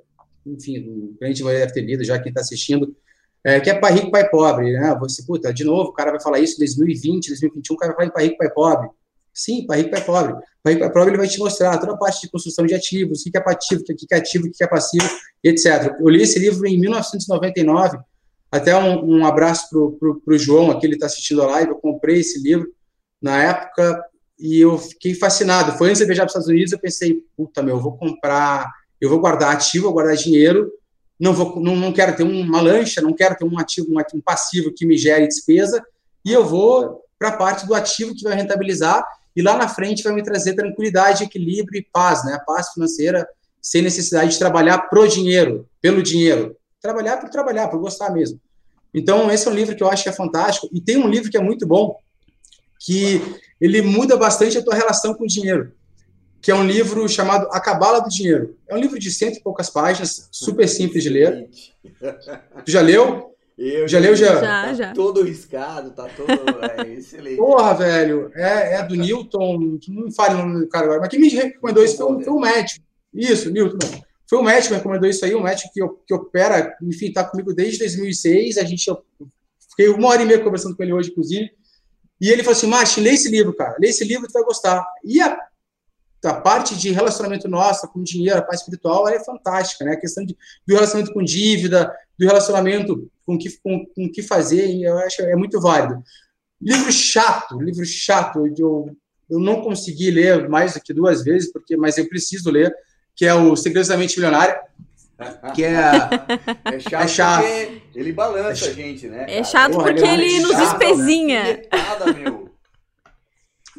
enfim, 0.46 0.78
o 0.78 1.16
cliente 1.18 1.42
vai 1.42 1.56
deve 1.56 1.72
ter 1.72 1.80
lido 1.82 2.04
já, 2.04 2.20
quem 2.20 2.28
está 2.28 2.40
assistindo, 2.40 2.96
é, 3.42 3.58
que 3.58 3.68
é 3.68 3.74
Pai 3.74 3.94
Rico, 3.94 4.12
Pai 4.12 4.30
Pobre, 4.30 4.74
né? 4.74 4.96
Você, 5.00 5.24
puta, 5.24 5.52
de 5.52 5.64
novo, 5.64 5.90
o 5.90 5.92
cara 5.92 6.12
vai 6.12 6.20
falar 6.20 6.38
isso 6.38 6.54
em 6.54 6.58
2020, 6.58 7.30
2021, 7.30 7.74
o 7.74 7.76
cara 7.76 7.94
vai 7.94 7.96
falar 7.96 8.08
em 8.08 8.14
Pai 8.14 8.24
Rico, 8.26 8.38
Pai 8.38 8.50
Pobre. 8.50 8.90
Sim, 9.38 9.64
Pai 9.66 9.78
Rico, 9.78 9.90
Pai 9.90 10.04
Pobre. 10.04 10.34
Pai 10.62 10.72
Rico, 10.72 10.84
Pai 10.84 10.92
Pobre, 10.92 11.10
ele 11.10 11.18
vai 11.18 11.28
te 11.28 11.38
mostrar 11.38 11.78
toda 11.78 11.92
a 11.92 11.96
parte 11.96 12.22
de 12.22 12.30
construção 12.30 12.66
de 12.66 12.74
ativos, 12.74 13.24
o 13.24 13.30
que 13.30 13.38
é 13.38 13.40
ativo, 13.40 13.82
o 13.82 13.84
que 13.84 14.06
é 14.10 14.16
ativo, 14.16 14.46
o 14.46 14.50
que 14.50 14.64
é 14.64 14.66
passivo, 14.66 15.08
etc. 15.44 15.94
Eu 16.00 16.08
li 16.08 16.22
esse 16.22 16.38
livro 16.38 16.66
em 16.66 16.78
1999, 16.78 17.98
até 18.50 18.76
um, 18.76 19.18
um 19.18 19.26
abraço 19.26 19.68
para 19.70 20.34
o 20.34 20.38
João, 20.38 20.70
aqui 20.70 20.86
ele 20.86 20.94
está 20.94 21.06
assistindo 21.06 21.42
a 21.42 21.46
live, 21.46 21.70
eu 21.70 21.76
comprei 21.76 22.20
esse 22.20 22.42
livro 22.42 22.66
na 23.22 23.42
época, 23.42 24.02
e 24.38 24.60
eu 24.60 24.78
fiquei 24.78 25.14
fascinado. 25.14 25.76
Foi 25.76 25.88
antes 25.88 26.00
de 26.00 26.06
viajar 26.06 26.22
para 26.22 26.28
os 26.28 26.32
Estados 26.32 26.48
Unidos, 26.48 26.72
eu 26.72 26.78
pensei, 26.78 27.22
puta, 27.36 27.62
meu, 27.62 27.76
eu 27.76 27.80
vou 27.80 27.96
comprar, 27.96 28.70
eu 29.00 29.08
vou 29.08 29.18
guardar 29.18 29.52
ativo, 29.52 29.84
vou 29.84 29.94
guardar 29.94 30.16
dinheiro, 30.16 30.70
não, 31.18 31.32
vou, 31.32 31.60
não, 31.60 31.74
não 31.74 31.92
quero 31.92 32.16
ter 32.16 32.22
uma 32.22 32.60
lancha, 32.60 33.00
não 33.00 33.12
quero 33.12 33.36
ter 33.36 33.44
um 33.44 33.58
ativo, 33.58 33.88
um, 33.90 33.98
um 34.14 34.20
passivo 34.20 34.72
que 34.74 34.86
me 34.86 34.96
gere 34.96 35.26
despesa, 35.26 35.84
e 36.24 36.32
eu 36.32 36.44
vou 36.44 37.02
para 37.18 37.30
a 37.30 37.36
parte 37.36 37.66
do 37.66 37.74
ativo 37.74 38.14
que 38.14 38.22
vai 38.22 38.34
rentabilizar, 38.34 39.04
e 39.38 39.42
lá 39.42 39.56
na 39.56 39.68
frente 39.68 40.02
vai 40.02 40.12
me 40.12 40.20
trazer 40.20 40.54
tranquilidade, 40.54 41.22
equilíbrio 41.22 41.78
e 41.78 41.86
paz, 41.92 42.24
né? 42.24 42.40
Paz 42.44 42.70
financeira, 42.70 43.24
sem 43.62 43.80
necessidade 43.80 44.32
de 44.32 44.38
trabalhar 44.38 44.78
pro 44.90 45.06
dinheiro, 45.06 45.68
pelo 45.80 46.02
dinheiro. 46.02 46.56
Trabalhar 46.82 47.18
por 47.18 47.30
trabalhar, 47.30 47.68
por 47.68 47.78
gostar 47.78 48.10
mesmo. 48.10 48.40
Então, 48.92 49.30
esse 49.30 49.46
é 49.46 49.50
um 49.52 49.54
livro 49.54 49.76
que 49.76 49.82
eu 49.84 49.88
acho 49.88 50.02
que 50.02 50.08
é 50.08 50.12
fantástico. 50.12 50.68
E 50.72 50.80
tem 50.80 50.96
um 50.96 51.06
livro 51.06 51.30
que 51.30 51.36
é 51.36 51.40
muito 51.40 51.68
bom, 51.68 51.96
que 52.80 53.22
ele 53.60 53.80
muda 53.80 54.16
bastante 54.16 54.58
a 54.58 54.64
tua 54.64 54.74
relação 54.74 55.14
com 55.14 55.22
o 55.22 55.28
dinheiro, 55.28 55.72
que 56.42 56.50
é 56.50 56.54
um 56.56 56.66
livro 56.66 57.08
chamado 57.08 57.46
A 57.52 57.60
Cabala 57.60 58.00
do 58.00 58.08
Dinheiro. 58.08 58.56
É 58.66 58.74
um 58.74 58.78
livro 58.78 58.98
de 58.98 59.08
cento 59.08 59.36
e 59.36 59.40
poucas 59.40 59.70
páginas, 59.70 60.28
super 60.32 60.68
simples 60.68 61.04
de 61.04 61.10
ler. 61.10 61.48
Tu 62.64 62.72
já 62.72 62.80
leu? 62.80 63.36
Eu 63.58 63.88
já, 63.88 63.98
leu 63.98 64.14
já? 64.14 64.34
Já, 64.34 64.40
tá 64.40 64.74
já. 64.74 64.92
todo 64.92 65.22
riscado, 65.22 65.90
tá 65.90 66.08
todo. 66.08 66.28
É 66.86 66.92
excelente. 66.94 67.36
Porra, 67.36 67.74
velho, 67.74 68.30
é, 68.34 68.74
é 68.76 68.82
do 68.84 68.94
Newton, 68.94 69.78
não 69.88 70.12
fale 70.12 70.34
o 70.34 70.38
nome 70.38 70.60
do 70.60 70.68
cara 70.68 70.84
agora, 70.84 71.00
mas 71.00 71.08
quem 71.08 71.18
me 71.20 71.28
recomendou 71.28 71.84
isso 71.84 71.96
foi, 71.96 72.06
um- 72.12 72.20
foi 72.22 72.32
o 72.32 72.38
médico. 72.40 72.84
Isso, 73.12 73.50
Newton. 73.50 73.78
Foi 74.28 74.38
o 74.38 74.42
médico 74.44 74.66
que 74.68 74.70
me 74.72 74.76
recomendou 74.76 75.10
isso 75.10 75.24
aí, 75.24 75.34
um 75.34 75.42
médico 75.42 75.70
que, 75.72 75.80
que 76.06 76.14
opera, 76.14 76.76
enfim, 76.82 77.10
tá 77.12 77.24
comigo 77.24 77.52
desde 77.52 77.78
2006. 77.80 78.58
A 78.58 78.64
gente, 78.64 78.86
eu 78.86 79.02
fiquei 79.70 79.88
uma 79.88 80.08
hora 80.08 80.22
e 80.22 80.26
meia 80.26 80.38
conversando 80.38 80.76
com 80.76 80.82
ele 80.82 80.92
hoje, 80.92 81.10
inclusive. 81.10 81.50
E 82.20 82.28
ele 82.30 82.42
falou 82.44 82.56
assim: 82.56 82.66
Machi, 82.66 83.00
lê 83.00 83.10
esse 83.10 83.28
livro, 83.30 83.54
cara. 83.54 83.76
Lê 83.80 83.88
esse 83.88 84.04
livro, 84.04 84.26
tu 84.28 84.32
vai 84.34 84.42
gostar. 84.44 84.84
E 85.04 85.20
a, 85.20 85.36
a 86.24 86.34
parte 86.34 86.76
de 86.76 86.90
relacionamento 86.90 87.48
nossa 87.48 87.86
com 87.86 88.02
dinheiro, 88.02 88.38
a 88.38 88.42
parte 88.42 88.60
espiritual, 88.60 89.06
ela 89.06 89.16
é 89.16 89.24
fantástica, 89.24 89.84
né? 89.84 89.92
A 89.92 90.00
questão 90.00 90.24
de, 90.24 90.36
do 90.66 90.74
relacionamento 90.74 91.12
com 91.12 91.22
dívida, 91.22 91.92
do 92.18 92.26
relacionamento 92.26 93.08
com 93.24 93.34
o 93.34 93.38
que, 93.38 93.50
com, 93.62 93.86
com 93.86 94.10
que 94.10 94.22
fazer, 94.22 94.66
e 94.68 94.82
eu 94.82 94.98
acho 94.98 95.22
é 95.22 95.36
muito 95.36 95.60
válido. 95.60 96.02
Livro 96.60 96.90
chato, 96.90 97.60
livro 97.60 97.84
chato, 97.84 98.46
eu, 98.58 98.90
eu 99.30 99.38
não 99.38 99.62
consegui 99.62 100.10
ler 100.10 100.48
mais 100.48 100.74
do 100.74 100.80
que 100.80 100.92
duas 100.92 101.22
vezes, 101.22 101.52
porque, 101.52 101.76
mas 101.76 101.98
eu 101.98 102.08
preciso 102.08 102.50
ler, 102.50 102.74
que 103.14 103.24
é 103.24 103.34
o 103.34 103.54
Segredos 103.54 103.88
da 103.88 103.96
Mente 103.96 104.16
Milionária, 104.16 104.60
que 105.54 105.64
é 105.64 105.72
É 106.64 106.80
chato, 106.80 107.02
É 107.02 107.08
chato. 107.08 107.42
porque 107.42 107.82
ele 107.94 108.12
balança 108.12 108.66
a 108.66 108.72
gente, 108.72 109.06
né? 109.08 109.22
É 109.22 109.26
cara? 109.26 109.44
chato 109.44 109.72
Porra, 109.72 109.84
porque 109.84 110.00
ele 110.02 110.24
é 110.24 110.26
ele 110.26 110.40
nos 110.40 110.52
chato, 110.52 110.78
né? 110.78 110.90
espezinha. 110.90 111.40
Alfinetada, 111.40 112.12
meu. 112.12 112.47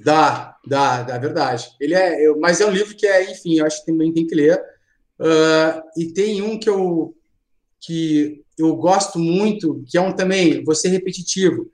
Dá, 0.03 0.55
dá, 0.65 1.03
dá, 1.03 1.15
é 1.15 1.19
verdade. 1.19 1.67
Ele 1.79 1.93
é, 1.93 2.25
eu- 2.25 2.39
mas 2.39 2.61
é 2.61 2.65
um 2.65 2.71
livro 2.71 2.95
que 2.95 3.05
é, 3.07 3.31
enfim, 3.31 3.59
eu 3.59 3.65
acho 3.65 3.79
que 3.79 3.91
também 3.91 4.13
tem 4.13 4.25
que 4.27 4.35
ler. 4.35 4.59
Ah, 5.19 5.83
e 5.97 6.07
tem 6.13 6.41
um 6.41 6.59
que 6.59 6.69
eu 6.69 7.15
que 7.81 8.43
eu 8.57 8.75
gosto 8.75 9.17
muito, 9.17 9.83
que 9.87 9.97
é 9.97 10.01
um 10.01 10.13
também, 10.13 10.63
vou 10.65 10.75
ser 10.75 10.89
repetitivo, 10.89 11.71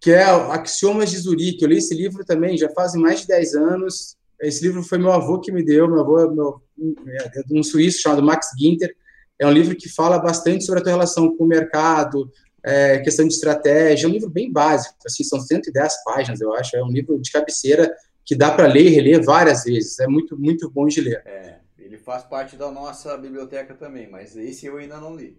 que 0.00 0.10
é 0.10 0.22
Axiomas 0.24 1.10
de 1.10 1.18
Zurique. 1.18 1.62
Eu 1.62 1.68
li 1.68 1.78
esse 1.78 1.94
livro 1.94 2.24
também 2.24 2.56
já 2.56 2.68
fazem 2.70 3.00
mais 3.00 3.20
de 3.20 3.26
10 3.26 3.54
anos. 3.54 4.16
Esse 4.40 4.62
livro 4.64 4.82
foi 4.82 4.98
meu 4.98 5.12
avô 5.12 5.40
que 5.40 5.50
me 5.52 5.64
deu, 5.64 5.88
meu 5.88 6.00
avô 6.00 6.30
meu, 6.30 6.60
é 7.06 7.42
de 7.42 7.58
um 7.58 7.62
suíço 7.62 8.00
chamado 8.00 8.22
Max 8.22 8.48
Ginter. 8.58 8.94
É 9.38 9.46
um 9.46 9.52
livro 9.52 9.74
que 9.76 9.88
fala 9.88 10.18
bastante 10.18 10.64
sobre 10.64 10.80
a 10.80 10.82
tua 10.82 10.92
relação 10.92 11.36
com 11.36 11.44
o 11.44 11.48
mercado, 11.48 12.30
é, 12.66 12.98
questão 12.98 13.26
de 13.26 13.32
estratégia. 13.32 14.06
É 14.06 14.08
um 14.08 14.12
livro 14.12 14.28
bem 14.28 14.52
básico, 14.52 14.96
assim, 15.06 15.22
são 15.22 15.40
110 15.40 16.04
páginas, 16.04 16.40
eu 16.40 16.52
acho. 16.52 16.76
É 16.76 16.82
um 16.82 16.90
livro 16.90 17.16
de 17.20 17.30
cabeceira 17.30 17.94
que 18.24 18.34
dá 18.34 18.50
para 18.50 18.66
ler 18.66 18.86
e 18.86 18.88
reler 18.88 19.24
várias 19.24 19.62
vezes. 19.62 20.00
É 20.00 20.08
muito, 20.08 20.36
muito 20.36 20.68
bom 20.68 20.86
de 20.86 21.00
ler. 21.00 21.22
É, 21.24 21.60
ele 21.78 21.96
faz 21.96 22.24
parte 22.24 22.56
da 22.56 22.68
nossa 22.68 23.16
biblioteca 23.16 23.72
também, 23.74 24.10
mas 24.10 24.36
esse 24.36 24.66
eu 24.66 24.78
ainda 24.78 24.98
não 24.98 25.14
li. 25.14 25.38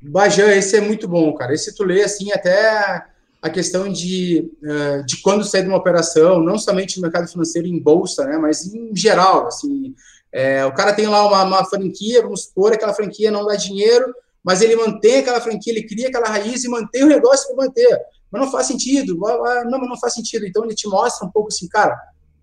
Bajan, 0.00 0.52
esse 0.52 0.76
é 0.76 0.80
muito 0.80 1.08
bom, 1.08 1.34
cara. 1.34 1.52
Esse 1.52 1.74
tu 1.74 1.82
lê, 1.82 2.04
assim, 2.04 2.30
até 2.30 3.04
a 3.42 3.50
questão 3.50 3.90
de, 3.90 4.50
eh, 4.64 5.02
de 5.02 5.20
quando 5.22 5.44
sair 5.44 5.62
de 5.62 5.68
uma 5.68 5.78
operação, 5.78 6.40
não 6.40 6.58
somente 6.58 6.96
no 6.96 7.02
mercado 7.02 7.28
financeiro 7.28 7.66
em 7.66 7.80
bolsa, 7.80 8.24
né, 8.24 8.36
mas 8.36 8.72
em 8.72 8.94
geral, 8.94 9.46
assim, 9.46 9.94
é, 10.32 10.64
o 10.64 10.74
cara 10.74 10.92
tem 10.92 11.06
lá 11.06 11.26
uma, 11.26 11.44
uma 11.44 11.64
franquia, 11.64 12.22
vamos 12.22 12.44
supor, 12.44 12.72
aquela 12.72 12.92
franquia 12.92 13.30
não 13.30 13.46
dá 13.46 13.54
dinheiro, 13.54 14.12
mas 14.46 14.62
ele 14.62 14.76
mantém 14.76 15.16
aquela 15.16 15.40
franquia, 15.40 15.72
ele 15.72 15.82
cria 15.88 16.06
aquela 16.06 16.28
raiz 16.28 16.62
e 16.62 16.68
mantém 16.68 17.02
o 17.02 17.08
negócio 17.08 17.48
para 17.48 17.66
manter. 17.66 18.00
Mas 18.30 18.42
não 18.42 18.50
faz 18.52 18.68
sentido, 18.68 19.16
não, 19.18 19.80
mas 19.80 19.88
não 19.88 19.98
faz 19.98 20.14
sentido. 20.14 20.46
Então 20.46 20.64
ele 20.64 20.72
te 20.72 20.86
mostra 20.86 21.26
um 21.26 21.30
pouco 21.32 21.48
assim, 21.48 21.66
cara, 21.66 22.00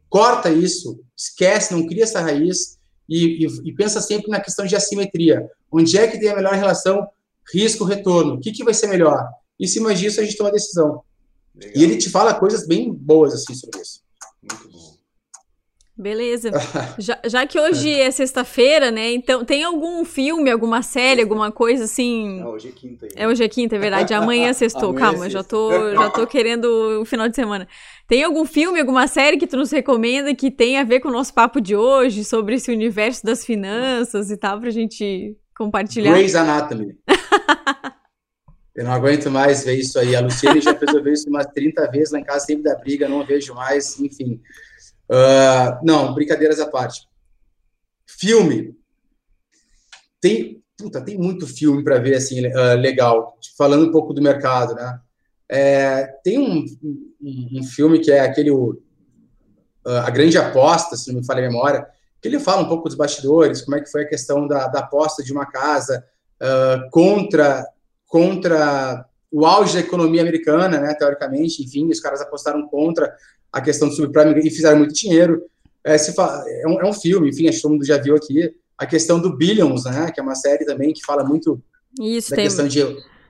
corta 0.09 0.49
isso, 0.49 0.99
esquece, 1.15 1.73
não 1.73 1.87
cria 1.87 2.03
essa 2.03 2.19
raiz 2.19 2.77
e, 3.07 3.45
e- 3.45 3.69
e 3.69 3.73
pensa 3.73 4.01
sempre 4.01 4.29
na 4.29 4.41
questão 4.41 4.65
de 4.65 4.75
assimetria. 4.75 5.49
Onde 5.71 5.97
é 5.97 6.05
que 6.05 6.19
tem 6.19 6.27
a 6.27 6.35
melhor 6.35 6.53
relação 6.55 7.07
risco-retorno? 7.53 8.33
O 8.33 8.39
que, 8.41 8.51
que 8.51 8.65
vai 8.65 8.73
ser 8.73 8.87
melhor? 8.87 9.25
Em 9.57 9.65
cima 9.65 9.95
disso, 9.95 10.19
a 10.19 10.23
gente 10.25 10.35
toma 10.35 10.49
uma 10.49 10.55
decisão. 10.55 11.01
Legal. 11.55 11.73
E 11.73 11.83
ele 11.85 11.95
te 11.97 12.09
fala 12.09 12.33
coisas 12.33 12.67
bem 12.67 12.91
boas 12.93 13.33
assim 13.33 13.53
sobre 13.55 13.79
isso. 13.79 14.01
Beleza. 15.95 16.49
Já, 16.97 17.19
já 17.23 17.45
que 17.45 17.59
hoje 17.59 17.93
é 17.93 18.09
sexta-feira, 18.09 18.89
né? 18.89 19.11
Então, 19.13 19.45
tem 19.45 19.63
algum 19.63 20.03
filme, 20.03 20.49
alguma 20.49 20.81
série, 20.81 21.21
alguma 21.21 21.51
coisa 21.51 21.83
assim. 21.83 22.39
Não, 22.39 22.49
hoje 22.49 22.69
é 22.69 22.71
quinta 22.71 23.05
aí. 23.05 23.11
É 23.15 23.27
hoje 23.27 23.43
é 23.43 23.47
quinta, 23.47 23.75
é 23.75 23.79
verdade. 23.79 24.11
Amanhã 24.13 24.49
é 24.49 24.53
sextou. 24.53 24.89
Amanhã 24.89 25.05
é 25.05 25.11
Calma, 25.11 25.29
já 25.29 25.39
sexta. 25.39 25.55
tô, 25.55 25.91
já 25.93 26.09
tô 26.09 26.25
querendo 26.25 26.65
o 27.01 27.05
final 27.05 27.29
de 27.29 27.35
semana. 27.35 27.67
Tem 28.07 28.23
algum 28.23 28.43
filme, 28.43 28.79
alguma 28.79 29.07
série 29.07 29.37
que 29.37 29.45
tu 29.45 29.55
nos 29.55 29.71
recomenda 29.71 30.33
que 30.33 30.49
tem 30.49 30.77
a 30.79 30.83
ver 30.83 30.99
com 30.99 31.09
o 31.09 31.11
nosso 31.11 31.33
papo 31.33 31.61
de 31.61 31.75
hoje, 31.75 32.23
sobre 32.23 32.55
esse 32.55 32.71
universo 32.71 33.23
das 33.23 33.45
finanças 33.45 34.31
e 34.31 34.37
tal, 34.37 34.59
pra 34.59 34.71
gente 34.71 35.37
compartilhar? 35.55 36.13
Grey's 36.13 36.35
Anatomy. 36.35 36.97
Eu 38.75 38.85
não 38.85 38.91
aguento 38.91 39.29
mais 39.29 39.63
ver 39.63 39.75
isso 39.75 39.99
aí. 39.99 40.15
A 40.15 40.21
Luciane 40.21 40.59
já 40.59 40.73
fez 40.73 40.91
eu 40.91 41.03
ver 41.03 41.13
isso 41.13 41.29
umas 41.29 41.45
30 41.45 41.91
vezes 41.91 42.11
lá 42.11 42.19
em 42.19 42.23
casa, 42.23 42.45
sempre 42.45 42.63
dá 42.63 42.75
briga, 42.75 43.07
não 43.07 43.23
vejo 43.23 43.53
mais, 43.53 43.99
enfim. 43.99 44.41
Ah, 45.09 45.79
não, 45.83 46.13
brincadeiras 46.13 46.59
à 46.59 46.67
parte. 46.67 47.07
Filme. 48.05 48.75
Tem, 50.21 50.63
puta, 50.77 51.01
tem 51.01 51.17
muito 51.17 51.47
filme 51.47 51.83
para 51.83 51.99
ver 51.99 52.15
assim 52.15 52.45
ah, 52.45 52.73
legal. 52.73 53.37
Falando 53.57 53.87
um 53.87 53.91
pouco 53.91 54.13
do 54.13 54.21
mercado, 54.21 54.75
né? 54.75 54.99
É, 55.49 56.05
tem 56.23 56.39
um, 56.39 56.65
um, 57.21 57.59
um 57.59 57.63
filme 57.63 57.99
que 57.99 58.11
é 58.11 58.21
aquele 58.21 58.51
ah, 59.85 60.07
A 60.07 60.09
Grande 60.09 60.37
Aposta, 60.37 60.95
se 60.95 61.11
não 61.11 61.19
me 61.19 61.25
falha 61.25 61.45
a 61.45 61.49
memória, 61.49 61.87
que 62.21 62.27
ele 62.27 62.39
fala 62.39 62.61
um 62.61 62.69
pouco 62.69 62.87
dos 62.87 62.97
bastidores, 62.97 63.61
como 63.61 63.77
é 63.77 63.81
que 63.81 63.91
foi 63.91 64.03
a 64.03 64.07
questão 64.07 64.47
da, 64.47 64.67
da 64.67 64.79
aposta 64.79 65.23
de 65.23 65.31
uma 65.31 65.45
casa 65.45 66.05
ah, 66.41 66.87
contra 66.91 67.65
contra 68.07 69.07
o 69.31 69.43
auge 69.43 69.73
da 69.73 69.79
economia 69.79 70.21
americana, 70.21 70.79
né, 70.79 70.93
teoricamente, 70.93 71.63
enfim, 71.63 71.89
os 71.89 71.99
caras 71.99 72.21
apostaram 72.21 72.67
contra 72.67 73.11
a 73.53 73.61
questão 73.61 73.87
do 73.87 73.93
subprime 73.93 74.39
e 74.39 74.49
fizeram 74.49 74.79
muito 74.79 74.93
dinheiro. 74.93 75.41
É, 75.85 75.97
se 75.97 76.13
fa- 76.13 76.43
é, 76.47 76.67
um, 76.67 76.81
é 76.81 76.85
um 76.89 76.93
filme, 76.93 77.29
enfim, 77.29 77.47
acho 77.47 77.57
que 77.57 77.61
todo 77.61 77.71
mundo 77.73 77.85
já 77.85 77.97
viu 77.97 78.15
aqui, 78.15 78.53
a 78.77 78.85
questão 78.85 79.19
do 79.21 79.37
Billions, 79.37 79.85
né, 79.85 80.11
que 80.11 80.19
é 80.19 80.23
uma 80.23 80.35
série 80.35 80.65
também 80.65 80.91
que 80.93 81.05
fala 81.05 81.23
muito 81.23 81.61
Isso, 81.99 82.31
da 82.31 82.37
tem. 82.37 82.45
questão 82.45 82.67
de... 82.67 82.81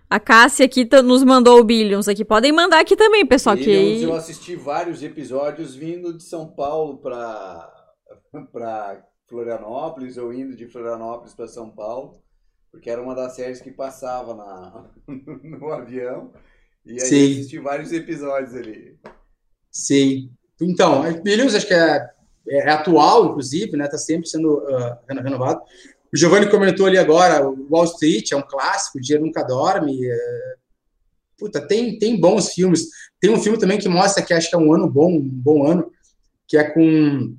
A 0.09 0.19
Cássia 0.19 0.65
aqui 0.65 0.85
tá- 0.85 1.01
nos 1.01 1.23
mandou 1.23 1.59
o 1.59 1.63
Billions 1.63 2.07
aqui. 2.07 2.23
Podem 2.23 2.51
mandar 2.51 2.79
aqui 2.79 2.95
também, 2.95 3.25
pessoal. 3.25 3.57
Que 3.57 3.65
Billions, 3.65 3.97
aí... 3.97 4.03
eu 4.03 4.13
assisti 4.13 4.55
vários 4.55 5.01
episódios 5.01 5.73
vindo 5.73 6.15
de 6.15 6.23
São 6.23 6.47
Paulo 6.47 6.97
para 6.99 7.69
para 8.51 9.03
Florianópolis 9.27 10.17
ou 10.17 10.31
indo 10.31 10.55
de 10.55 10.67
Florianópolis 10.67 11.33
para 11.33 11.47
São 11.47 11.69
Paulo, 11.71 12.21
porque 12.71 12.89
era 12.89 13.01
uma 13.01 13.15
das 13.15 13.35
séries 13.35 13.61
que 13.61 13.71
passava 13.71 14.35
na, 14.35 14.85
no 15.43 15.71
avião. 15.71 16.31
E 16.85 16.93
aí 16.93 16.99
Sim. 16.99 17.31
assisti 17.33 17.57
vários 17.59 17.91
episódios 17.91 18.53
ali. 18.53 18.99
Sim. 19.73 20.29
Então, 20.61 21.01
Billions 21.23 21.55
acho 21.55 21.67
que 21.67 21.73
é, 21.73 22.09
é, 22.47 22.69
atual, 22.69 23.31
inclusive, 23.31 23.75
né? 23.75 23.87
Tá 23.87 23.97
sempre 23.97 24.29
sendo 24.29 24.59
uh, 24.59 24.97
renovado. 25.07 25.61
O 26.13 26.17
Giovanni 26.17 26.47
comentou 26.49 26.85
ali 26.85 26.97
agora, 26.97 27.43
Wall 27.69 27.85
Street 27.85 28.31
é 28.31 28.37
um 28.37 28.43
clássico, 28.43 28.99
o 28.99 29.01
Dinheiro 29.01 29.25
Nunca 29.25 29.41
Dorme. 29.43 30.05
É... 30.05 30.55
Puta, 31.39 31.59
tem, 31.59 31.97
tem 31.97 32.19
bons 32.19 32.53
filmes. 32.53 32.87
Tem 33.19 33.31
um 33.31 33.41
filme 33.41 33.57
também 33.57 33.79
que 33.79 33.89
mostra 33.89 34.23
que 34.23 34.33
acho 34.33 34.47
que 34.47 34.55
é 34.55 34.59
um 34.59 34.71
ano 34.71 34.87
bom, 34.87 35.11
um 35.11 35.27
bom 35.27 35.65
ano, 35.65 35.91
que 36.47 36.55
é 36.55 36.63
com 36.63 37.35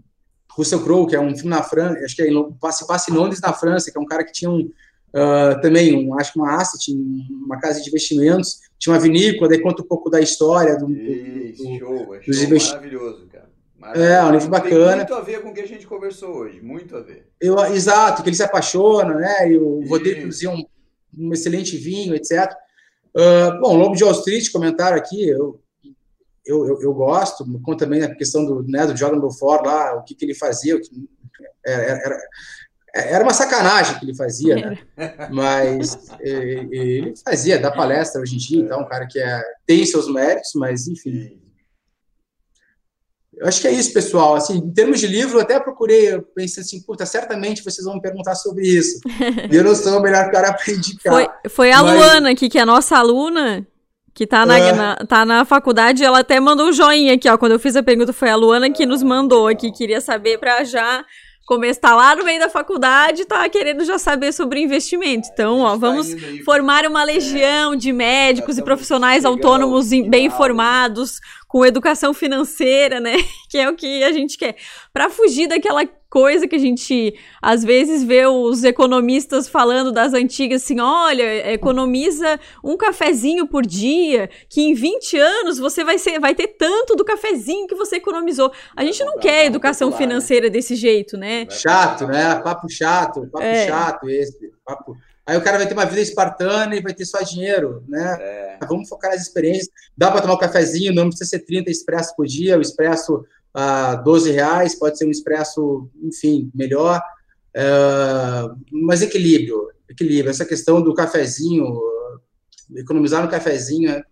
Russell 0.50 0.82
Crowe, 0.82 1.06
que 1.06 1.14
é 1.14 1.20
um 1.20 1.34
filme 1.34 1.50
na 1.50 1.62
França, 1.62 2.04
acho 2.04 2.16
que 2.16 2.22
é 2.22 2.72
se 2.72 2.86
passa 2.86 3.10
em 3.10 3.14
Londres, 3.14 3.40
na 3.40 3.52
França, 3.52 3.90
que 3.90 3.96
é 3.96 4.00
um 4.00 4.06
cara 4.06 4.24
que 4.24 4.32
tinha 4.32 4.50
um, 4.50 4.70
uh, 5.14 5.60
também, 5.60 5.96
um, 5.96 6.18
acho 6.18 6.32
que 6.32 6.38
uma 6.38 6.56
asset, 6.56 6.92
uma 6.92 7.58
casa 7.58 7.80
de 7.80 7.88
investimentos, 7.88 8.60
tinha 8.78 8.92
uma 8.92 9.00
vinícola, 9.00 9.48
daí 9.48 9.62
conta 9.62 9.82
um 9.82 9.86
pouco 9.86 10.10
da 10.10 10.20
história 10.20 10.76
do, 10.76 10.90
Isso, 10.90 11.62
do, 11.62 11.78
show, 11.78 12.14
é 12.14 12.18
dos 12.20 12.42
investimentos. 12.42 12.70
Maravilhoso, 12.70 13.26
cara. 13.28 13.50
Maravilhoso. 13.78 14.12
É, 14.12 14.24
um 14.24 14.32
livro 14.32 14.48
bacana. 14.48 14.86
Tem 14.88 14.96
muito 14.96 15.14
a 15.14 15.20
ver 15.20 15.42
com 15.42 15.50
o 15.50 15.54
que 15.54 15.60
a 15.60 15.66
gente 15.66 15.86
conversou 15.86 16.30
hoje, 16.36 16.60
muito 16.60 16.96
a 16.96 17.00
ver. 17.00 17.28
Eu, 17.40 17.58
exato, 17.66 18.22
que 18.22 18.28
ele 18.28 18.36
se 18.36 18.42
apaixona, 18.42 19.14
né? 19.14 19.50
E 19.50 19.56
o 19.56 19.86
Rodeio 19.86 20.16
produzia 20.16 20.50
um, 20.50 20.64
um 21.16 21.32
excelente 21.32 21.76
vinho, 21.76 22.14
etc. 22.14 22.52
Uh, 23.14 23.20
ah, 23.20 23.58
bom, 23.60 23.76
Lobo 23.76 23.94
de 23.94 24.02
Wall 24.02 24.12
Street, 24.14 24.50
comentaram 24.50 24.96
aqui, 24.96 25.28
eu, 25.28 25.60
eu, 26.44 26.66
eu, 26.66 26.82
eu, 26.82 26.92
gosto, 26.92 27.44
conta 27.62 27.84
também 27.84 28.02
a 28.02 28.14
questão 28.14 28.44
do, 28.44 28.62
né, 28.64 28.86
do 28.86 28.96
Jordan 28.96 29.20
Belfort 29.20 29.64
lá, 29.64 29.94
o 29.94 30.02
que, 30.02 30.14
que 30.14 30.24
ele 30.24 30.34
fazia, 30.34 30.76
o 30.76 30.80
que, 30.80 30.90
era, 31.64 31.82
era, 32.04 32.18
era, 32.94 33.24
uma 33.24 33.34
sacanagem 33.34 33.98
que 33.98 34.04
ele 34.04 34.14
fazia, 34.14 34.54
né? 34.54 34.78
Mas 35.32 35.98
ele 36.20 37.12
fazia, 37.24 37.58
dá 37.58 37.70
palestra 37.70 38.20
hoje 38.20 38.36
em 38.36 38.38
dia, 38.38 38.60
então, 38.60 38.80
um 38.82 38.88
cara 38.88 39.06
que 39.06 39.18
é, 39.18 39.42
tem 39.66 39.84
seus 39.84 40.08
méritos, 40.08 40.52
mas 40.54 40.86
enfim. 40.86 41.40
Eu 43.36 43.48
acho 43.48 43.60
que 43.60 43.66
é 43.66 43.72
isso, 43.72 43.92
pessoal. 43.92 44.36
Assim, 44.36 44.58
em 44.58 44.72
termos 44.72 45.00
de 45.00 45.08
livro, 45.08 45.38
eu 45.38 45.42
até 45.42 45.58
procurei, 45.58 46.14
eu 46.14 46.22
pensei 46.22 46.62
assim, 46.62 46.80
puta, 46.82 47.04
certamente 47.04 47.64
vocês 47.64 47.84
vão 47.84 47.96
me 47.96 48.00
perguntar 48.00 48.36
sobre 48.36 48.64
isso. 48.64 49.00
E 49.50 49.56
eu 49.56 49.64
não 49.64 49.74
sou 49.74 49.98
o 49.98 50.02
melhor 50.02 50.30
cara 50.30 50.52
para 50.52 50.72
indicar. 50.72 51.12
Foi, 51.12 51.28
foi 51.50 51.72
a 51.72 51.82
mas... 51.82 51.96
Luana 51.96 52.30
aqui, 52.30 52.48
que 52.48 52.58
é 52.58 52.62
a 52.62 52.66
nossa 52.66 52.96
aluna, 52.96 53.66
que 54.14 54.24
tá 54.24 54.46
na, 54.46 54.58
é. 54.58 54.72
na, 54.72 54.96
tá 54.96 55.24
na 55.24 55.44
faculdade, 55.44 56.04
ela 56.04 56.20
até 56.20 56.38
mandou 56.38 56.68
um 56.68 56.72
joinha 56.72 57.14
aqui, 57.14 57.28
ó. 57.28 57.36
Quando 57.36 57.52
eu 57.52 57.58
fiz 57.58 57.74
a 57.74 57.82
pergunta, 57.82 58.12
foi 58.12 58.30
a 58.30 58.36
Luana 58.36 58.70
que 58.70 58.86
nos 58.86 59.02
mandou 59.02 59.48
aqui, 59.48 59.72
queria 59.72 60.00
saber 60.00 60.38
para 60.38 60.62
já 60.62 61.04
começar 61.44 61.94
lá 61.94 62.16
no 62.16 62.24
meio 62.24 62.40
da 62.40 62.48
faculdade, 62.48 63.24
tá 63.26 63.48
querendo 63.48 63.84
já 63.84 63.98
saber 63.98 64.32
sobre 64.32 64.60
investimento. 64.60 65.28
Então, 65.32 65.60
ó, 65.60 65.70
tá 65.70 65.76
vamos 65.76 66.08
formar 66.44 66.86
uma 66.86 67.04
legião 67.04 67.76
de 67.76 67.92
médicos 67.92 68.58
e 68.58 68.62
profissionais 68.62 69.24
autônomos 69.24 69.90
bem 69.90 70.26
informados, 70.26 71.20
com 71.46 71.64
educação 71.64 72.12
financeira, 72.12 72.98
né? 72.98 73.16
Que 73.48 73.58
é 73.58 73.70
o 73.70 73.76
que 73.76 74.02
a 74.02 74.10
gente 74.10 74.36
quer. 74.36 74.56
Para 74.92 75.08
fugir 75.08 75.46
daquela 75.46 75.86
coisa 76.14 76.46
que 76.46 76.54
a 76.54 76.60
gente 76.60 77.18
às 77.42 77.64
vezes 77.64 78.04
vê 78.04 78.24
os 78.24 78.62
economistas 78.62 79.48
falando 79.48 79.90
das 79.90 80.14
antigas 80.14 80.62
assim: 80.62 80.78
olha, 80.78 81.52
economiza 81.52 82.38
um 82.62 82.76
cafezinho 82.76 83.48
por 83.48 83.66
dia, 83.66 84.30
que 84.48 84.60
em 84.60 84.74
20 84.74 85.18
anos 85.18 85.58
você 85.58 85.82
vai, 85.82 85.98
ser, 85.98 86.20
vai 86.20 86.32
ter 86.32 86.46
tanto 86.56 86.94
do 86.94 87.04
cafezinho 87.04 87.66
que 87.66 87.74
você 87.74 87.96
economizou. 87.96 88.52
A 88.76 88.84
gente 88.84 89.02
não 89.02 89.18
quer 89.18 89.46
educação 89.46 89.90
né? 89.90 89.96
financeira 89.96 90.48
desse 90.48 90.76
jeito, 90.76 91.16
né? 91.16 91.48
Chato, 91.50 92.06
né? 92.06 92.36
Papo 92.36 92.68
chato, 92.70 93.28
papo 93.32 93.44
é. 93.44 93.66
chato 93.66 94.08
esse. 94.08 94.52
Papo 94.64 94.96
Aí 95.26 95.38
o 95.38 95.42
cara 95.42 95.56
vai 95.56 95.66
ter 95.66 95.72
uma 95.72 95.86
vida 95.86 96.02
espartana 96.02 96.76
e 96.76 96.82
vai 96.82 96.92
ter 96.92 97.06
só 97.06 97.22
dinheiro, 97.22 97.82
né? 97.88 98.18
É. 98.20 98.58
Vamos 98.68 98.88
focar 98.88 99.10
nas 99.10 99.22
experiências. 99.22 99.70
Dá 99.96 100.10
para 100.10 100.20
tomar 100.20 100.34
um 100.34 100.38
cafezinho, 100.38 100.94
não 100.94 101.08
precisa 101.08 101.30
ser 101.30 101.38
30 101.40 101.70
expresso 101.70 102.14
por 102.14 102.26
dia, 102.26 102.58
o 102.58 102.60
expresso 102.60 103.24
a 103.54 103.98
uh, 104.00 104.04
12 104.04 104.32
reais, 104.32 104.74
pode 104.74 104.98
ser 104.98 105.06
um 105.06 105.10
expresso, 105.10 105.88
enfim, 106.02 106.50
melhor. 106.54 107.00
Uh, 107.56 108.58
mas 108.72 109.00
equilíbrio, 109.00 109.70
equilíbrio. 109.88 110.30
Essa 110.30 110.44
questão 110.44 110.82
do 110.82 110.92
cafezinho, 110.92 111.80
economizar 112.74 113.22
no 113.22 113.30
cafezinho 113.30 113.90
é 113.90 114.02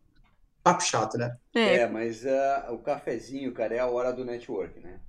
papo 0.62 0.84
chato, 0.84 1.18
né? 1.18 1.36
É, 1.54 1.78
é 1.78 1.88
mas 1.88 2.24
uh, 2.24 2.72
o 2.72 2.78
cafezinho, 2.78 3.52
cara, 3.52 3.74
é 3.74 3.78
a 3.80 3.86
hora 3.86 4.12
do 4.12 4.24
network, 4.24 4.78
né? 4.80 5.00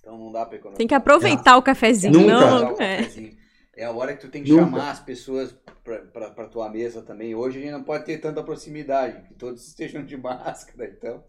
Então 0.00 0.18
não 0.18 0.32
dá 0.32 0.46
para 0.46 0.56
economizar. 0.56 0.78
Tem 0.78 0.86
que 0.86 0.94
aproveitar 0.94 1.52
é. 1.52 1.56
o 1.56 1.62
cafezinho. 1.62 2.12
Nunca. 2.12 2.40
Não, 2.40 2.80
é. 2.80 3.08
É 3.76 3.84
a 3.84 3.90
hora 3.90 4.14
que 4.14 4.20
tu 4.20 4.28
tem 4.28 4.42
que 4.42 4.50
Nunca. 4.50 4.64
chamar 4.64 4.90
as 4.90 5.00
pessoas 5.00 5.54
para 5.82 6.48
tua 6.48 6.70
mesa 6.70 7.02
também. 7.02 7.34
Hoje 7.34 7.58
a 7.58 7.60
gente 7.62 7.72
não 7.72 7.82
pode 7.82 8.04
ter 8.04 8.18
tanta 8.18 8.42
proximidade, 8.42 9.26
que 9.26 9.34
todos 9.34 9.66
estejam 9.66 10.04
de 10.04 10.16
máscara, 10.18 10.86
então. 10.86 11.24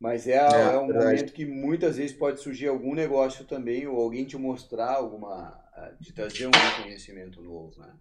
Mas 0.00 0.26
é, 0.26 0.32
é, 0.32 0.74
é 0.74 0.78
um 0.78 0.86
verdade. 0.86 1.04
momento 1.04 1.32
que 1.34 1.44
muitas 1.44 1.96
vezes 1.96 2.16
pode 2.16 2.40
surgir 2.40 2.68
algum 2.68 2.94
negócio 2.94 3.44
também, 3.44 3.86
ou 3.86 4.00
alguém 4.00 4.24
te 4.24 4.36
mostrar 4.36 4.94
alguma. 4.94 5.60
te 6.00 6.12
trazer 6.12 6.46
um 6.46 6.82
conhecimento 6.82 7.42
novo, 7.42 7.78
né? 7.78 7.92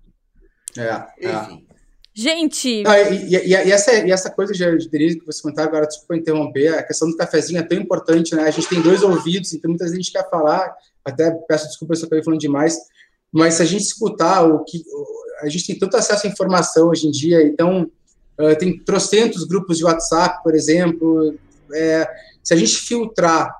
É. 0.77 1.27
é. 1.27 1.35
Enfim. 1.35 1.67
Gente! 2.13 2.83
Ah, 2.85 2.99
e, 3.01 3.33
e, 3.33 3.47
e, 3.47 3.53
essa, 3.53 3.93
e 3.93 4.11
essa 4.11 4.29
coisa 4.29 4.53
de 4.53 4.89
Denise 4.89 5.19
que 5.19 5.25
você 5.25 5.41
comentou 5.41 5.63
agora, 5.63 5.87
desculpa 5.87 6.15
interromper, 6.15 6.69
a 6.69 6.83
questão 6.83 7.09
do 7.09 7.15
cafezinho 7.15 7.59
é 7.59 7.63
tão 7.63 7.77
importante, 7.77 8.35
né? 8.35 8.43
A 8.43 8.51
gente 8.51 8.67
tem 8.67 8.81
dois 8.81 9.03
ouvidos, 9.03 9.53
então 9.53 9.69
muitas 9.69 9.91
vezes 9.91 9.99
a 9.99 10.01
gente 10.01 10.11
quer 10.11 10.29
falar, 10.29 10.73
até 11.03 11.31
peço 11.47 11.67
desculpa 11.67 11.95
se 11.95 12.01
eu 12.01 12.05
estou 12.05 12.23
falando 12.23 12.39
demais, 12.39 12.77
mas 13.31 13.55
se 13.55 13.61
a 13.61 13.65
gente 13.65 13.83
escutar 13.83 14.43
o 14.43 14.63
que 14.63 14.83
a 15.41 15.47
gente 15.47 15.67
tem 15.67 15.79
tanto 15.79 15.95
acesso 15.95 16.27
à 16.27 16.29
informação 16.29 16.89
hoje 16.89 17.07
em 17.07 17.11
dia, 17.11 17.41
então 17.43 17.89
uh, 18.39 18.55
tem 18.57 18.77
trocentos 18.79 19.43
grupos 19.45 19.77
de 19.77 19.85
WhatsApp, 19.85 20.43
por 20.43 20.55
exemplo, 20.55 21.37
é, 21.74 22.07
se 22.43 22.53
a 22.53 22.57
gente 22.57 22.76
filtrar 22.76 23.53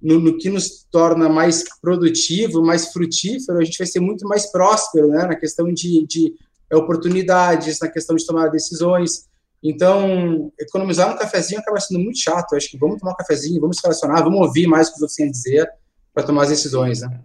no, 0.00 0.18
no, 0.18 0.36
que 0.36 0.48
nos 0.48 0.84
torna 0.90 1.28
mais 1.28 1.64
produtivo, 1.80 2.62
mais 2.62 2.92
frutífero, 2.92 3.58
a 3.58 3.64
gente 3.64 3.78
vai 3.78 3.86
ser 3.86 4.00
muito 4.00 4.26
mais 4.26 4.50
próspero, 4.50 5.08
né, 5.08 5.26
na 5.26 5.36
questão 5.36 5.72
de, 5.72 6.06
de 6.06 6.34
oportunidades, 6.72 7.78
na 7.80 7.88
questão 7.88 8.16
de 8.16 8.26
tomar 8.26 8.48
decisões. 8.48 9.28
Então, 9.62 10.52
economizar 10.58 11.12
um 11.12 11.16
cafezinho 11.16 11.60
acaba 11.60 11.78
sendo 11.78 12.00
muito 12.00 12.18
chato. 12.18 12.52
Eu 12.52 12.56
acho 12.56 12.68
que 12.68 12.76
vamos 12.76 12.98
tomar 12.98 13.12
um 13.12 13.16
cafezinho, 13.16 13.60
vamos 13.60 13.76
se 13.76 13.82
relacionar, 13.82 14.22
vamos 14.22 14.40
ouvir 14.40 14.66
mais 14.66 14.88
o 14.88 14.90
que 14.90 14.96
os 14.96 15.02
outros 15.02 15.16
têm 15.16 15.28
a 15.28 15.30
dizer 15.30 15.70
para 16.12 16.24
tomar 16.24 16.42
as 16.42 16.48
decisões, 16.48 17.00
né? 17.00 17.20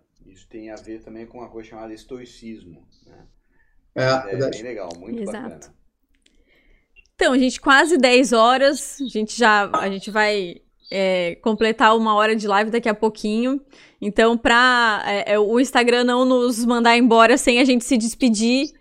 tem 0.50 0.72
a 0.72 0.76
ver 0.76 1.02
também 1.02 1.26
com 1.26 1.40
uma 1.40 1.50
coisa 1.50 1.70
chamada 1.70 1.94
estoicismo. 1.94 2.86
Né? 3.06 3.28
É, 3.96 4.36
é 4.36 4.50
bem 4.50 4.64
legal, 4.64 4.90
muito 4.98 5.22
Exato. 5.22 5.50
bacana. 5.50 5.77
Então, 7.20 7.36
gente, 7.36 7.60
quase 7.60 7.98
10 7.98 8.32
horas. 8.32 9.02
A 9.02 9.10
gente 9.10 9.36
já 9.36 9.68
a 9.74 9.90
gente 9.90 10.12
vai 10.12 10.58
é, 10.92 11.36
completar 11.42 11.98
uma 11.98 12.14
hora 12.14 12.36
de 12.36 12.48
live 12.48 12.70
daqui 12.70 12.88
a 12.88 12.94
pouquinho. 12.94 13.60
Então, 14.00 14.38
para 14.38 15.04
é, 15.04 15.34
é, 15.34 15.40
o 15.40 15.60
Instagram 15.60 16.04
não 16.04 16.24
nos 16.24 16.64
mandar 16.64 16.96
embora 16.96 17.36
sem 17.36 17.60
a 17.60 17.66
gente 17.66 17.84
se 17.84 17.98
despedir, 17.98 18.72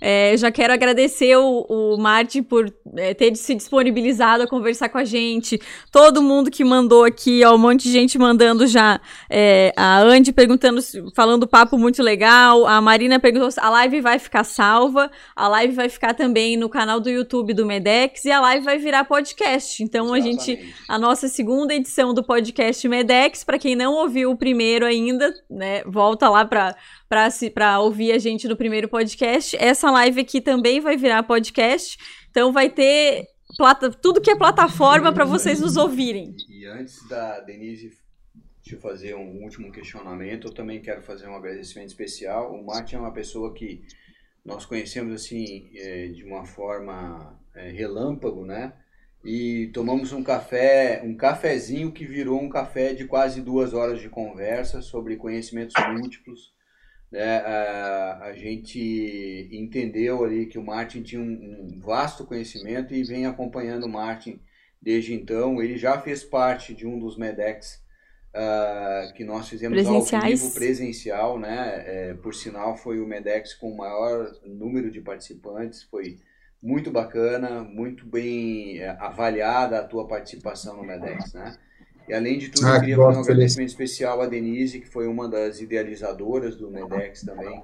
é, 0.00 0.36
já 0.36 0.50
quero 0.50 0.72
agradecer 0.72 1.36
o, 1.36 1.66
o 1.68 1.96
Martin 1.96 2.42
por 2.42 2.72
é, 2.96 3.14
ter 3.14 3.34
se 3.36 3.54
disponibilizado 3.54 4.42
a 4.42 4.46
conversar 4.46 4.88
com 4.88 4.98
a 4.98 5.04
gente. 5.04 5.60
Todo 5.90 6.22
mundo 6.22 6.50
que 6.50 6.64
mandou 6.64 7.04
aqui, 7.04 7.44
ó, 7.44 7.54
um 7.54 7.58
monte 7.58 7.84
de 7.84 7.92
gente 7.92 8.18
mandando 8.18 8.66
já. 8.66 9.00
É, 9.30 9.72
a 9.76 10.00
Andy 10.00 10.32
perguntando, 10.32 10.80
falando 11.14 11.46
papo 11.46 11.78
muito 11.78 12.02
legal. 12.02 12.66
A 12.66 12.80
Marina 12.80 13.18
perguntou 13.18 13.50
se 13.50 13.60
a 13.60 13.68
live 13.70 14.00
vai 14.00 14.18
ficar 14.18 14.44
salva. 14.44 15.10
A 15.34 15.48
live 15.48 15.74
vai 15.74 15.88
ficar 15.88 16.14
também 16.14 16.56
no 16.56 16.68
canal 16.68 17.00
do 17.00 17.10
YouTube 17.10 17.54
do 17.54 17.66
Medex 17.66 18.24
e 18.24 18.30
a 18.30 18.40
live 18.40 18.64
vai 18.64 18.78
virar 18.78 19.04
podcast. 19.04 19.82
Então 19.82 20.14
Exatamente. 20.16 20.52
a 20.52 20.54
gente, 20.54 20.74
a 20.88 20.98
nossa 20.98 21.28
segunda 21.28 21.74
edição 21.74 22.12
do 22.12 22.22
podcast 22.22 22.86
Medex, 22.88 23.44
para 23.44 23.58
quem 23.58 23.74
não 23.74 23.94
ouviu 23.94 24.30
o 24.30 24.36
primeiro 24.36 24.84
ainda, 24.84 25.32
né, 25.50 25.82
volta 25.84 26.28
lá 26.28 26.44
para 26.44 26.76
para 27.08 27.80
ouvir 27.80 28.12
a 28.12 28.18
gente 28.18 28.48
no 28.48 28.56
primeiro 28.56 28.88
podcast. 28.88 29.56
Essa 29.56 29.90
live 29.90 30.20
aqui 30.20 30.40
também 30.40 30.80
vai 30.80 30.96
virar 30.96 31.22
podcast, 31.22 31.96
então 32.30 32.52
vai 32.52 32.68
ter 32.68 33.26
plata, 33.56 33.90
tudo 33.90 34.20
que 34.20 34.30
é 34.30 34.36
plataforma 34.36 35.12
para 35.12 35.24
vocês 35.24 35.60
nos 35.60 35.76
ouvirem. 35.76 36.34
E 36.48 36.66
antes 36.66 37.06
da 37.08 37.40
Denise 37.40 37.90
te 38.62 38.76
fazer 38.76 39.14
um 39.14 39.44
último 39.44 39.70
questionamento, 39.70 40.48
eu 40.48 40.52
também 40.52 40.80
quero 40.80 41.00
fazer 41.02 41.28
um 41.28 41.36
agradecimento 41.36 41.88
especial. 41.88 42.52
O 42.52 42.66
Martin 42.66 42.96
é 42.96 42.98
uma 42.98 43.12
pessoa 43.12 43.54
que 43.54 43.84
nós 44.44 44.66
conhecemos 44.66 45.14
assim 45.14 45.70
é, 45.76 46.08
de 46.08 46.24
uma 46.24 46.44
forma 46.44 47.38
é, 47.54 47.70
relâmpago, 47.70 48.44
né? 48.44 48.72
E 49.24 49.70
tomamos 49.72 50.12
um 50.12 50.22
café, 50.22 51.02
um 51.04 51.16
cafezinho 51.16 51.92
que 51.92 52.04
virou 52.04 52.40
um 52.40 52.48
café 52.48 52.92
de 52.92 53.04
quase 53.04 53.40
duas 53.40 53.74
horas 53.74 54.00
de 54.00 54.08
conversa 54.08 54.82
sobre 54.82 55.16
conhecimentos 55.16 55.74
múltiplos 55.92 56.55
né, 57.10 57.38
a, 57.38 58.24
a, 58.24 58.32
gente 58.32 59.48
entendeu 59.52 60.24
ali 60.24 60.46
que 60.46 60.58
o 60.58 60.64
Martin 60.64 61.02
tinha 61.02 61.20
um, 61.20 61.24
um, 61.74 61.80
vasto 61.80 62.26
conhecimento 62.26 62.94
e 62.94 63.04
vem 63.04 63.26
acompanhando 63.26 63.84
o 63.84 63.88
Martin 63.88 64.40
desde 64.82 65.14
então. 65.14 65.62
Ele 65.62 65.76
já 65.76 66.00
fez 66.00 66.24
parte 66.24 66.74
de 66.74 66.86
um 66.86 66.98
dos 66.98 67.16
MEDEX 67.16 67.80
uh, 68.36 69.12
que 69.14 69.24
nós 69.24 69.48
fizemos 69.48 69.86
ao 69.86 70.02
vivo 70.02 70.52
presencial, 70.52 71.38
né? 71.38 71.84
É, 71.86 72.14
por 72.14 72.34
sinal, 72.34 72.76
foi 72.76 73.00
o 73.00 73.06
Medex 73.06 73.54
com 73.54 73.72
o 73.72 73.76
maior 73.76 74.30
número 74.44 74.90
de 74.90 75.00
participantes, 75.00 75.82
foi 75.84 76.18
muito 76.62 76.90
bacana, 76.90 77.62
muito 77.62 78.06
bem 78.06 78.78
é, 78.78 78.90
avaliada 79.00 79.78
a 79.78 79.84
tua 79.84 80.06
participação 80.06 80.76
no 80.76 80.84
Medex, 80.84 81.32
né? 81.32 81.56
E 82.08 82.14
além 82.14 82.38
de 82.38 82.48
tudo, 82.50 82.66
ah, 82.66 82.76
eu 82.76 82.80
queria 82.80 82.96
fazer 82.96 83.18
um 83.18 83.22
agradecimento 83.22 83.68
especial 83.68 84.20
à 84.20 84.26
Denise, 84.26 84.80
que 84.80 84.88
foi 84.88 85.06
uma 85.06 85.28
das 85.28 85.60
idealizadoras 85.60 86.56
do 86.56 86.70
Medex 86.70 87.22
também. 87.22 87.62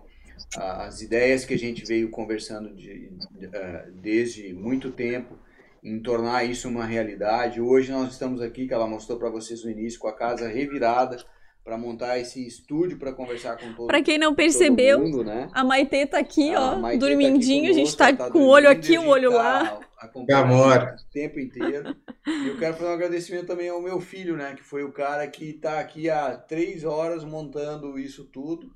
As 0.57 1.01
ideias 1.01 1.45
que 1.45 1.55
a 1.55 1.59
gente 1.59 1.85
veio 1.85 2.11
conversando 2.11 2.75
de, 2.75 3.11
de, 3.39 3.47
uh, 3.47 3.93
desde 3.95 4.53
muito 4.53 4.91
tempo 4.91 5.39
em 5.83 6.01
tornar 6.01 6.45
isso 6.45 6.69
uma 6.69 6.85
realidade. 6.85 7.61
Hoje 7.61 7.91
nós 7.91 8.13
estamos 8.13 8.41
aqui, 8.41 8.67
que 8.67 8.75
ela 8.75 8.87
mostrou 8.87 9.19
para 9.19 9.31
vocês 9.31 9.65
no 9.65 9.71
início, 9.71 9.99
com 9.99 10.09
a 10.09 10.13
casa 10.13 10.49
revirada 10.49 11.17
para 11.65 11.79
montar 11.79 12.19
esse 12.19 12.45
estúdio 12.47 12.99
para 12.99 13.13
conversar 13.13 13.57
com 13.57 13.73
todo 13.73 13.87
Para 13.87 14.03
quem 14.03 14.19
não 14.19 14.35
percebeu, 14.35 15.01
mundo, 15.01 15.25
né? 15.25 15.49
a 15.53 15.63
Maitê 15.65 16.07
tá 16.07 16.19
aqui, 16.19 16.53
ó, 16.57 16.97
dormindinho, 16.97 17.65
tá 17.65 17.71
aqui 17.71 17.71
conosco, 17.71 17.71
a 17.71 17.73
gente 17.73 17.97
tá, 17.97 18.13
tá 18.13 18.31
com 18.31 18.39
o 18.41 18.49
olho 18.49 18.69
aqui, 18.69 18.99
o 18.99 19.07
olho 19.07 19.31
tá 19.31 19.37
lá. 19.37 19.81
Amor. 20.35 20.97
O 20.99 21.13
tempo 21.13 21.39
inteiro. 21.39 21.95
E 22.27 22.49
eu 22.49 22.59
quero 22.59 22.75
fazer 22.75 22.91
um 22.91 22.95
agradecimento 22.95 23.47
também 23.47 23.69
ao 23.69 23.81
meu 23.81 24.01
filho, 24.01 24.37
né, 24.37 24.55
que 24.57 24.63
foi 24.63 24.83
o 24.83 24.93
cara 24.93 25.27
que 25.29 25.51
está 25.51 25.79
aqui 25.79 26.11
há 26.11 26.37
três 26.37 26.85
horas 26.85 27.25
montando 27.25 27.99
isso 27.99 28.25
tudo. 28.25 28.73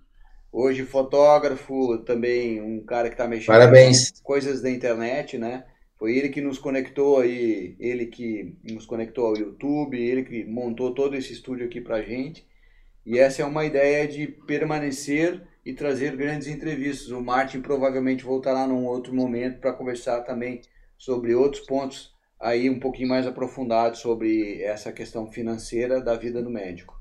Hoje 0.53 0.85
fotógrafo, 0.85 1.99
também 1.99 2.63
um 2.63 2.83
cara 2.85 3.09
que 3.09 3.15
está 3.15 3.27
mexendo 3.27 3.49
Parabéns. 3.49 4.13
com 4.13 4.23
coisas 4.23 4.63
da 4.63 4.71
internet, 4.71 5.37
né? 5.37 5.65
Foi 5.99 6.17
ele 6.17 6.29
que 6.29 6.41
nos 6.41 6.59
conectou 6.59 7.21
aí, 7.21 7.75
ele 7.81 8.07
que 8.07 8.55
nos 8.71 8.87
conectou 8.87 9.27
ao 9.27 9.37
YouTube, 9.37 9.99
ele 9.99 10.23
que 10.23 10.45
montou 10.45 10.95
todo 10.95 11.17
esse 11.17 11.33
estúdio 11.33 11.67
aqui 11.67 11.81
pra 11.81 12.03
gente. 12.03 12.46
E 13.07 13.19
essa 13.19 13.41
é 13.41 13.45
uma 13.45 13.65
ideia 13.65 14.09
de 14.09 14.27
permanecer 14.27 15.41
e 15.65 15.73
trazer 15.73 16.17
grandes 16.17 16.49
entrevistas. 16.49 17.09
O 17.11 17.23
Martin 17.23 17.61
provavelmente 17.61 18.25
voltará 18.25 18.67
num 18.67 18.85
outro 18.85 19.15
momento 19.15 19.61
para 19.61 19.73
conversar 19.73 20.23
também 20.23 20.61
sobre 20.99 21.33
outros 21.33 21.65
pontos 21.65 22.15
aí 22.39 22.69
um 22.69 22.81
pouquinho 22.81 23.09
mais 23.09 23.27
aprofundados 23.27 24.01
sobre 24.01 24.61
essa 24.63 24.93
questão 24.93 25.31
financeira 25.31 26.01
da 26.01 26.17
vida 26.17 26.43
do 26.43 26.51
médico. 26.51 26.97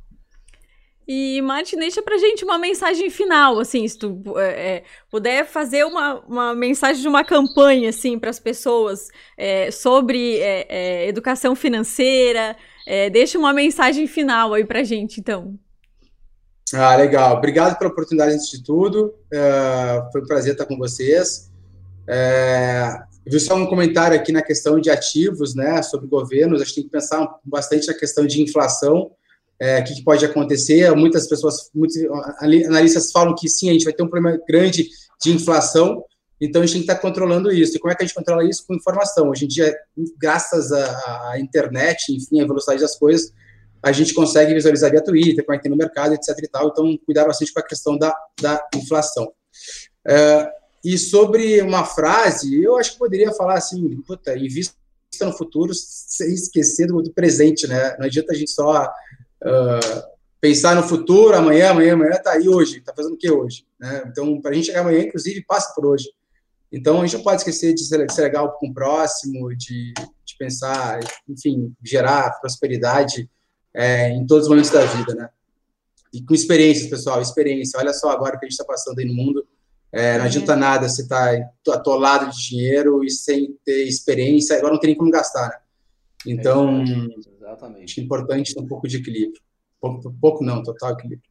E, 1.07 1.39
Martin, 1.41 1.77
deixa 1.77 2.01
pra 2.01 2.17
gente 2.17 2.43
uma 2.43 2.57
mensagem 2.57 3.11
final, 3.11 3.59
assim, 3.59 3.87
se 3.87 3.97
tu 3.97 4.23
é, 4.39 4.77
é 4.77 4.83
puder 5.11 5.45
fazer 5.45 5.85
uma, 5.85 6.19
uma 6.21 6.55
mensagem 6.55 6.99
de 6.99 7.07
uma 7.07 7.23
campanha, 7.23 7.89
assim, 7.89 8.17
para 8.17 8.31
as 8.31 8.39
pessoas 8.39 9.09
é, 9.37 9.69
sobre 9.69 10.39
é, 10.39 10.65
é 10.67 11.07
educação 11.07 11.55
financeira, 11.55 12.57
é, 12.87 13.07
deixa 13.11 13.37
uma 13.37 13.53
mensagem 13.53 14.07
final 14.07 14.53
aí 14.53 14.65
pra 14.65 14.83
gente, 14.83 15.19
então. 15.19 15.59
Ah, 16.73 16.95
legal. 16.95 17.37
Obrigado 17.37 17.77
pela 17.77 17.91
oportunidade 17.91 18.33
antes 18.33 18.49
de 18.49 18.63
tudo. 18.63 19.13
foi 20.11 20.21
um 20.21 20.25
prazer 20.25 20.53
estar 20.53 20.65
com 20.65 20.77
vocês. 20.77 21.51
eu 22.07 23.31
vi 23.31 23.39
só 23.39 23.55
um 23.55 23.67
comentário 23.67 24.17
aqui 24.17 24.31
na 24.31 24.41
questão 24.41 24.79
de 24.79 24.89
ativos, 24.89 25.55
né, 25.55 25.81
sobre 25.81 26.07
governos. 26.07 26.61
A 26.61 26.65
gente 26.65 26.75
tem 26.75 26.83
que 26.85 26.89
pensar 26.89 27.27
bastante 27.43 27.87
na 27.87 27.93
questão 27.93 28.25
de 28.25 28.41
inflação 28.41 29.11
é, 29.59 29.79
o 29.79 29.83
que, 29.83 29.95
que, 29.95 30.03
pode 30.03 30.25
acontecer. 30.25 30.93
Muitas 30.95 31.27
pessoas, 31.27 31.69
muitos 31.73 31.97
analistas 32.39 33.11
falam 33.11 33.35
que 33.35 33.47
sim, 33.47 33.69
a 33.69 33.73
gente 33.73 33.85
vai 33.85 33.93
ter 33.93 34.03
um 34.03 34.09
problema 34.09 34.39
grande 34.47 34.87
de 35.21 35.31
inflação, 35.31 36.03
então 36.39 36.61
a 36.61 36.65
gente 36.65 36.73
tem 36.73 36.85
que 36.85 36.91
estar 36.91 37.01
controlando 37.01 37.51
isso. 37.51 37.75
E 37.75 37.79
como 37.79 37.91
é 37.91 37.95
que 37.95 38.03
a 38.03 38.05
gente 38.05 38.15
controla 38.15 38.43
isso? 38.43 38.65
Com 38.67 38.75
informação. 38.75 39.29
Hoje 39.29 39.45
em 39.45 39.47
dia, 39.47 39.73
graças 40.17 40.71
à 40.71 41.35
internet, 41.39 42.13
enfim, 42.13 42.41
à 42.41 42.45
velocidade 42.45 42.81
das 42.81 42.97
coisas, 42.97 43.31
a 43.85 43.91
gente 43.91 44.15
consegue 44.15 44.51
visualizar 44.51 44.89
via 44.89 45.03
Twitter, 45.03 45.45
como 45.45 45.53
é 45.53 45.57
que 45.59 45.63
tem 45.63 45.71
no 45.71 45.77
mercado, 45.77 46.15
etc. 46.15 46.35
e 46.41 46.47
tal. 46.47 46.69
Então, 46.69 46.97
cuidar 47.05 47.23
bastante 47.23 47.53
com 47.53 47.59
a 47.59 47.63
questão 47.63 47.95
da, 47.95 48.15
da 48.41 48.67
inflação. 48.73 49.31
É, 50.07 50.49
e 50.83 50.97
sobre 50.97 51.61
uma 51.61 51.85
frase, 51.85 52.63
eu 52.63 52.77
acho 52.77 52.93
que 52.93 52.97
poderia 52.97 53.31
falar 53.31 53.59
assim, 53.59 54.01
puta, 54.01 54.35
invista 54.35 54.73
no 55.21 55.31
futuro 55.31 55.71
sem 55.75 56.33
esquecer 56.33 56.87
do, 56.87 56.99
do 56.99 57.13
presente, 57.13 57.67
né? 57.67 57.95
Não 57.99 58.07
adianta 58.07 58.33
a 58.33 58.35
gente 58.35 58.49
só 58.49 58.85
uh, 58.85 60.03
pensar 60.41 60.75
no 60.75 60.81
futuro, 60.81 61.35
amanhã, 61.35 61.69
amanhã, 61.69 61.93
amanhã, 61.93 62.13
tá 62.13 62.31
aí 62.31 62.49
hoje, 62.49 62.81
tá 62.81 62.91
fazendo 62.91 63.13
o 63.13 63.17
que 63.17 63.29
hoje? 63.29 63.67
Né? 63.79 64.03
Então, 64.07 64.41
para 64.41 64.49
a 64.49 64.53
gente 64.55 64.65
chegar 64.65 64.81
amanhã, 64.81 65.01
inclusive, 65.01 65.45
passa 65.45 65.71
por 65.75 65.85
hoje. 65.85 66.09
Então, 66.71 67.01
a 67.01 67.05
gente 67.05 67.17
não 67.17 67.23
pode 67.23 67.41
esquecer 67.41 67.75
de 67.75 67.85
ser, 67.85 68.09
ser 68.09 68.23
legal 68.23 68.57
com 68.57 68.67
o 68.67 68.73
próximo, 68.73 69.55
de, 69.55 69.93
de 69.93 70.37
pensar, 70.39 70.99
enfim, 71.29 71.71
gerar 71.83 72.39
prosperidade 72.41 73.29
é, 73.75 74.09
em 74.09 74.25
todos 74.25 74.45
os 74.45 74.49
momentos 74.49 74.71
da 74.71 74.85
vida, 74.85 75.13
né? 75.13 75.29
E 76.13 76.23
com 76.23 76.33
experiências, 76.33 76.89
pessoal, 76.89 77.21
experiência. 77.21 77.79
Olha 77.79 77.93
só 77.93 78.09
agora 78.09 78.39
que 78.39 78.45
a 78.45 78.47
gente 78.47 78.53
está 78.53 78.63
passando 78.63 78.97
aí 78.99 79.05
no 79.05 79.13
mundo. 79.13 79.45
É, 79.91 80.17
não 80.17 80.25
adianta 80.25 80.55
nada 80.55 80.89
você 80.89 81.03
estar 81.03 81.37
tá 81.63 81.73
atolado 81.73 82.29
de 82.31 82.49
dinheiro 82.49 83.03
e 83.03 83.09
sem 83.09 83.57
ter 83.65 83.83
experiência, 83.83 84.57
agora 84.57 84.73
não 84.73 84.79
tem 84.79 84.89
nem 84.89 84.97
como 84.97 85.11
gastar, 85.11 85.47
né? 85.47 85.57
Então, 86.25 86.83
Exatamente. 87.45 87.91
Acho 87.91 88.01
importante 88.01 88.53
ter 88.53 88.61
um 88.61 88.67
pouco 88.67 88.87
de 88.87 88.97
equilíbrio. 88.97 89.41
Pouco, 89.79 90.15
pouco 90.19 90.43
não, 90.43 90.63
total 90.63 90.93
equilíbrio. 90.93 91.29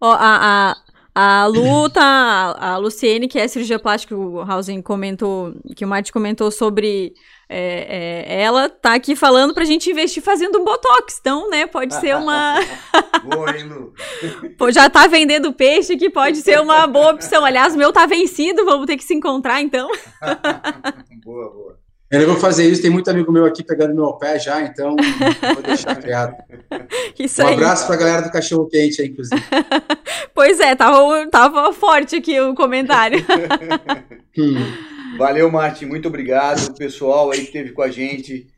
Ó, 0.00 0.12
a, 0.12 0.76
a, 1.14 1.42
a 1.42 1.46
Lu 1.46 1.88
tá, 1.88 2.54
a 2.58 2.76
Luciene, 2.76 3.26
que 3.26 3.38
é 3.38 3.48
cirurgia 3.48 3.78
plástica, 3.78 4.14
o 4.14 4.40
Hausen 4.40 4.82
comentou, 4.82 5.54
que 5.74 5.84
o 5.84 5.88
Marte 5.88 6.12
comentou 6.12 6.50
sobre 6.50 7.14
é, 7.48 8.24
é, 8.28 8.42
ela 8.42 8.68
tá 8.68 8.94
aqui 8.94 9.14
falando 9.14 9.54
pra 9.54 9.64
gente 9.64 9.88
investir 9.88 10.22
fazendo 10.22 10.58
um 10.58 10.64
Botox. 10.64 11.18
Então, 11.20 11.48
né, 11.48 11.66
pode 11.66 11.94
ser 11.94 12.16
uma. 12.16 12.56
boa, 13.24 13.56
hein, 13.56 13.64
Lu? 13.64 13.92
Já 14.72 14.90
tá 14.90 15.06
vendendo 15.06 15.52
peixe, 15.52 15.96
que 15.96 16.10
pode 16.10 16.38
ser 16.38 16.60
uma 16.60 16.86
boa 16.86 17.12
opção. 17.12 17.44
Aliás, 17.44 17.74
o 17.74 17.78
meu 17.78 17.92
tá 17.92 18.04
vencido, 18.04 18.64
vamos 18.64 18.86
ter 18.86 18.96
que 18.96 19.04
se 19.04 19.14
encontrar 19.14 19.60
então. 19.60 19.88
boa, 21.24 21.50
boa. 21.50 21.78
Eu 22.08 22.24
vou 22.26 22.36
fazer 22.36 22.68
isso, 22.70 22.80
tem 22.80 22.90
muito 22.90 23.10
amigo 23.10 23.32
meu 23.32 23.44
aqui 23.44 23.64
pegando 23.64 23.92
meu 23.92 24.12
pé 24.12 24.38
já, 24.38 24.62
então 24.62 24.94
vou 25.54 25.62
deixar 25.62 25.96
criado. 25.96 26.36
Isso 27.18 27.42
um 27.42 27.48
abraço 27.48 27.84
para 27.84 27.96
a 27.96 27.98
galera 27.98 28.22
do 28.22 28.30
Cachorro 28.30 28.68
Quente 28.68 29.02
aí, 29.02 29.08
inclusive. 29.08 29.42
pois 30.32 30.60
é, 30.60 30.76
tava, 30.76 31.28
tava 31.28 31.72
forte 31.72 32.14
aqui 32.14 32.40
o 32.40 32.54
comentário. 32.54 33.18
Hum. 34.38 34.95
Valeu, 35.14 35.50
Martin, 35.50 35.86
muito 35.86 36.08
obrigado. 36.08 36.66
O 36.68 36.74
pessoal 36.74 37.30
aí 37.30 37.38
que 37.38 37.46
esteve 37.46 37.72
com 37.72 37.82
a 37.82 37.90
gente, 37.90 38.48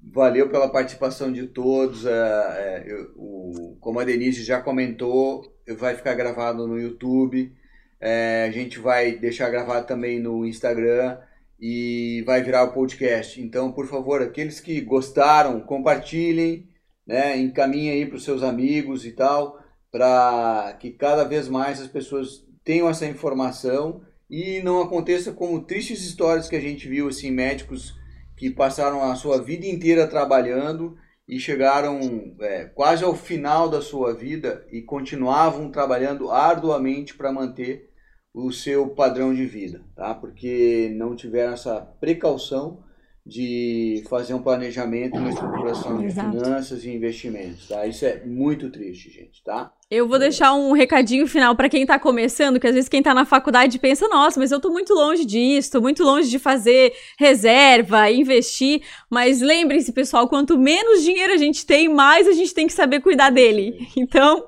valeu 0.00 0.48
pela 0.48 0.68
participação 0.68 1.32
de 1.32 1.46
todos. 1.46 2.06
É, 2.06 2.10
é, 2.10 3.06
o, 3.14 3.76
como 3.80 4.00
a 4.00 4.04
Denise 4.04 4.42
já 4.42 4.60
comentou, 4.60 5.44
vai 5.76 5.94
ficar 5.94 6.14
gravado 6.14 6.66
no 6.66 6.80
YouTube. 6.80 7.52
É, 8.00 8.46
a 8.48 8.50
gente 8.50 8.78
vai 8.78 9.12
deixar 9.12 9.50
gravado 9.50 9.86
também 9.86 10.18
no 10.18 10.46
Instagram 10.46 11.18
e 11.60 12.22
vai 12.26 12.42
virar 12.42 12.64
o 12.64 12.72
podcast. 12.72 13.40
Então, 13.40 13.70
por 13.70 13.86
favor, 13.86 14.22
aqueles 14.22 14.60
que 14.60 14.80
gostaram, 14.80 15.60
compartilhem, 15.60 16.68
né, 17.06 17.36
encaminhem 17.36 17.90
aí 17.90 18.06
para 18.06 18.16
os 18.16 18.24
seus 18.24 18.42
amigos 18.42 19.04
e 19.04 19.12
tal, 19.12 19.58
para 19.90 20.76
que 20.80 20.90
cada 20.90 21.24
vez 21.24 21.48
mais 21.48 21.80
as 21.80 21.88
pessoas 21.88 22.46
tenham 22.64 22.88
essa 22.88 23.06
informação 23.06 24.02
e 24.30 24.60
não 24.62 24.82
aconteça 24.82 25.32
como 25.32 25.64
tristes 25.64 26.04
histórias 26.04 26.48
que 26.48 26.56
a 26.56 26.60
gente 26.60 26.88
viu, 26.88 27.08
assim, 27.08 27.30
médicos 27.30 27.94
que 28.36 28.50
passaram 28.50 29.02
a 29.02 29.14
sua 29.16 29.42
vida 29.42 29.66
inteira 29.66 30.06
trabalhando 30.06 30.96
e 31.26 31.38
chegaram 31.38 32.34
é, 32.40 32.64
quase 32.64 33.04
ao 33.04 33.14
final 33.14 33.68
da 33.68 33.82
sua 33.82 34.14
vida 34.14 34.66
e 34.70 34.80
continuavam 34.80 35.70
trabalhando 35.70 36.30
arduamente 36.30 37.14
para 37.14 37.32
manter 37.32 37.90
o 38.32 38.52
seu 38.52 38.88
padrão 38.90 39.34
de 39.34 39.44
vida, 39.44 39.84
tá? 39.96 40.14
Porque 40.14 40.92
não 40.96 41.16
tiveram 41.16 41.52
essa 41.52 41.80
precaução 42.00 42.82
de 43.28 44.02
fazer 44.08 44.32
um 44.32 44.40
planejamento, 44.40 45.18
uma 45.18 45.28
estruturação 45.28 46.02
Exato. 46.02 46.30
de 46.30 46.38
finanças 46.38 46.84
e 46.84 46.90
investimentos, 46.90 47.68
tá? 47.68 47.86
Isso 47.86 48.06
é 48.06 48.24
muito 48.24 48.70
triste, 48.70 49.10
gente, 49.10 49.44
tá? 49.44 49.70
Eu 49.90 50.08
vou 50.08 50.18
deixar 50.18 50.54
um 50.54 50.72
recadinho 50.72 51.26
final 51.26 51.54
para 51.54 51.68
quem 51.68 51.84
tá 51.84 51.98
começando, 51.98 52.58
que 52.58 52.66
às 52.66 52.74
vezes 52.74 52.88
quem 52.88 53.02
tá 53.02 53.12
na 53.12 53.26
faculdade 53.26 53.78
pensa, 53.78 54.08
nossa, 54.08 54.40
mas 54.40 54.50
eu 54.50 54.58
tô 54.58 54.70
muito 54.70 54.94
longe 54.94 55.26
disso, 55.26 55.72
tô 55.72 55.80
muito 55.82 56.02
longe 56.02 56.30
de 56.30 56.38
fazer 56.38 56.94
reserva, 57.18 58.10
investir, 58.10 58.80
mas 59.10 59.42
lembrem-se, 59.42 59.92
pessoal, 59.92 60.26
quanto 60.26 60.56
menos 60.56 61.02
dinheiro 61.02 61.34
a 61.34 61.38
gente 61.38 61.66
tem, 61.66 61.86
mais 61.86 62.26
a 62.26 62.32
gente 62.32 62.54
tem 62.54 62.66
que 62.66 62.72
saber 62.72 63.00
cuidar 63.00 63.28
dele. 63.28 63.86
Então, 63.94 64.46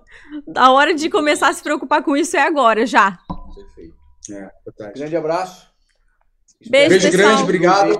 a 0.56 0.70
hora 0.72 0.94
de 0.94 1.10
começar 1.10 1.48
a 1.48 1.52
se 1.52 1.62
preocupar 1.62 2.02
com 2.02 2.16
isso 2.16 2.34
é 2.34 2.40
agora, 2.40 2.86
já. 2.86 3.18
Perfeito. 3.54 3.94
É, 4.32 4.92
Grande 4.94 5.16
abraço. 5.16 5.70
Beijo, 6.68 6.90
Beijo 6.90 7.10
grande, 7.10 7.42
obrigado. 7.42 7.98